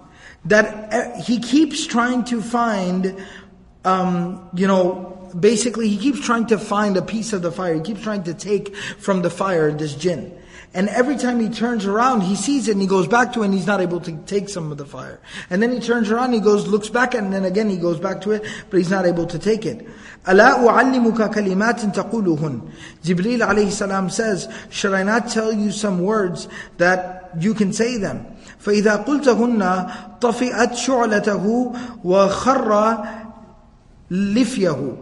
that 0.47 0.93
uh, 0.93 1.23
he 1.23 1.39
keeps 1.39 1.87
trying 1.87 2.25
to 2.25 2.43
find 2.43 3.17
um, 3.85 4.49
you 4.55 4.67
know 4.67 5.11
basically 5.39 5.89
he 5.89 5.97
keeps 5.97 6.21
trying 6.21 6.47
to 6.47 6.59
find 6.59 6.97
a 6.97 7.03
piece 7.03 7.33
of 7.33 7.43
the 7.43 7.51
fire 7.51 7.75
he 7.75 7.81
keeps 7.81 8.03
trying 8.03 8.23
to 8.23 8.35
take 8.35 8.77
from 8.77 9.23
the 9.23 9.31
fire 9.31 9.73
this 9.73 9.95
jinn 9.95 10.33
and 10.77 10.89
every 10.89 11.17
time 11.17 11.39
he 11.39 11.49
turns 11.49 11.87
around, 11.87 12.23
he 12.23 12.35
sees 12.35 12.67
it 12.67 12.73
and 12.73 12.81
he 12.81 12.89
goes 12.89 13.07
back 13.07 13.33
to 13.35 13.43
it 13.43 13.45
and 13.45 13.55
he's 13.55 13.67
not 13.67 13.81
able 13.81 14.01
to 14.01 14.13
take 14.27 14.49
some 14.49 14.73
of 14.73 14.77
the 14.77 14.85
fire. 14.85 15.21
And 15.49 15.63
then 15.63 15.71
he 15.71 15.79
turns 15.79 16.11
around, 16.11 16.33
he 16.33 16.41
goes, 16.41 16.67
looks 16.67 16.89
back 16.89 17.15
and 17.15 17.33
then 17.33 17.45
again 17.45 17.71
he 17.71 17.77
goes 17.77 18.01
back 18.01 18.21
to 18.23 18.33
it, 18.33 18.43
but 18.71 18.79
he's 18.79 18.91
not 18.91 19.07
able 19.07 19.25
to 19.27 19.39
take 19.39 19.65
it. 19.67 19.87
ألا 20.27 20.67
أعلمك 20.67 21.31
كلمات 21.31 21.95
تقولهن 21.95 22.61
Jibreel 23.05 23.47
alayhi 23.47 23.71
salam 23.71 24.11
says, 24.11 24.49
Shall 24.69 24.97
I 24.97 25.05
not 25.05 25.29
tell 25.29 25.53
you 25.53 25.71
some 25.71 26.01
words 26.01 26.49
that 26.79 27.18
you 27.39 27.55
can 27.55 27.73
say 27.73 27.99
them? 27.99 28.27
فإذا 28.59 29.05
قلتهن 29.05 29.87
طفئت 30.21 30.75
شعلته 30.75 31.73
وخر 32.05 32.99
لفيه 34.11 34.97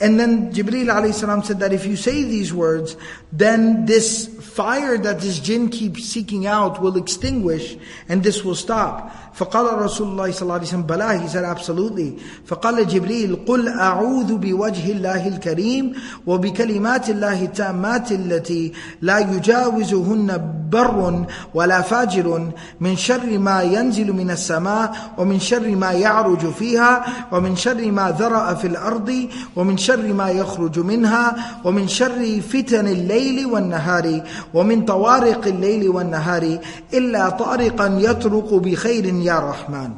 And 0.00 0.18
then 0.20 0.52
Jibreel 0.52 0.86
alayhi 0.86 1.12
salam 1.12 1.42
said 1.42 1.58
that 1.58 1.72
if 1.72 1.84
you 1.84 1.96
say 1.96 2.22
these 2.22 2.54
words, 2.54 2.96
then 3.32 3.84
this 3.84 4.28
fire 4.28 4.96
that 4.96 5.20
this 5.20 5.40
jinn 5.40 5.70
keeps 5.70 6.04
seeking 6.04 6.46
out 6.46 6.80
will 6.80 6.96
extinguish 6.96 7.76
and 8.08 8.22
this 8.22 8.44
will 8.44 8.54
stop. 8.54 9.21
فقال 9.34 9.82
رسول 9.82 10.08
الله 10.08 10.32
صلى 10.32 10.42
الله 10.42 10.54
عليه 10.54 10.66
وسلم 10.66 10.82
بلى 10.82 11.20
he 11.20 11.28
said 11.28 11.44
absolutely 11.44 12.20
فقال 12.46 12.88
جبريل 12.88 13.38
قل 13.46 13.68
أعوذ 13.68 14.34
بوجه 14.34 14.92
الله 14.92 15.28
الكريم 15.28 15.92
وبكلمات 16.26 17.10
الله 17.10 17.42
التامات 17.44 18.12
التي 18.12 18.72
لا 19.02 19.18
يجاوزهن 19.18 20.54
بر 20.70 21.24
ولا 21.54 21.80
فاجر 21.80 22.50
من 22.80 22.96
شر 22.96 23.38
ما 23.38 23.62
ينزل 23.62 24.12
من 24.12 24.30
السماء 24.30 24.92
ومن 25.18 25.40
شر 25.40 25.68
ما 25.68 25.92
يعرج 25.92 26.50
فيها 26.50 27.04
ومن 27.32 27.56
شر 27.56 27.90
ما 27.90 28.16
ذرأ 28.18 28.54
في 28.54 28.66
الأرض 28.66 29.28
ومن 29.56 29.76
شر 29.76 30.12
ما 30.12 30.30
يخرج 30.30 30.78
منها 30.78 31.36
ومن 31.64 31.88
شر 31.88 32.40
فتن 32.40 32.88
الليل 32.88 33.46
والنهار 33.46 34.22
ومن 34.54 34.84
طوارق 34.84 35.46
الليل 35.46 35.88
والنهار 35.88 36.58
إلا 36.94 37.28
طارقا 37.28 37.98
يطرق 38.00 38.54
بخير 38.54 39.21
يا 39.22 39.38
رحمن 39.38 39.94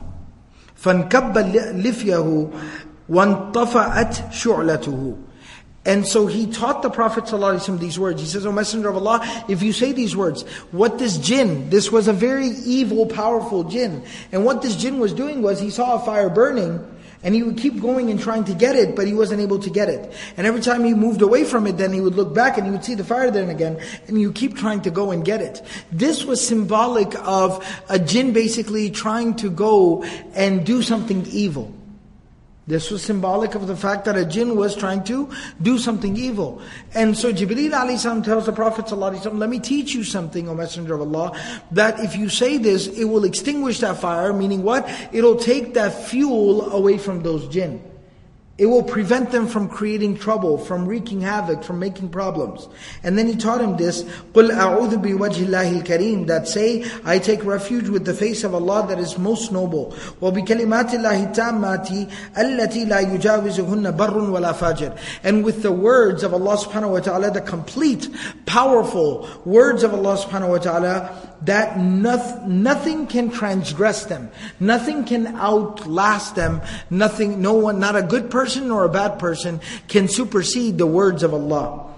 فانكب 0.76 1.38
لفيه 1.74 2.48
وانطفأت 3.08 4.32
شعلته 4.32 5.16
And 5.86 6.06
so 6.06 6.26
he 6.26 6.46
taught 6.46 6.82
the 6.82 6.90
Prophet 6.90 7.24
ﷺ 7.24 7.80
these 7.80 7.98
words. 7.98 8.20
He 8.20 8.26
says, 8.26 8.44
O 8.44 8.52
Messenger 8.52 8.90
of 8.90 8.96
Allah, 8.96 9.44
if 9.48 9.62
you 9.62 9.72
say 9.72 9.92
these 9.92 10.14
words, 10.14 10.42
what 10.72 10.98
this 10.98 11.16
jinn, 11.16 11.70
this 11.70 11.90
was 11.90 12.06
a 12.06 12.12
very 12.12 12.48
evil, 12.48 13.06
powerful 13.06 13.64
jinn. 13.64 14.04
And 14.30 14.44
what 14.44 14.60
this 14.60 14.76
jinn 14.76 15.00
was 15.00 15.14
doing 15.14 15.40
was 15.40 15.58
he 15.58 15.70
saw 15.70 15.94
a 15.94 16.04
fire 16.04 16.28
burning 16.28 16.86
and 17.25 17.35
he 17.35 17.43
would 17.43 17.57
keep 17.57 17.81
going 17.81 18.11
and 18.11 18.19
trying 18.19 18.45
to 18.45 18.53
get 18.53 18.75
it, 18.75 18.95
but 18.95 19.07
he 19.07 19.13
wasn't 19.13 19.41
able 19.41 19.57
to 19.59 19.69
get 19.69 19.89
it. 19.89 20.13
And 20.37 20.45
every 20.45 20.61
time 20.61 20.83
he 20.85 20.93
moved 20.93 21.23
away 21.23 21.43
from 21.43 21.65
it, 21.65 21.77
then 21.77 21.91
he 21.91 21.99
would 21.99 22.15
look 22.15 22.33
back 22.33 22.57
and 22.57 22.67
he 22.67 22.71
would 22.71 22.85
see 22.85 22.93
the 22.93 23.03
fire 23.03 23.31
there 23.31 23.49
again, 23.49 23.81
and 24.07 24.21
you 24.21 24.31
keep 24.31 24.55
trying 24.55 24.81
to 24.81 24.91
go 24.91 25.11
and 25.11 25.25
get 25.25 25.41
it. 25.41 25.61
This 25.91 26.23
was 26.23 26.45
symbolic 26.45 27.13
of 27.27 27.65
a 27.89 27.97
jinn 27.97 28.31
basically 28.31 28.91
trying 28.91 29.35
to 29.37 29.49
go 29.49 30.03
and 30.35 30.65
do 30.65 30.83
something 30.83 31.25
evil. 31.25 31.73
This 32.67 32.89
was 32.89 33.03
symbolic 33.03 33.53
of 33.53 33.67
the 33.67 33.75
fact 33.75 34.05
that 34.05 34.17
a 34.17 34.25
jinn 34.25 34.55
was 34.55 34.75
trying 34.75 35.03
to 35.03 35.29
do 35.61 35.77
something 35.77 36.17
evil. 36.17 36.61
And 36.95 37.15
so 37.15 37.31
Jibreel 37.31 37.71
alayhi 37.71 38.23
tells 38.23 38.47
the 38.47 38.53
Prophet 38.53 38.91
let 38.91 39.49
me 39.49 39.59
teach 39.59 39.93
you 39.93 40.03
something, 40.03 40.49
O 40.49 40.55
Messenger 40.55 40.95
of 40.95 41.01
Allah, 41.01 41.39
that 41.71 41.99
if 41.99 42.15
you 42.15 42.27
say 42.27 42.57
this, 42.57 42.87
it 42.87 43.05
will 43.05 43.23
extinguish 43.23 43.81
that 43.81 43.97
fire, 43.97 44.33
meaning 44.33 44.63
what? 44.63 44.89
It'll 45.11 45.35
take 45.35 45.75
that 45.75 45.93
fuel 45.93 46.71
away 46.71 46.97
from 46.97 47.21
those 47.21 47.47
jinn. 47.49 47.83
It 48.60 48.66
will 48.66 48.82
prevent 48.82 49.30
them 49.30 49.46
from 49.46 49.70
creating 49.70 50.18
trouble, 50.18 50.58
from 50.58 50.84
wreaking 50.84 51.22
havoc, 51.22 51.64
from 51.64 51.78
making 51.78 52.10
problems. 52.10 52.68
And 53.02 53.16
then 53.16 53.26
he 53.26 53.34
taught 53.34 53.62
him 53.62 53.78
this, 53.78 54.02
قُلْ 54.34 54.50
أَعُوذُ 54.50 55.02
بِوَجْهِ 55.02 55.46
اللَّهِ 55.46 55.80
الْكَرِيمِ 55.80 56.26
That 56.26 56.46
say, 56.46 56.84
I 57.02 57.18
take 57.18 57.42
refuge 57.42 57.88
with 57.88 58.04
the 58.04 58.12
face 58.12 58.44
of 58.44 58.54
Allah 58.54 58.86
that 58.88 58.98
is 58.98 59.16
most 59.16 59.50
noble. 59.50 59.92
وَبِكَلِمَاتِ 60.20 60.90
اللَّهِ 60.90 61.34
التَّامَّاتِ 61.34 62.10
الَّتِي 62.36 62.86
لَا 62.86 63.00
يُجَاوِزُهُنَّ 63.00 63.96
بَرٌ 63.96 64.10
وَلَا 64.10 64.52
فَاجِرٌ 64.52 64.98
And 65.24 65.42
with 65.42 65.62
the 65.62 65.72
words 65.72 66.22
of 66.22 66.34
Allah 66.34 66.58
subhanahu 66.58 66.90
wa 66.90 67.00
ta'ala, 67.00 67.30
the 67.30 67.40
complete, 67.40 68.10
powerful 68.44 69.26
words 69.46 69.82
of 69.84 69.94
Allah 69.94 70.18
subhanahu 70.18 70.50
wa 70.50 70.58
ta'ala, 70.58 71.33
that 71.45 71.79
nothing 71.79 73.07
can 73.07 73.29
transgress 73.29 74.05
them. 74.05 74.29
Nothing 74.59 75.05
can 75.05 75.27
outlast 75.35 76.35
them. 76.35 76.61
Nothing, 76.89 77.41
no 77.41 77.53
one, 77.53 77.79
not 77.79 77.95
a 77.95 78.01
good 78.01 78.29
person 78.29 78.67
nor 78.67 78.83
a 78.83 78.89
bad 78.89 79.19
person 79.19 79.61
can 79.87 80.07
supersede 80.07 80.77
the 80.77 80.87
words 80.87 81.23
of 81.23 81.33
Allah. 81.33 81.94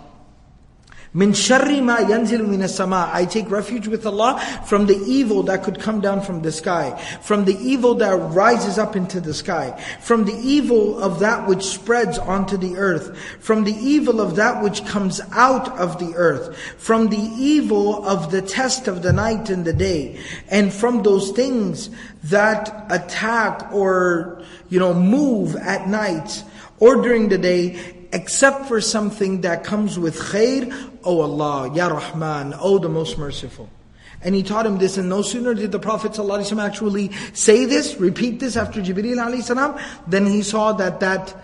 Min 1.14 1.32
sharri 1.32 1.82
ma 1.82 1.98
yanzilu 1.98 2.68
sama. 2.70 3.10
I 3.14 3.26
take 3.26 3.50
refuge 3.50 3.88
with 3.88 4.06
Allah 4.06 4.40
from 4.66 4.86
the 4.86 4.98
evil 5.06 5.44
that 5.44 5.64
could 5.64 5.80
come 5.80 6.02
down 6.02 6.22
from 6.22 6.42
the 6.42 6.52
sky, 6.52 6.98
from 7.22 7.46
the 7.46 7.58
evil 7.58 7.96
that 7.96 8.16
rises 8.34 8.78
up 8.78 8.96
into 8.96 9.22
the 9.22 9.34
sky, 9.34 9.72
from 10.02 10.26
the 10.26 10.36
evil 10.36 11.02
of 11.02 11.20
that 11.20 11.48
which 11.48 11.64
spreads 11.64 12.18
onto 12.18 12.58
the 12.58 12.76
earth, 12.76 13.18
from 13.40 13.64
the 13.64 13.74
evil 13.74 14.20
of 14.20 14.36
that 14.36 14.62
which 14.62 14.86
comes 14.86 15.22
out 15.32 15.70
of 15.78 15.98
the 16.00 16.14
earth, 16.16 16.58
from 16.78 17.10
the 17.10 17.32
evil 17.38 18.06
of 18.06 18.32
the 18.32 18.42
test 18.42 18.88
of 18.88 19.02
the 19.02 19.14
night 19.14 19.50
and 19.50 19.66
the 19.66 19.74
day, 19.74 20.20
and 20.50 20.74
from 20.74 21.04
those 21.04 21.32
things 21.32 21.90
that 22.24 22.86
attack 22.90 23.72
or, 23.72 24.44
you 24.70 24.80
know, 24.80 24.94
move 24.94 25.56
at 25.56 25.88
night 25.88 26.44
or 26.80 27.02
during 27.02 27.30
the 27.30 27.38
day, 27.38 27.97
except 28.14 28.66
for 28.66 28.82
something 28.82 29.42
that 29.42 29.64
comes 29.64 29.98
with 30.00 30.18
khair, 30.18 30.72
O 31.04 31.22
Allah, 31.22 31.74
Ya 31.74 31.88
Rahman, 31.88 32.54
O 32.60 32.78
the 32.78 32.90
most 32.90 33.18
merciful. 33.18 33.70
And 34.22 34.34
he 34.34 34.42
taught 34.42 34.66
him 34.66 34.80
this, 34.80 34.98
and 34.98 35.10
no 35.10 35.22
sooner 35.22 35.54
did 35.54 35.72
the 35.72 35.80
Prophet 35.80 36.14
ﷺ 36.14 36.64
actually 36.64 37.12
say 37.34 37.66
this, 37.66 37.98
repeat 37.98 38.40
this 38.40 38.56
after 38.58 38.82
Jibreel 38.82 39.18
alayhi 39.18 39.82
than 40.08 40.26
he 40.26 40.42
saw 40.42 40.74
that 40.74 41.00
that 41.02 41.36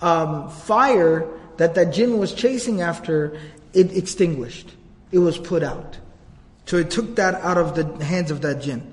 um, 0.00 0.50
fire 0.50 1.28
that 1.58 1.74
that 1.74 1.92
jinn 1.92 2.18
was 2.18 2.32
chasing 2.32 2.80
after, 2.80 3.38
it 3.72 3.96
extinguished. 3.96 4.72
It 5.12 5.18
was 5.18 5.38
put 5.38 5.62
out. 5.62 5.98
So 6.66 6.78
it 6.78 6.90
took 6.90 7.16
that 7.16 7.34
out 7.36 7.58
of 7.58 7.74
the 7.74 8.04
hands 8.04 8.30
of 8.30 8.40
that 8.42 8.62
jinn. 8.62 8.91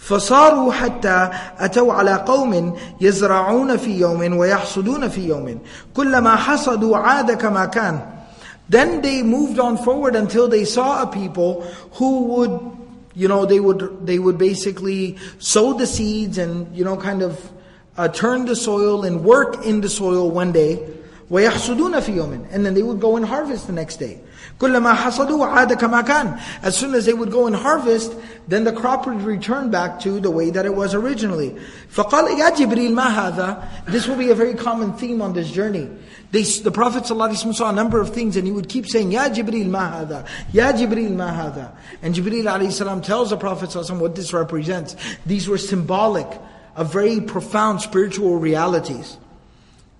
فصاروا 0.00 0.72
حتى 0.72 1.30
أتوا 1.58 1.92
على 1.92 2.14
قوم 2.14 2.76
يزرعون 3.00 3.76
في 3.76 3.98
يوم 3.98 4.36
ويحصدون 4.36 5.08
في 5.08 5.28
يوم 5.28 5.58
كلما 5.94 6.36
حصدوا 6.36 6.96
عاد 6.96 7.32
كما 7.32 7.64
كان 7.64 8.00
Then 8.70 9.02
they 9.02 9.22
moved 9.22 9.58
on 9.58 9.76
forward 9.76 10.14
until 10.14 10.46
they 10.46 10.64
saw 10.64 11.02
a 11.02 11.06
people 11.08 11.62
who 11.94 12.22
would, 12.22 12.60
you 13.14 13.26
know, 13.26 13.44
they 13.44 13.58
would, 13.58 14.06
they 14.06 14.20
would 14.20 14.38
basically 14.38 15.18
sow 15.40 15.72
the 15.72 15.88
seeds 15.88 16.38
and, 16.38 16.72
you 16.74 16.84
know, 16.84 16.96
kind 16.96 17.22
of 17.22 17.50
uh, 17.98 18.06
turn 18.06 18.46
the 18.46 18.54
soil 18.54 19.04
and 19.04 19.24
work 19.24 19.66
in 19.66 19.80
the 19.80 19.88
soil 19.88 20.30
one 20.30 20.52
day. 20.52 20.88
وَيَحْصُدُونَ 21.30 22.00
فِي 22.00 22.16
يَوْمٍ 22.16 22.48
And 22.52 22.66
then 22.66 22.74
they 22.74 22.82
would 22.82 23.00
go 23.00 23.16
and 23.16 23.24
harvest 23.24 23.66
the 23.66 23.72
next 23.72 23.96
day. 23.96 24.20
كلما 24.58 24.94
حصدوا 24.94 25.46
عاد 25.46 25.78
كما 25.78 26.04
كان. 26.04 26.40
As 26.62 26.76
soon 26.76 26.94
as 26.94 27.06
they 27.06 27.12
would 27.12 27.30
go 27.30 27.46
and 27.46 27.54
harvest, 27.54 28.14
then 28.48 28.64
the 28.64 28.72
crop 28.72 29.06
would 29.06 29.22
return 29.22 29.70
back 29.70 30.00
to 30.00 30.18
the 30.20 30.30
way 30.30 30.50
that 30.50 30.66
it 30.66 30.74
was 30.74 30.92
originally. 30.92 31.56
فقال 31.94 32.38
يا 32.38 32.50
جبريل 32.50 32.92
ما 32.92 33.08
هذا? 33.08 33.86
This 33.86 34.08
will 34.08 34.16
be 34.16 34.30
a 34.30 34.34
very 34.34 34.54
common 34.54 34.92
theme 34.94 35.22
on 35.22 35.32
this 35.32 35.50
journey. 35.50 35.88
They, 36.32 36.42
the 36.42 36.70
Prophet 36.70 37.04
ﷺ 37.04 37.54
saw 37.54 37.70
a 37.70 37.72
number 37.72 38.00
of 38.00 38.14
things 38.14 38.36
and 38.36 38.46
he 38.46 38.52
would 38.52 38.68
keep 38.68 38.86
saying, 38.86 39.10
Ya 39.10 39.28
Jibreel 39.28 39.68
ma 39.68 39.90
hada, 39.90 40.28
Ya 40.52 40.72
Jibreel 40.72 41.10
ma 41.10 41.28
hada. 41.28 41.72
And 42.02 42.14
Jibreel 42.14 42.44
ﷺ 42.44 43.02
tells 43.02 43.30
the 43.30 43.36
Prophet 43.36 43.70
ﷺ 43.70 43.98
what 43.98 44.14
this 44.14 44.32
represents. 44.32 44.94
These 45.26 45.48
were 45.48 45.58
symbolic 45.58 46.28
of 46.76 46.92
very 46.92 47.20
profound 47.20 47.80
spiritual 47.80 48.36
realities. 48.36 49.16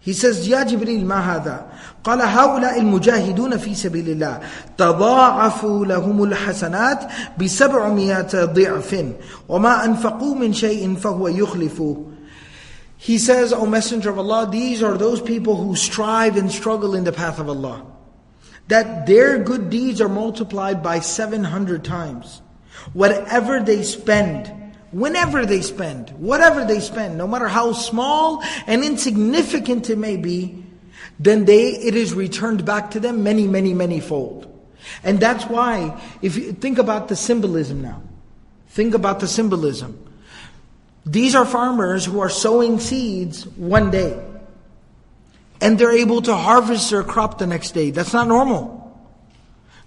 He 0.04 0.14
says, 0.14 0.48
يا 0.48 0.62
جبريل 0.62 1.06
ما 1.06 1.20
هذا؟ 1.20 1.66
قال 2.04 2.22
هؤلاء 2.22 2.80
المجاهدون 2.80 3.56
في 3.56 3.74
سبيل 3.74 4.08
الله 4.08 4.40
تضاعفوا 4.78 5.86
لهم 5.86 6.24
الحسنات 6.24 7.04
بسبعمائة 7.38 8.44
ضعف 8.44 9.04
وما 9.48 9.84
أنفقوا 9.84 10.34
من 10.34 10.52
شيء 10.52 10.94
فهو 10.94 11.28
يخلف 11.28 11.82
He 12.96 13.16
says, 13.16 13.52
O 13.54 13.64
Messenger 13.64 14.10
of 14.10 14.18
Allah, 14.18 14.46
these 14.50 14.82
are 14.82 14.98
those 14.98 15.22
people 15.22 15.56
who 15.56 15.74
strive 15.74 16.36
and 16.36 16.52
struggle 16.52 16.94
in 16.94 17.04
the 17.04 17.12
path 17.12 17.38
of 17.38 17.48
Allah. 17.48 17.86
That 18.68 19.06
their 19.06 19.38
good 19.38 19.70
deeds 19.70 20.02
are 20.02 20.08
multiplied 20.08 20.82
by 20.82 21.00
700 21.00 21.82
times. 21.82 22.42
Whatever 22.92 23.60
they 23.60 23.82
spend, 23.84 24.52
whenever 24.95 25.45
they 25.45 25.59
spend, 25.59 26.09
whatever 26.11 26.63
they 26.63 26.79
spend, 26.79 27.17
no 27.17 27.27
matter 27.27 27.49
how 27.49 27.73
small 27.73 28.41
and 28.65 28.81
insignificant 28.81 29.89
it 29.89 29.97
may 29.97 30.15
be, 30.15 30.63
then 31.19 31.43
they, 31.43 31.71
it 31.71 31.95
is 31.95 32.13
returned 32.13 32.63
back 32.63 32.91
to 32.91 32.99
them 33.01 33.21
many, 33.21 33.45
many, 33.45 33.73
many 33.73 33.99
fold. 33.99 34.47
And 35.03 35.19
that's 35.19 35.43
why, 35.47 36.01
if 36.21 36.37
you 36.37 36.53
think 36.53 36.77
about 36.77 37.09
the 37.09 37.15
symbolism 37.17 37.81
now, 37.81 38.03
think 38.69 38.93
about 38.93 39.19
the 39.19 39.27
symbolism. 39.27 39.99
These 41.05 41.35
are 41.35 41.45
farmers 41.45 42.05
who 42.05 42.21
are 42.21 42.29
sowing 42.29 42.79
seeds 42.79 43.45
one 43.45 43.91
day. 43.91 44.17
And 45.59 45.77
they're 45.77 45.91
able 45.91 46.21
to 46.21 46.35
harvest 46.35 46.89
their 46.89 47.03
crop 47.03 47.37
the 47.37 47.47
next 47.47 47.71
day. 47.71 47.91
That's 47.91 48.13
not 48.13 48.29
normal. 48.29 48.81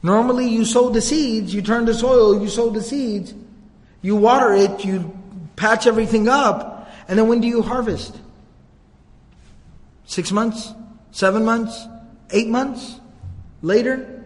Normally 0.03 0.49
you 0.49 0.67
sow 0.67 0.91
the 0.91 1.01
seeds, 1.01 1.55
you 1.55 1.63
turn 1.63 1.87
the 1.87 1.95
soil, 1.95 2.43
you 2.43 2.49
sow 2.49 2.69
the 2.69 2.83
seeds, 2.83 3.33
you 4.09 4.17
water 4.17 4.55
it, 4.55 4.87
you 4.87 5.15
patch 5.55 5.87
everything 5.87 6.29
up, 6.29 6.91
and 7.09 7.19
then 7.19 7.29
when 7.29 7.43
do 7.43 7.47
you 7.47 7.61
harvest? 7.61 8.17
Six 10.07 10.33
months? 10.33 10.73
Seven 11.11 11.45
months? 11.45 11.87
Eight 12.31 12.49
months? 12.49 13.01
Later? 13.61 14.25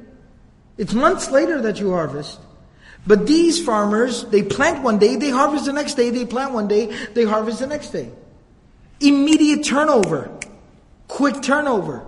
It's 0.79 0.95
months 0.95 1.33
later 1.33 1.63
that 1.63 1.81
you 1.81 1.91
harvest. 1.91 2.39
But 3.09 3.27
these 3.27 3.59
farmers, 3.65 4.25
they 4.27 4.45
plant 4.45 4.85
one 4.85 4.99
day, 5.01 5.17
they 5.17 5.31
harvest 5.31 5.65
the 5.65 5.73
next 5.73 5.95
day, 5.95 6.11
they 6.11 6.27
plant 6.27 6.53
one 6.53 6.69
day, 6.69 6.87
they 7.15 7.25
harvest 7.25 7.59
the 7.59 7.67
next 7.67 7.91
day. 7.91 8.09
Immediate 9.01 9.65
turnover. 9.65 10.31
Quick 11.09 11.43
turnover. 11.43 12.07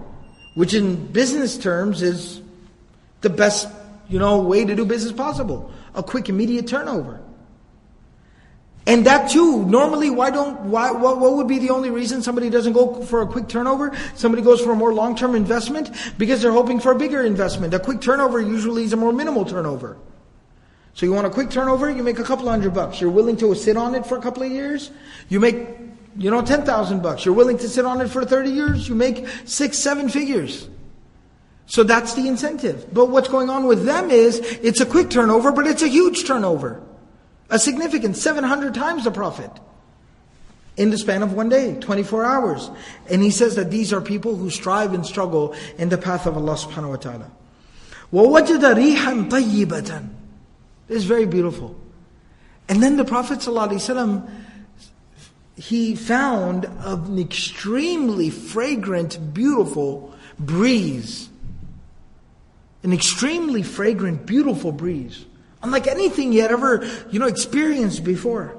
which 0.55 0.75
in 0.75 1.07
business 1.11 1.59
terms 1.59 2.01
is 2.01 2.41
the 3.21 3.31
best, 3.31 3.67
you 4.09 4.21
know, 4.21 4.41
way 4.43 4.65
to 4.65 4.77
do 4.77 4.85
business 4.85 5.13
possible. 5.13 5.73
A 5.97 6.03
quick, 6.05 6.29
immediate 6.29 6.69
turnover. 6.69 7.21
And 8.87 9.07
that 9.07 9.31
too, 9.31 9.65
normally, 9.65 10.11
why 10.11 10.31
don't, 10.31 10.61
why, 10.61 10.91
what, 10.91 11.19
what 11.19 11.35
would 11.35 11.49
be 11.49 11.59
the 11.59 11.71
only 11.71 11.91
reason 11.91 12.21
somebody 12.23 12.51
doesn't 12.51 12.75
go 12.75 13.03
for 13.03 13.23
a 13.23 13.27
quick 13.27 13.49
turnover? 13.49 13.97
Somebody 14.15 14.43
goes 14.43 14.61
for 14.61 14.73
a 14.73 14.77
more 14.77 14.93
long-term 14.93 15.35
investment? 15.35 15.91
Because 16.19 16.43
they're 16.43 16.53
hoping 16.53 16.81
for 16.81 16.93
a 16.93 16.99
bigger 16.99 17.23
investment. 17.23 17.73
A 17.73 17.79
quick 17.79 18.03
turnover 18.03 18.41
usually 18.41 18.85
is 18.85 18.93
a 18.93 18.97
more 18.97 19.13
minimal 19.13 19.47
turnover. 19.47 19.97
So 20.93 21.07
you 21.07 21.13
want 21.13 21.27
a 21.27 21.31
quick 21.31 21.51
turnover, 21.51 21.91
you 21.91 22.03
make 22.03 22.19
a 22.19 22.25
couple 22.25 22.49
hundred 22.49 22.75
bucks. 22.75 23.01
You're 23.01 23.11
willing 23.11 23.37
to 23.39 23.55
sit 23.55 23.77
on 23.77 23.95
it 23.95 24.05
for 24.07 24.19
a 24.19 24.21
couple 24.21 24.43
of 24.43 24.53
years, 24.53 24.91
you 25.31 25.41
make, 25.41 25.67
you 26.17 26.31
know, 26.31 26.43
10,000 26.43 27.03
bucks. 27.03 27.25
You're 27.25 27.35
willing 27.35 27.59
to 27.59 27.69
sit 27.69 27.87
on 27.87 28.01
it 28.03 28.09
for 28.09 28.25
30 28.25 28.51
years, 28.51 28.89
you 28.89 28.95
make 28.95 29.27
six, 29.45 29.79
seven 29.79 30.11
figures. 30.11 30.69
So 31.67 31.83
that's 31.83 32.13
the 32.13 32.29
incentive. 32.29 32.93
But 32.93 33.07
what's 33.07 33.29
going 33.29 33.49
on 33.49 33.65
with 33.65 33.85
them 33.85 34.11
is, 34.11 34.39
it's 34.39 34.81
a 34.81 34.87
quick 34.87 35.09
turnover, 35.09 35.51
but 35.51 35.67
it's 35.67 35.83
a 35.83 35.89
huge 35.89 36.27
turnover. 36.27 36.83
A 37.54 37.58
significant 37.58 38.16
700 38.16 38.74
times 38.74 39.04
the 39.04 39.12
profit 39.12 39.52
in 40.80 40.92
the 40.92 40.98
span 40.98 41.24
of 41.24 41.34
one 41.34 41.50
day, 41.50 41.76
24 41.76 42.24
hours. 42.24 42.72
And 43.10 43.22
he 43.22 43.32
says 43.32 43.56
that 43.56 43.70
these 43.70 43.92
are 43.92 44.00
people 44.00 44.36
who 44.38 44.50
strive 44.50 44.94
and 44.94 45.06
struggle 45.06 45.54
in 45.78 45.90
the 45.90 45.98
path 45.98 46.26
of 46.26 46.38
Allah 46.38 46.54
subhanahu 46.54 46.90
wa 46.90 46.96
ta'ala. 46.96 47.32
وَوَجَدَ 48.14 48.62
رِيحًا 48.76 49.30
طَيِّبَةً 49.30 50.10
This 50.88 50.98
is 50.98 51.04
very 51.04 51.26
beautiful. 51.26 51.76
And 52.70 52.82
then 52.82 52.96
the 52.98 53.04
Prophet 53.04 53.40
ﷺ, 53.40 54.30
he 55.58 55.96
found 55.96 56.66
an 56.66 57.20
extremely 57.20 58.30
fragrant, 58.30 59.34
beautiful 59.34 60.16
breeze. 60.40 61.30
An 62.84 62.94
extremely 62.94 63.64
fragrant, 63.64 64.26
beautiful 64.26 64.72
breeze. 64.72 65.26
Unlike 65.64 65.88
anything 65.88 66.32
he 66.32 66.38
had 66.40 66.52
ever, 66.52 66.88
you 67.12 67.20
know, 67.20 67.28
experienced 67.28 68.04
before. 68.04 68.56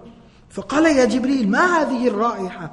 فقال 0.51 0.97
يا 0.97 1.05
جبريل 1.05 1.49
ما 1.49 1.83
هذه 1.83 2.09
الرائحة 2.09 2.71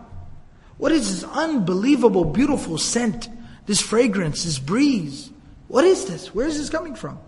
What 0.78 0.91
is 0.91 1.22
this 1.22 1.32
unbelievable, 1.32 2.26
beautiful 2.26 2.78
scent? 2.78 3.30
This 3.66 3.82
fragrance, 3.82 4.43
this 4.43 4.60
breeze. 4.60 5.32
What 5.68 5.84
is 5.84 6.05
this? 6.05 6.34
Where 6.34 6.47
is 6.47 6.58
this 6.58 6.70
coming 6.70 6.95
from? 6.95 7.20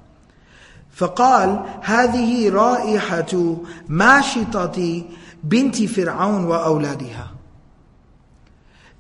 فقال 0.96 1.82
هذه 1.84 2.50
رائحة 2.50 3.58
ماشطة 3.90 5.06
بنت 5.44 5.84
فرعون 5.84 6.46
وأولادها 6.46 7.28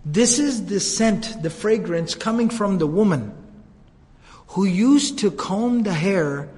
This 0.06 0.40
is 0.40 0.66
the 0.66 0.80
scent, 0.80 1.44
the 1.44 1.50
fragrance 1.50 2.16
coming 2.16 2.50
from 2.50 2.78
the 2.78 2.88
woman 2.88 3.34
who 4.50 4.66
used 4.66 5.20
to 5.20 5.30
comb 5.30 5.84
the 5.84 5.94
hair 5.94 6.50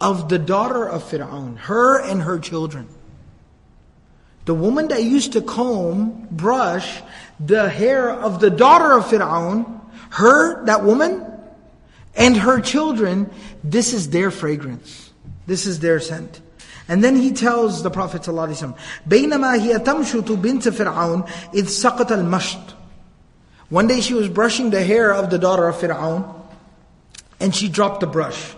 of 0.00 0.28
the 0.28 0.38
daughter 0.38 0.84
of 0.86 1.02
Fir'aun, 1.04 1.56
her 1.58 2.00
and 2.00 2.22
her 2.22 2.38
children. 2.38 2.88
The 4.44 4.54
woman 4.54 4.88
that 4.88 5.02
used 5.02 5.32
to 5.32 5.40
comb, 5.40 6.28
brush 6.30 7.02
the 7.40 7.68
hair 7.68 8.10
of 8.10 8.40
the 8.40 8.50
daughter 8.50 8.92
of 8.92 9.06
Fir'aun, 9.06 9.80
her, 10.10 10.64
that 10.66 10.84
woman, 10.84 11.24
and 12.14 12.36
her 12.36 12.60
children, 12.60 13.30
this 13.62 13.92
is 13.92 14.10
their 14.10 14.30
fragrance. 14.30 15.12
This 15.46 15.66
is 15.66 15.80
their 15.80 15.98
scent. 16.00 16.40
And 16.88 17.02
then 17.02 17.16
he 17.16 17.32
tells 17.32 17.82
the 17.82 17.90
Prophet 17.90 18.22
ﷺ, 18.22 18.76
بينما 19.08 19.56
هي 19.56 19.78
تمشط 19.78 20.30
بنت 20.30 20.68
فرعون 20.68 21.24
إذ 21.54 21.66
سقط 21.68 22.12
المشط. 22.12 22.74
One 23.70 23.86
day 23.86 24.00
she 24.00 24.12
was 24.12 24.28
brushing 24.28 24.70
the 24.70 24.84
hair 24.84 25.12
of 25.12 25.30
the 25.30 25.38
daughter 25.38 25.66
of 25.66 25.76
Fir'aun, 25.76 26.42
and 27.40 27.54
she 27.54 27.68
dropped 27.68 28.00
the 28.00 28.06
brush. 28.06 28.54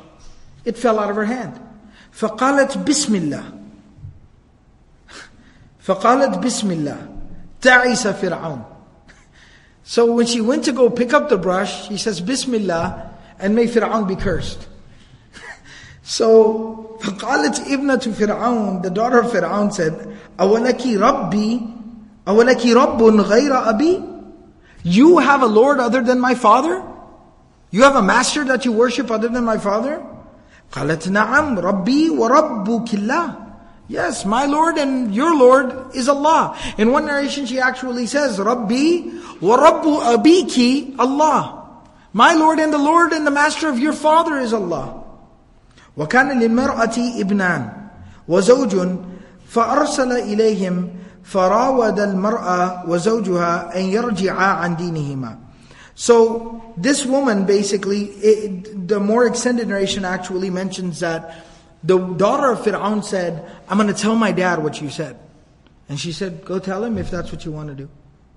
It 0.65 0.77
fell 0.77 0.99
out 0.99 1.11
of 1.11 1.17
her 1.17 1.25
hand. 1.25 1.61
فقالت 2.17 2.79
بسم 2.79 3.15
الله 3.15 3.45
فقالت 5.81 6.39
بسم 6.39 6.71
الله 6.71 6.99
تعس 7.61 8.07
فرعون 8.07 8.65
So 9.85 10.13
when 10.13 10.27
she 10.27 10.41
went 10.41 10.65
to 10.65 10.73
go 10.73 10.91
pick 10.91 11.13
up 11.13 11.29
the 11.29 11.39
brush, 11.39 11.87
she 11.89 11.97
says 11.97 12.21
Bismillah 12.21 13.11
and 13.39 13.55
may 13.55 13.67
Fir'aun 13.69 14.09
be 14.09 14.17
cursed. 14.17 14.67
so 16.03 16.99
فقالت 17.01 17.69
ابنة 17.69 18.15
فرعون, 18.15 18.83
the 18.83 18.91
daughter 18.91 19.21
of 19.21 19.31
Fir'aun 19.31 19.73
said, 19.73 20.17
أولك 20.41 20.81
ربي 20.81 21.61
أولك 22.27 22.67
رب 22.67 23.03
غير 23.21 23.69
أبي 23.69 24.03
You 24.83 25.19
have 25.19 25.43
a 25.43 25.47
Lord 25.47 25.79
other 25.81 26.03
than 26.03 26.19
my 26.19 26.35
father? 26.35 26.83
You 27.71 27.83
have 27.83 27.97
a 27.97 28.03
master 28.03 28.45
that 28.45 28.65
you 28.65 28.73
worship 28.73 29.11
other 29.11 29.29
than 29.29 29.45
my 29.45 29.59
father? 29.59 30.03
قالت 30.72 31.10
نعم 31.10 31.60
ربي 31.60 32.10
وربك 32.10 32.94
الله 32.94 33.42
Yes, 33.92 34.24
my 34.24 34.46
Lord 34.46 34.78
and 34.78 35.14
your 35.14 35.36
Lord 35.36 35.94
is 35.94 36.08
Allah. 36.08 36.56
In 36.78 36.96
one 36.96 37.08
narration 37.08 37.46
she 37.46 37.60
actually 37.60 38.08
says, 38.08 38.40
Rabbi 38.40 39.04
wa 39.42 39.60
Rabbu 39.60 40.16
abiki 40.16 40.96
Allah. 40.98 41.84
My 42.14 42.34
Lord 42.34 42.60
and 42.60 42.72
the 42.72 42.78
Lord 42.78 43.12
and 43.12 43.28
the 43.28 43.36
Master 43.36 43.68
of 43.68 43.78
your 43.80 43.92
father 43.92 44.40
is 44.40 44.54
Allah. 44.54 45.04
وكان 45.98 46.40
للمرأة 46.40 47.20
ابنان 47.20 47.70
وزوج 48.28 48.76
فأرسل 49.48 50.12
إليهم 50.12 50.90
فراود 51.24 52.00
المرأة 52.00 52.88
وزوجها 52.88 53.76
أن 53.76 53.82
يرجعا 53.82 54.48
عن 54.64 54.76
دينهما. 54.76 55.51
So 56.02 56.74
this 56.78 57.06
woman 57.06 57.46
basically, 57.46 58.06
it, 58.06 58.88
the 58.88 59.00
more 59.00 59.28
extended 59.28 59.68
narration 59.68 60.04
actually 60.04 60.50
mentions 60.50 61.02
that 61.02 61.46
the 61.84 62.00
daughter 62.00 62.54
of 62.54 62.62
Fir'aun 62.62 63.04
said, 63.04 63.48
I'm 63.70 63.78
going 63.78 63.94
to 63.94 64.02
tell 64.02 64.16
my 64.16 64.32
dad 64.32 64.64
what 64.64 64.82
you 64.82 64.90
said. 64.90 65.20
And 65.88 66.00
she 66.00 66.12
said, 66.12 66.44
go 66.44 66.58
tell 66.58 66.84
him 66.84 66.98
if 66.98 67.12
that's 67.12 67.32
what 67.32 67.46
you 67.46 67.52
want 67.52 67.70
to 67.70 67.76
do. 67.76 67.88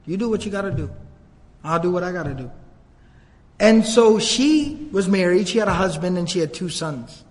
You 0.04 0.18
do 0.18 0.28
what 0.28 0.44
you 0.44 0.52
got 0.52 0.62
to 0.68 0.72
do. 0.72 0.90
I'll 1.64 1.80
do 1.80 1.90
what 1.90 2.02
I 2.02 2.12
got 2.12 2.24
to 2.24 2.34
do. 2.34 2.50
And 3.58 3.86
so 3.86 4.18
she 4.18 4.86
was 4.92 5.08
married, 5.08 5.48
she 5.48 5.56
had 5.56 5.68
a 5.68 5.72
husband 5.72 6.18
and 6.18 6.28
she 6.28 6.40
had 6.40 6.52
two 6.52 6.68
sons. 6.68 7.24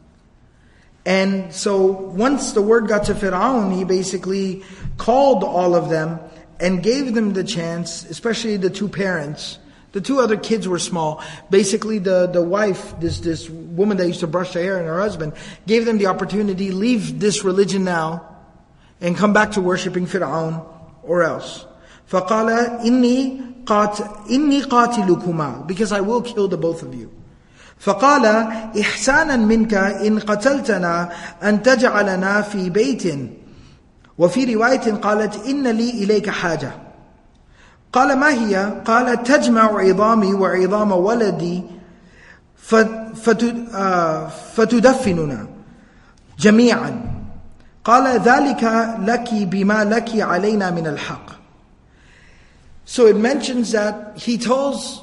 And 1.06 1.54
so 1.54 1.86
once 1.86 2.54
the 2.54 2.62
word 2.64 2.88
got 2.88 3.04
to 3.04 3.14
Fir'aun, 3.14 3.78
he 3.78 3.84
basically 3.84 4.64
called 4.98 5.44
all 5.44 5.76
of 5.76 5.90
them 5.90 6.20
and 6.60 6.82
gave 6.82 7.14
them 7.14 7.34
the 7.34 7.44
chance, 7.44 8.04
especially 8.06 8.58
the 8.58 8.72
two 8.72 8.90
parents, 8.90 9.60
the 9.93 10.01
two 10.01 10.21
other 10.21 10.37
kids 10.37 10.69
were 10.69 10.79
small. 10.79 11.23
Basically, 11.51 11.99
the, 11.99 12.27
the 12.27 12.43
wife, 12.43 12.99
this, 13.01 13.21
this 13.21 13.49
woman 13.49 13.97
that 13.97 14.07
used 14.07 14.21
to 14.21 14.27
brush 14.27 14.53
her 14.53 14.61
hair 14.61 14.79
and 14.79 14.87
her 14.87 14.99
husband, 14.99 15.33
gave 15.67 15.87
them 15.87 15.99
the 15.99 16.07
opportunity, 16.07 16.73
leave 16.73 17.19
this 17.19 17.43
religion 17.43 17.85
now 17.85 18.37
and 19.01 19.17
come 19.17 19.33
back 19.33 19.53
to 19.53 19.61
worshipping 19.61 20.07
Fir'aun 20.07 20.65
or 21.03 21.23
else. 21.23 21.65
فَقَالَ 22.11 22.81
إِنِّي, 22.85 23.65
قات 23.65 24.29
إني 24.31 24.63
قَاتِلُكُمَا 24.63 25.67
Because 25.67 25.93
I 25.93 26.01
will 26.01 26.23
kill 26.23 26.49
the 26.49 26.59
both 26.59 26.83
of 26.83 26.95
you. 26.95 27.11
فقال 27.79 28.27
إحسانا 28.81 29.37
منك 29.37 29.75
إن 29.75 30.19
قتلتنا 30.19 31.13
أن 31.43 31.63
تجعلنا 31.63 32.43
في 32.43 32.71
بيت 32.71 33.15
وفي 34.19 34.55
رواية 34.55 34.93
قالت 34.95 35.47
إن 35.47 35.67
لي 35.69 35.91
إليك 35.91 36.31
حاجة 36.31 36.73
قال 37.93 38.17
ما 38.19 38.31
هي 38.31 38.83
قال 38.85 39.23
تجمع 39.23 39.81
عظامي 39.81 40.35
وعظام 40.35 40.93
ولدي 40.93 41.63
فتدفننا 44.55 45.47
جميعا 46.39 47.19
قال 47.85 48.21
ذلك 48.21 48.65
لك 48.99 49.35
بما 49.35 49.85
لك 49.85 50.21
علينا 50.21 50.71
من 50.71 50.87
الحق 50.87 51.39
So 52.85 53.07
it 53.07 53.17
mentions 53.17 53.73
that 53.73 54.17
he 54.17 54.39
tells 54.39 55.03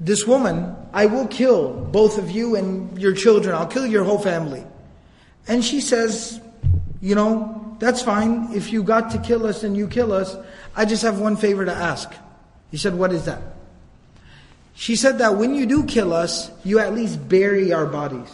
this 0.00 0.28
woman, 0.28 0.76
I 0.92 1.06
will 1.06 1.26
kill 1.26 1.72
both 1.72 2.18
of 2.18 2.30
you 2.30 2.54
and 2.54 2.96
your 2.96 3.12
children. 3.14 3.52
I'll 3.54 3.66
kill 3.66 3.84
your 3.84 4.04
whole 4.04 4.20
family. 4.20 4.64
And 5.48 5.64
she 5.64 5.80
says, 5.80 6.40
you 7.00 7.16
know, 7.16 7.76
that's 7.80 8.00
fine. 8.00 8.50
If 8.54 8.72
you 8.72 8.84
got 8.84 9.10
to 9.10 9.18
kill 9.18 9.44
us 9.44 9.64
and 9.64 9.76
you 9.76 9.88
kill 9.88 10.12
us, 10.12 10.36
I 10.75 10.85
just 10.85 11.03
have 11.03 11.19
one 11.19 11.37
favor 11.37 11.65
to 11.65 11.73
ask. 11.73 12.11
He 12.71 12.77
said, 12.77 12.95
What 12.95 13.13
is 13.13 13.25
that? 13.25 13.41
She 14.73 14.95
said 14.95 15.19
that 15.19 15.37
when 15.37 15.55
you 15.55 15.65
do 15.65 15.85
kill 15.85 16.13
us, 16.13 16.51
you 16.63 16.79
at 16.79 16.93
least 16.93 17.27
bury 17.29 17.71
our 17.71 17.85
bodies 17.85 18.29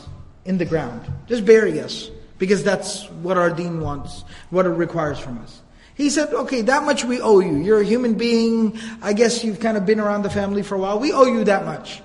in 0.45 0.57
the 0.57 0.65
ground. 0.65 1.01
Just 1.27 1.45
bury 1.45 1.79
us. 1.79 2.09
Because 2.39 2.63
that's 2.63 3.07
what 3.21 3.37
our 3.37 3.51
deen 3.51 3.81
wants, 3.81 4.23
what 4.49 4.65
it 4.65 4.69
requires 4.69 5.19
from 5.19 5.37
us. 5.37 5.61
He 5.93 6.09
said, 6.09 6.33
okay, 6.33 6.61
that 6.63 6.83
much 6.83 7.05
we 7.05 7.21
owe 7.21 7.39
you. 7.39 7.57
You're 7.57 7.81
a 7.81 7.85
human 7.85 8.15
being. 8.15 8.79
I 9.03 9.13
guess 9.13 9.43
you've 9.43 9.59
kind 9.59 9.77
of 9.77 9.85
been 9.85 9.99
around 9.99 10.23
the 10.23 10.31
family 10.31 10.63
for 10.63 10.73
a 10.73 10.79
while. 10.79 10.99
We 10.99 11.13
owe 11.13 11.25
you 11.25 11.43
that 11.43 11.65
much. 11.65 12.01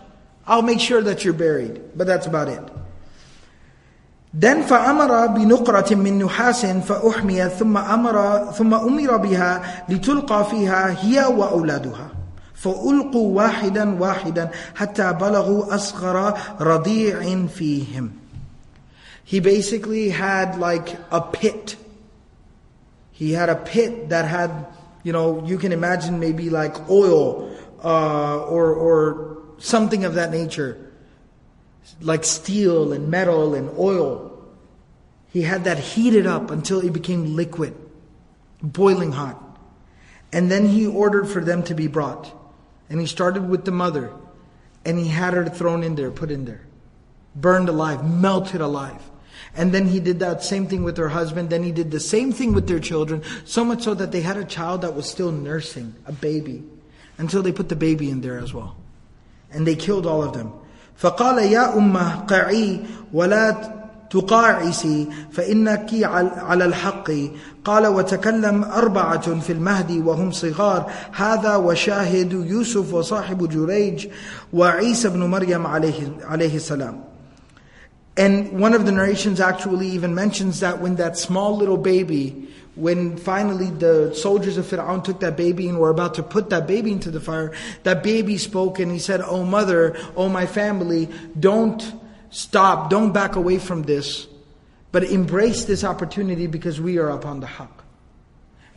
I'll 0.46 0.60
make 0.60 0.80
sure 0.80 1.00
that 1.00 1.24
you're 1.24 1.32
buried. 1.32 1.80
But 1.96 2.06
that's 2.06 2.26
about 2.26 2.48
it. 2.48 2.62
Then 4.35 4.63
فأمر 4.63 5.27
بنقرة 5.27 5.95
من 5.95 6.23
نحاس 6.23 6.65
فأحميت 6.65 7.47
ثم 7.47 7.77
أمر 7.77 8.45
ثم 8.51 8.73
أمر 8.73 9.17
بها 9.17 9.83
لتلقى 9.89 10.45
فيها 10.45 10.95
هي 11.03 11.25
وأولادها 11.25 12.07
فألقوا 12.53 13.35
واحدا 13.35 13.99
واحدا 13.99 14.49
حتى 14.75 15.13
بلغوا 15.13 15.75
أصغر 15.75 16.33
رضيع 16.61 17.47
فيهم. 17.47 18.11
He 19.25 19.39
basically 19.39 20.09
had 20.09 20.57
like 20.59 20.95
a 21.11 21.21
pit. 21.21 21.75
He 23.11 23.33
had 23.33 23.49
a 23.49 23.55
pit 23.55 24.09
that 24.09 24.25
had, 24.25 24.51
you 25.03 25.13
know, 25.13 25.43
you 25.45 25.57
can 25.57 25.71
imagine 25.71 26.19
maybe 26.19 26.49
like 26.49 26.89
oil 26.89 27.49
uh, 27.83 28.39
or, 28.39 28.73
or 28.73 29.37
something 29.57 30.03
of 30.05 30.15
that 30.15 30.31
nature, 30.31 30.77
like 32.00 32.24
steel 32.24 32.92
and 32.92 33.08
metal 33.08 33.54
and 33.54 33.70
oil. 33.78 34.32
He 35.32 35.42
had 35.42 35.64
that 35.64 35.78
heated 35.78 36.26
up 36.26 36.50
until 36.50 36.80
it 36.80 36.92
became 36.92 37.36
liquid, 37.36 37.74
boiling 38.62 39.12
hot. 39.12 39.42
And 40.32 40.50
then 40.50 40.66
he 40.66 40.86
ordered 40.86 41.28
for 41.28 41.44
them 41.44 41.62
to 41.64 41.74
be 41.74 41.86
brought. 41.86 42.32
And 42.88 43.00
he 43.00 43.06
started 43.06 43.48
with 43.48 43.64
the 43.64 43.70
mother. 43.70 44.12
And 44.84 44.98
he 44.98 45.08
had 45.08 45.34
her 45.34 45.46
thrown 45.48 45.82
in 45.82 45.94
there, 45.94 46.10
put 46.10 46.30
in 46.30 46.44
there. 46.44 46.62
Burned 47.34 47.68
alive, 47.68 48.08
melted 48.08 48.60
alive. 48.60 49.02
And 49.54 49.72
then 49.72 49.88
he 49.88 50.00
did 50.00 50.20
that 50.20 50.42
same 50.42 50.66
thing 50.66 50.84
with 50.84 50.96
her 50.96 51.08
husband. 51.08 51.50
Then 51.50 51.62
he 51.62 51.72
did 51.72 51.90
the 51.90 52.00
same 52.00 52.32
thing 52.32 52.52
with 52.52 52.68
their 52.68 52.80
children. 52.80 53.22
So 53.44 53.64
much 53.64 53.82
so 53.82 53.94
that 53.94 54.12
they 54.12 54.20
had 54.20 54.36
a 54.36 54.44
child 54.44 54.82
that 54.82 54.94
was 54.94 55.08
still 55.08 55.32
nursing, 55.32 55.94
a 56.06 56.12
baby. 56.12 56.62
Until 57.18 57.42
they 57.42 57.52
put 57.52 57.68
the 57.68 57.76
baby 57.76 58.10
in 58.10 58.20
there 58.20 58.38
as 58.38 58.52
well. 58.52 58.76
And 59.50 59.66
they 59.66 59.76
killed 59.76 60.06
all 60.06 60.22
of 60.22 60.34
them. 60.34 60.52
فقال 60.96 61.38
يا 61.38 61.78
أمة 61.78 62.14
قعي 62.14 62.80
ولا 63.12 63.56
تقاعسي 64.10 65.08
فإنك 65.32 65.90
على 66.36 66.64
الحق. 66.64 67.10
قال 67.64 67.86
وتكلم 67.86 68.64
أربعة 68.64 69.40
في 69.40 69.52
المهدي 69.52 70.00
وهم 70.00 70.30
صغار. 70.30 70.90
هذا 71.12 71.56
وشاهد 71.56 72.32
يوسف 72.32 72.94
وصاحب 72.94 73.48
جريج 73.48 74.08
وعيسى 74.52 75.08
بن 75.08 75.22
مريم 75.22 75.66
عليه, 75.66 76.08
عليه 76.24 76.56
السلام. 76.56 77.00
And 78.16 78.58
one 78.58 78.72
of 78.72 78.86
the 78.86 78.92
narrations 78.92 79.40
actually 79.40 79.88
even 79.88 80.14
mentions 80.14 80.60
that 80.60 80.80
when 80.80 80.96
that 80.96 81.18
small 81.18 81.56
little 81.56 81.76
baby, 81.76 82.45
when 82.76 83.16
finally 83.16 83.70
the 83.70 84.14
soldiers 84.14 84.58
of 84.58 84.66
Fir'aun 84.66 85.02
took 85.02 85.20
that 85.20 85.36
baby 85.36 85.68
and 85.68 85.78
were 85.78 85.90
about 85.90 86.14
to 86.14 86.22
put 86.22 86.50
that 86.50 86.66
baby 86.66 86.92
into 86.92 87.10
the 87.10 87.20
fire, 87.20 87.52
that 87.82 88.02
baby 88.02 88.38
spoke 88.38 88.78
and 88.78 88.92
he 88.92 88.98
said, 88.98 89.20
Oh 89.22 89.44
mother, 89.44 89.96
oh 90.14 90.28
my 90.28 90.46
family, 90.46 91.08
don't 91.38 91.82
stop, 92.30 92.90
don't 92.90 93.12
back 93.12 93.34
away 93.34 93.58
from 93.58 93.82
this, 93.82 94.26
but 94.92 95.04
embrace 95.04 95.64
this 95.64 95.84
opportunity 95.84 96.46
because 96.46 96.80
we 96.80 96.98
are 96.98 97.08
upon 97.08 97.40
the 97.40 97.46
haqq. 97.46 97.70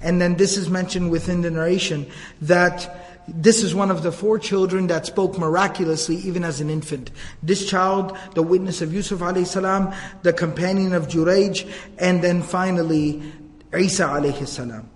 And 0.01 0.21
then 0.21 0.35
this 0.35 0.55
is 0.55 0.69
mentioned 0.69 1.11
within 1.11 1.41
the 1.41 1.51
narration 1.51 2.09
that 2.41 3.07
this 3.27 3.63
is 3.63 3.75
one 3.75 3.91
of 3.91 4.01
the 4.01 4.13
four 4.13 4.39
children 4.39 4.87
that 4.87 5.05
spoke 5.05 5.37
miraculously 5.37 6.15
even 6.17 6.43
as 6.43 6.61
an 6.61 6.69
infant. 6.69 7.11
This 7.43 7.69
child, 7.69 8.17
the 8.33 8.41
witness 8.41 8.81
of 8.81 8.93
Yusuf 8.93 9.19
alayhi 9.19 9.45
salam, 9.45 9.93
the 10.23 10.33
companion 10.33 10.93
of 10.93 11.07
Jurayj, 11.07 11.69
and 11.97 12.23
then 12.23 12.41
finally 12.41 13.21
Isa 13.74 14.03
alayhi 14.03 14.47
salam. 14.47 14.89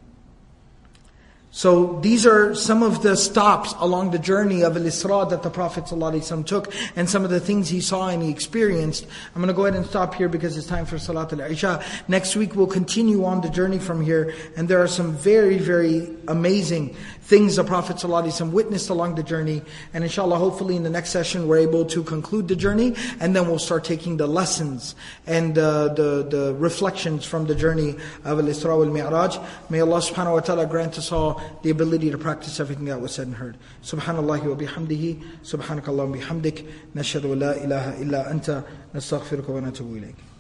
So 1.56 2.00
these 2.02 2.26
are 2.26 2.56
some 2.56 2.82
of 2.82 3.04
the 3.04 3.16
stops 3.16 3.76
along 3.78 4.10
the 4.10 4.18
journey 4.18 4.64
of 4.64 4.76
Al-Isra 4.76 5.30
that 5.30 5.44
the 5.44 5.52
Prophet 5.52 5.84
ﷺ 5.84 6.48
took 6.48 6.74
and 6.96 7.08
some 7.08 7.24
of 7.24 7.30
the 7.30 7.40
things 7.40 7.70
he 7.70 7.80
saw 7.80 8.08
and 8.08 8.24
he 8.24 8.32
experienced. 8.32 9.06
I'm 9.36 9.42
going 9.44 9.50
to 9.50 9.54
go 9.54 9.68
ahead 9.68 9.78
and 9.78 9.86
stop 9.86 10.16
here 10.16 10.28
because 10.28 10.58
it's 10.58 10.66
time 10.66 10.88
for 10.88 10.98
Salat 10.98 11.32
al-Isha. 11.32 11.84
Next 12.08 12.36
week 12.36 12.56
we'll 12.56 12.66
continue 12.66 13.24
on 13.24 13.42
the 13.42 13.50
journey 13.50 13.78
from 13.78 14.02
here 14.02 14.34
and 14.58 14.68
there 14.68 14.82
are 14.82 14.88
some 14.88 15.14
very, 15.14 15.60
very 15.60 16.18
amazing 16.28 16.96
things 17.24 17.56
the 17.56 17.64
Prophet 17.64 17.96
ﷺ 17.98 18.52
witnessed 18.52 18.90
along 18.90 19.16
the 19.16 19.24
journey. 19.24 19.62
And 19.94 20.04
inshallah, 20.04 20.38
hopefully 20.38 20.76
in 20.76 20.84
the 20.84 20.90
next 20.90 21.12
session 21.12 21.48
we're 21.48 21.60
able 21.60 21.86
to 21.86 22.04
conclude 22.04 22.48
the 22.48 22.56
journey 22.56 22.96
and 23.20 23.36
then 23.36 23.48
we'll 23.48 23.60
start 23.60 23.86
taking 23.86 24.18
the 24.18 24.28
lessons 24.28 24.96
and 25.26 25.58
uh, 25.58 25.88
the, 25.94 26.28
the 26.30 26.54
reflections 26.56 27.26
from 27.26 27.48
the 27.48 27.56
journey 27.56 27.96
of 28.26 28.40
Al-Isra 28.40 28.78
wal-Mi'raj. 28.78 29.40
May 29.70 29.80
Allah 29.80 30.00
subhanahu 30.00 30.34
wa 30.34 30.40
ta'ala 30.42 30.66
grant 30.66 30.98
us 30.98 31.12
all 31.12 31.42
the 31.64 31.70
ability 31.70 32.12
to 32.12 32.18
practice 32.18 32.60
everything 32.60 32.86
that 32.86 33.00
was 33.00 33.14
said 33.14 33.28
and 33.28 33.36
heard. 33.36 33.58
Subhanallah 33.84 34.44
wa 34.44 34.56
bihamdihi, 34.56 35.24
subhanakallah 35.44 36.10
wa 36.10 36.18
bihamdik, 36.18 36.70
nashhadu 36.94 37.40
la 37.40 37.54
ilaha 37.54 38.02
illa 38.02 38.26
anta, 38.26 38.66
nastaghfiruka 38.94 39.50
wa 39.50 39.62
natubu 39.62 40.00
ilayk. 40.02 40.33